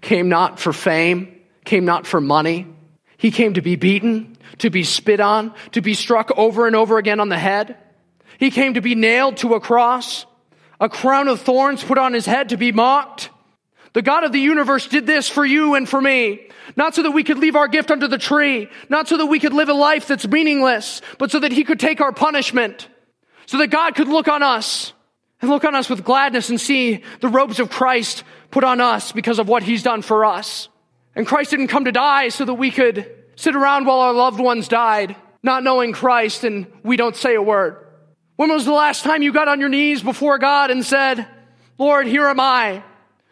came 0.00 0.28
not 0.28 0.58
for 0.58 0.72
fame, 0.72 1.40
came 1.64 1.84
not 1.84 2.06
for 2.06 2.20
money. 2.20 2.66
He 3.16 3.30
came 3.30 3.54
to 3.54 3.62
be 3.62 3.76
beaten, 3.76 4.36
to 4.58 4.70
be 4.70 4.82
spit 4.82 5.20
on, 5.20 5.54
to 5.72 5.80
be 5.80 5.94
struck 5.94 6.30
over 6.36 6.66
and 6.66 6.74
over 6.74 6.98
again 6.98 7.20
on 7.20 7.28
the 7.28 7.38
head. 7.38 7.76
He 8.38 8.50
came 8.50 8.74
to 8.74 8.80
be 8.80 8.94
nailed 8.94 9.38
to 9.38 9.54
a 9.54 9.60
cross, 9.60 10.26
a 10.84 10.88
crown 10.90 11.28
of 11.28 11.40
thorns 11.40 11.82
put 11.82 11.96
on 11.96 12.12
his 12.12 12.26
head 12.26 12.50
to 12.50 12.58
be 12.58 12.70
mocked. 12.70 13.30
The 13.94 14.02
God 14.02 14.22
of 14.22 14.32
the 14.32 14.38
universe 14.38 14.86
did 14.86 15.06
this 15.06 15.30
for 15.30 15.42
you 15.42 15.76
and 15.76 15.88
for 15.88 15.98
me, 15.98 16.46
not 16.76 16.94
so 16.94 17.04
that 17.04 17.12
we 17.12 17.24
could 17.24 17.38
leave 17.38 17.56
our 17.56 17.68
gift 17.68 17.90
under 17.90 18.06
the 18.06 18.18
tree, 18.18 18.68
not 18.90 19.08
so 19.08 19.16
that 19.16 19.24
we 19.24 19.40
could 19.40 19.54
live 19.54 19.70
a 19.70 19.72
life 19.72 20.06
that's 20.06 20.28
meaningless, 20.28 21.00
but 21.16 21.30
so 21.30 21.40
that 21.40 21.52
he 21.52 21.64
could 21.64 21.80
take 21.80 22.02
our 22.02 22.12
punishment, 22.12 22.88
so 23.46 23.56
that 23.56 23.68
God 23.68 23.94
could 23.94 24.08
look 24.08 24.28
on 24.28 24.42
us 24.42 24.92
and 25.40 25.50
look 25.50 25.64
on 25.64 25.74
us 25.74 25.88
with 25.88 26.04
gladness 26.04 26.50
and 26.50 26.60
see 26.60 27.02
the 27.20 27.28
robes 27.28 27.60
of 27.60 27.70
Christ 27.70 28.22
put 28.50 28.62
on 28.62 28.78
us 28.82 29.10
because 29.10 29.38
of 29.38 29.48
what 29.48 29.62
he's 29.62 29.82
done 29.82 30.02
for 30.02 30.26
us. 30.26 30.68
And 31.16 31.26
Christ 31.26 31.50
didn't 31.50 31.68
come 31.68 31.86
to 31.86 31.92
die 31.92 32.28
so 32.28 32.44
that 32.44 32.54
we 32.54 32.70
could 32.70 33.10
sit 33.36 33.56
around 33.56 33.86
while 33.86 34.00
our 34.00 34.12
loved 34.12 34.38
ones 34.38 34.68
died, 34.68 35.16
not 35.42 35.64
knowing 35.64 35.94
Christ 35.94 36.44
and 36.44 36.66
we 36.82 36.98
don't 36.98 37.16
say 37.16 37.36
a 37.36 37.42
word. 37.42 37.83
When 38.36 38.50
was 38.50 38.64
the 38.64 38.72
last 38.72 39.04
time 39.04 39.22
you 39.22 39.32
got 39.32 39.48
on 39.48 39.60
your 39.60 39.68
knees 39.68 40.02
before 40.02 40.38
God 40.38 40.70
and 40.70 40.84
said, 40.84 41.26
Lord, 41.78 42.06
here 42.06 42.26
am 42.26 42.40
I. 42.40 42.82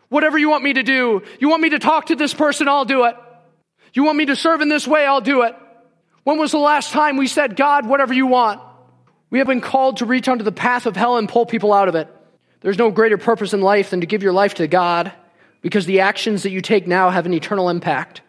Whatever 0.09 0.39
you 0.39 0.49
want 0.49 0.63
me 0.63 0.75
to 0.75 0.83
do. 0.83 1.23
You 1.41 1.49
want 1.49 1.63
me 1.63 1.71
to 1.71 1.79
talk 1.79 2.07
to 2.07 2.17
this 2.17 2.35
person, 2.35 2.69
I'll 2.69 2.85
do 2.85 3.05
it. 3.05 3.17
You 3.95 4.05
want 4.05 4.19
me 4.19 4.27
to 4.27 4.37
serve 4.37 4.61
in 4.61 4.69
this 4.69 4.87
way, 4.87 5.05
I'll 5.05 5.21
do 5.21 5.43
it. 5.43 5.57
When 6.25 6.39
was 6.39 6.53
the 6.53 6.59
last 6.59 6.93
time 6.93 7.17
we 7.17 7.27
said, 7.27 7.57
God, 7.57 7.87
whatever 7.87 8.15
you 8.15 8.27
want? 8.27 8.61
We 9.31 9.39
have 9.39 9.49
been 9.49 9.61
called 9.61 9.97
to 9.97 10.07
reach 10.07 10.29
onto 10.29 10.45
the 10.45 10.53
path 10.53 10.87
of 10.87 10.95
hell 10.95 11.17
and 11.17 11.29
pull 11.29 11.47
people 11.47 11.73
out 11.73 11.89
of 11.89 11.95
it. 11.95 12.09
There's 12.61 12.79
no 12.79 12.91
greater 12.91 13.19
purpose 13.19 13.53
in 13.53 13.61
life 13.61 13.91
than 13.91 14.01
to 14.01 14.07
give 14.07 14.23
your 14.23 14.33
life 14.33 14.55
to 14.55 14.69
God 14.69 15.13
because 15.63 15.87
the 15.87 16.01
actions 16.01 16.43
that 16.45 16.51
you 16.51 16.61
take 16.61 16.87
now 16.87 17.11
have 17.11 17.27
an 17.27 17.35
eternal 17.35 17.69
impact. 17.69 18.21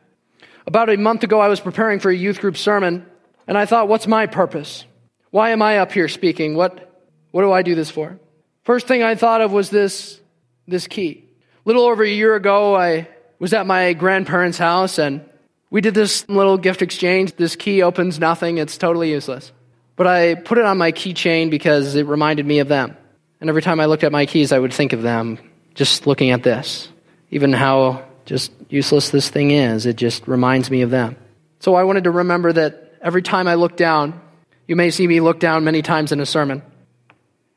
About 0.66 0.90
a 0.90 0.98
month 0.98 1.24
ago, 1.24 1.40
I 1.40 1.50
was 1.50 1.60
preparing 1.60 2.00
for 2.00 2.10
a 2.10 2.16
youth 2.16 2.40
group 2.40 2.58
sermon, 2.58 3.06
and 3.48 3.58
I 3.58 3.66
thought, 3.66 3.88
what's 3.88 4.08
my 4.08 4.26
purpose? 4.26 4.86
Why 5.34 5.50
am 5.50 5.64
I 5.64 5.80
up 5.80 5.92
here 5.92 6.08
speaking? 6.08 6.54
What, 6.54 6.94
what 7.32 7.42
do 7.42 7.52
I 7.52 7.64
do 7.64 7.74
this 7.74 7.90
for? 7.90 8.20
First 8.66 8.86
thing 8.86 9.02
I 9.02 9.16
thought 9.16 9.42
of 9.42 9.52
was 9.52 9.72
this, 9.72 10.22
this 10.68 10.86
key. 10.86 11.26
A 11.66 11.68
little 11.68 11.86
over 11.86 12.04
a 12.04 12.08
year 12.08 12.36
ago, 12.36 12.76
I 12.76 13.08
was 13.40 13.52
at 13.52 13.66
my 13.66 13.94
grandparents' 13.94 14.60
house, 14.60 15.00
and 15.00 15.28
we 15.72 15.82
did 15.82 15.96
this 15.96 16.30
little 16.30 16.60
gift 16.60 16.84
exchange. 16.84 17.36
This 17.36 17.56
key 17.56 17.82
opens 17.82 18.20
nothing, 18.20 18.60
it's 18.60 18.78
totally 18.78 19.10
useless. 19.10 19.52
But 19.96 20.06
I 20.06 20.36
put 20.36 20.60
it 20.60 20.66
on 20.66 20.78
my 20.78 20.92
keychain 20.92 21.50
because 21.50 21.96
it 21.96 22.06
reminded 22.06 22.46
me 22.46 22.60
of 22.60 22.68
them. 22.68 22.96
And 23.42 23.50
every 23.50 23.64
time 23.64 23.80
I 23.80 23.86
looked 23.86 24.04
at 24.04 24.12
my 24.12 24.28
keys, 24.28 24.52
I 24.52 24.60
would 24.60 24.72
think 24.72 24.94
of 24.94 25.02
them 25.02 25.40
just 25.74 26.06
looking 26.06 26.30
at 26.30 26.44
this. 26.44 26.90
Even 27.32 27.54
how 27.54 28.06
just 28.26 28.52
useless 28.70 29.10
this 29.10 29.30
thing 29.30 29.50
is, 29.50 29.88
it 29.88 29.96
just 29.96 30.28
reminds 30.28 30.70
me 30.70 30.84
of 30.84 30.92
them. 30.92 31.16
So 31.60 31.74
I 31.74 31.86
wanted 31.86 32.04
to 32.04 32.12
remember 32.12 32.54
that 32.54 33.00
every 33.02 33.24
time 33.24 33.48
I 33.48 33.56
look 33.56 33.76
down, 33.76 34.22
you 34.68 34.76
may 34.76 34.92
see 34.92 35.08
me 35.08 35.20
look 35.20 35.40
down 35.40 35.64
many 35.64 35.82
times 35.82 36.12
in 36.12 36.20
a 36.20 36.26
sermon. 36.26 36.62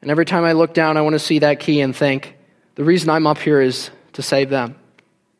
And 0.02 0.10
every 0.10 0.24
time 0.24 0.44
I 0.44 0.52
look 0.52 0.74
down, 0.74 0.96
I 0.96 1.02
want 1.02 1.14
to 1.14 1.18
see 1.18 1.40
that 1.40 1.60
key 1.60 1.80
and 1.80 1.94
think, 1.94 2.36
the 2.74 2.84
reason 2.84 3.10
I'm 3.10 3.26
up 3.26 3.38
here 3.38 3.60
is 3.60 3.90
to 4.14 4.22
save 4.22 4.50
them. 4.50 4.76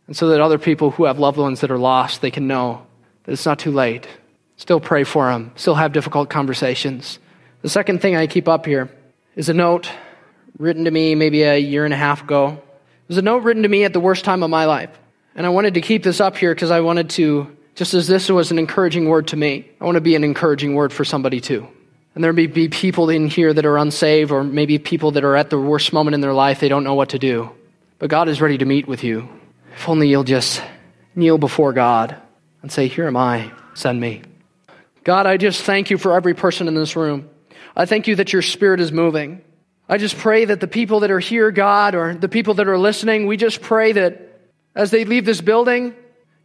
And 0.07 0.17
so 0.17 0.29
that 0.29 0.41
other 0.41 0.59
people 0.59 0.91
who 0.91 1.05
have 1.05 1.19
loved 1.19 1.39
ones 1.39 1.61
that 1.61 1.71
are 1.71 1.79
lost, 1.79 2.21
they 2.21 2.31
can 2.31 2.47
know 2.47 2.87
that 3.25 3.33
it's 3.33 3.47
not 3.47 3.59
too 3.59 3.73
late. 3.73 4.07
Still 4.57 4.81
pray 4.81 5.05
for 5.05 5.31
them. 5.31 5.53
Still 5.57 5.75
have 5.75 5.93
difficult 5.93 6.31
conversations. 6.31 7.19
The 7.63 7.69
second 7.69 8.01
thing 8.01 8.17
I 8.17 8.27
keep 8.27 8.49
up 8.49 8.65
here 8.65 8.89
is 9.35 9.49
a 9.49 9.55
note 9.55 9.91
written 10.59 10.85
to 10.85 10.91
me 10.91 11.15
maybe 11.15 11.43
a 11.43 11.59
year 11.59 11.85
and 11.85 11.93
a 11.93 11.97
half 11.97 12.23
ago. 12.23 12.53
It 12.53 13.09
was 13.09 13.19
a 13.19 13.23
note 13.23 13.43
written 13.43 13.65
to 13.65 13.69
me 13.69 13.85
at 13.85 13.93
the 13.93 14.01
worst 14.01 14.25
time 14.25 14.43
of 14.43 14.51
my 14.51 14.65
life. 14.65 14.91
And 15.35 15.45
I 15.45 15.51
wanted 15.51 15.75
to 15.75 15.81
keep 15.81 16.03
this 16.03 16.21
up 16.21 16.37
here 16.37 16.55
because 16.55 16.71
I 16.71 16.81
wanted 16.81 17.11
to, 17.11 17.56
just 17.77 17.93
as 17.93 18.09
this 18.09 18.29
was 18.31 18.51
an 18.51 18.59
encouraging 18.59 19.09
word 19.09 19.29
to 19.29 19.37
me, 19.37 19.71
I 19.81 19.85
want 19.85 19.97
to 19.97 20.01
be 20.01 20.17
an 20.17 20.25
encouraging 20.25 20.75
word 20.75 20.93
for 20.93 21.05
somebody 21.05 21.41
too. 21.41 21.69
And 22.15 22.25
there 22.25 22.33
may 22.33 22.47
be 22.47 22.69
people 22.69 23.11
in 23.11 23.29
here 23.29 23.53
that 23.53 23.67
are 23.67 23.77
unsaved, 23.77 24.33
or 24.33 24.43
maybe 24.43 24.79
people 24.79 25.13
that 25.13 25.25
are 25.25 25.37
at 25.37 25.51
the 25.51 25.61
worst 25.61 25.93
moment 25.93 26.15
in 26.15 26.23
their 26.23 26.33
life, 26.33 26.59
they 26.59 26.71
don't 26.71 26.85
know 26.85 26.95
what 26.95 27.11
to 27.11 27.19
do. 27.19 27.51
But 27.99 28.09
God 28.09 28.31
is 28.31 28.41
ready 28.41 28.57
to 28.59 28.65
meet 28.65 28.89
with 28.89 29.05
you. 29.05 29.29
If 29.75 29.87
only 29.89 30.09
you'll 30.09 30.25
just 30.25 30.63
kneel 31.15 31.37
before 31.37 31.75
God 31.75 32.17
and 32.63 32.73
say, 32.73 32.89
Here 32.89 33.07
am 33.07 33.17
I, 33.17 33.53
send 33.75 34.01
me. 34.01 34.23
God, 35.05 35.27
I 35.27 35.37
just 35.37 35.63
thank 35.63 35.91
you 35.91 35.99
for 35.99 36.15
every 36.15 36.33
person 36.33 36.69
in 36.69 36.75
this 36.75 36.97
room. 36.97 37.29
I 37.77 37.85
thank 37.85 38.07
you 38.07 38.17
that 38.17 38.33
your 38.33 38.43
spirit 38.43 38.81
is 38.81 38.91
moving. 38.91 39.43
I 39.87 39.99
just 39.99 40.17
pray 40.17 40.47
that 40.47 40.61
the 40.61 40.67
people 40.67 41.01
that 41.01 41.11
are 41.11 41.21
here, 41.21 41.51
God, 41.51 41.95
or 41.95 42.15
the 42.15 42.29
people 42.29 42.55
that 42.55 42.69
are 42.69 42.79
listening, 42.79 43.27
we 43.27 43.37
just 43.37 43.61
pray 43.61 43.93
that 43.93 44.41
as 44.75 44.91
they 44.91 45.05
leave 45.05 45.27
this 45.27 45.43
building, 45.43 45.95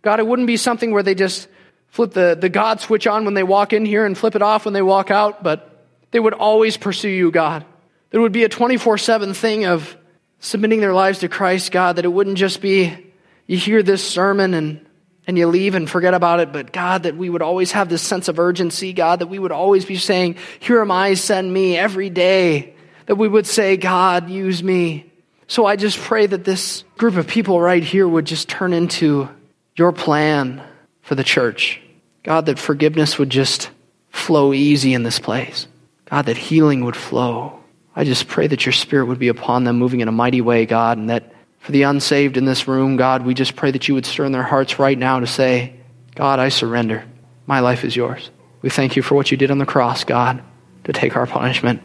God, 0.02 0.20
it 0.20 0.28
wouldn't 0.28 0.48
be 0.48 0.58
something 0.58 0.92
where 0.92 1.04
they 1.04 1.16
just 1.16 1.48
flip 1.88 2.12
the, 2.12 2.38
the 2.40 2.50
God 2.50 2.80
switch 2.80 3.06
on 3.06 3.26
when 3.26 3.34
they 3.34 3.44
walk 3.44 3.74
in 3.74 3.86
here 3.86 4.06
and 4.06 4.18
flip 4.18 4.36
it 4.36 4.42
off 4.42 4.66
when 4.66 4.74
they 4.74 4.82
walk 4.82 5.12
out, 5.12 5.44
but 5.44 5.86
they 6.12 6.20
would 6.20 6.34
always 6.34 6.78
pursue 6.78 7.10
you, 7.10 7.32
God. 7.32 7.66
There 8.10 8.22
would 8.22 8.32
be 8.32 8.44
a 8.44 8.50
24 8.50 8.98
7 8.98 9.34
thing 9.34 9.66
of 9.66 9.96
submitting 10.40 10.80
their 10.80 10.94
lives 10.94 11.20
to 11.20 11.30
Christ, 11.30 11.72
God, 11.72 11.98
that 11.98 12.06
it 12.06 12.10
wouldn't 12.10 12.38
just 12.38 12.62
be 12.62 13.12
you 13.48 13.58
hear 13.58 13.84
this 13.84 14.06
sermon 14.06 14.54
and, 14.54 14.86
and 15.28 15.38
you 15.38 15.48
leave 15.48 15.76
and 15.76 15.90
forget 15.90 16.14
about 16.14 16.40
it, 16.40 16.54
but 16.54 16.72
God, 16.72 17.04
that 17.04 17.18
we 17.18 17.30
would 17.30 17.42
always 17.42 17.74
have 17.74 17.90
this 17.90 18.02
sense 18.02 18.28
of 18.28 18.40
urgency, 18.40 18.94
God, 18.94 19.20
that 19.20 19.28
we 19.28 19.40
would 19.40 19.52
always 19.52 19.86
be 19.86 19.98
saying, 19.98 20.38
Here 20.60 20.82
am 20.82 20.92
I, 20.92 21.14
send 21.16 21.54
me 21.54 21.78
every 21.78 22.10
day. 22.10 22.76
That 23.08 23.16
we 23.16 23.28
would 23.28 23.46
say, 23.46 23.78
God, 23.78 24.30
use 24.30 24.64
me. 24.64 25.12
So 25.48 25.66
I 25.66 25.76
just 25.76 25.98
pray 25.98 26.28
that 26.28 26.46
this 26.46 26.86
group 26.98 27.18
of 27.18 27.28
people 27.28 27.60
right 27.60 27.84
here 27.84 28.08
would 28.08 28.26
just 28.26 28.48
turn 28.48 28.72
into 28.72 29.28
your 29.76 29.92
plan 29.92 30.64
for 31.02 31.16
the 31.16 31.24
church. 31.24 31.80
God, 32.24 32.46
that 32.46 32.60
forgiveness 32.60 33.18
would 33.18 33.30
just 33.30 33.70
flow 34.10 34.54
easy 34.54 34.94
in 34.94 35.04
this 35.04 35.20
place. 35.20 35.68
God, 36.06 36.26
that 36.26 36.38
healing 36.38 36.86
would 36.86 36.96
flow. 36.96 37.60
I 37.96 38.04
just 38.04 38.28
pray 38.28 38.48
that 38.48 38.66
your 38.66 38.74
spirit 38.74 39.06
would 39.06 39.20
be 39.20 39.28
upon 39.28 39.64
them, 39.64 39.78
moving 39.78 40.02
in 40.02 40.08
a 40.08 40.14
mighty 40.14 40.42
way, 40.42 40.66
God, 40.66 40.98
and 40.98 41.10
that 41.10 41.34
for 41.60 41.72
the 41.72 41.84
unsaved 41.84 42.38
in 42.38 42.46
this 42.46 42.68
room, 42.68 42.98
God, 42.98 43.26
we 43.26 43.34
just 43.34 43.56
pray 43.56 43.72
that 43.72 43.88
you 43.88 43.94
would 43.94 44.06
stir 44.06 44.26
in 44.26 44.32
their 44.32 44.44
hearts 44.44 44.80
right 44.80 44.98
now 44.98 45.20
to 45.20 45.28
say, 45.28 45.76
God, 46.16 46.40
I 46.40 46.50
surrender. 46.50 47.06
My 47.46 47.60
life 47.60 47.84
is 47.84 47.96
yours. 47.96 48.30
We 48.62 48.70
thank 48.70 48.96
you 48.96 49.02
for 49.02 49.16
what 49.16 49.32
you 49.32 49.38
did 49.38 49.52
on 49.52 49.58
the 49.58 49.66
cross, 49.66 50.04
God, 50.04 50.44
to 50.86 50.94
take 50.94 51.16
our 51.16 51.28
punishment. 51.28 51.82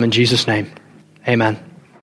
In 0.00 0.10
Jesus' 0.10 0.46
name, 0.46 0.70
amen. 1.26 1.73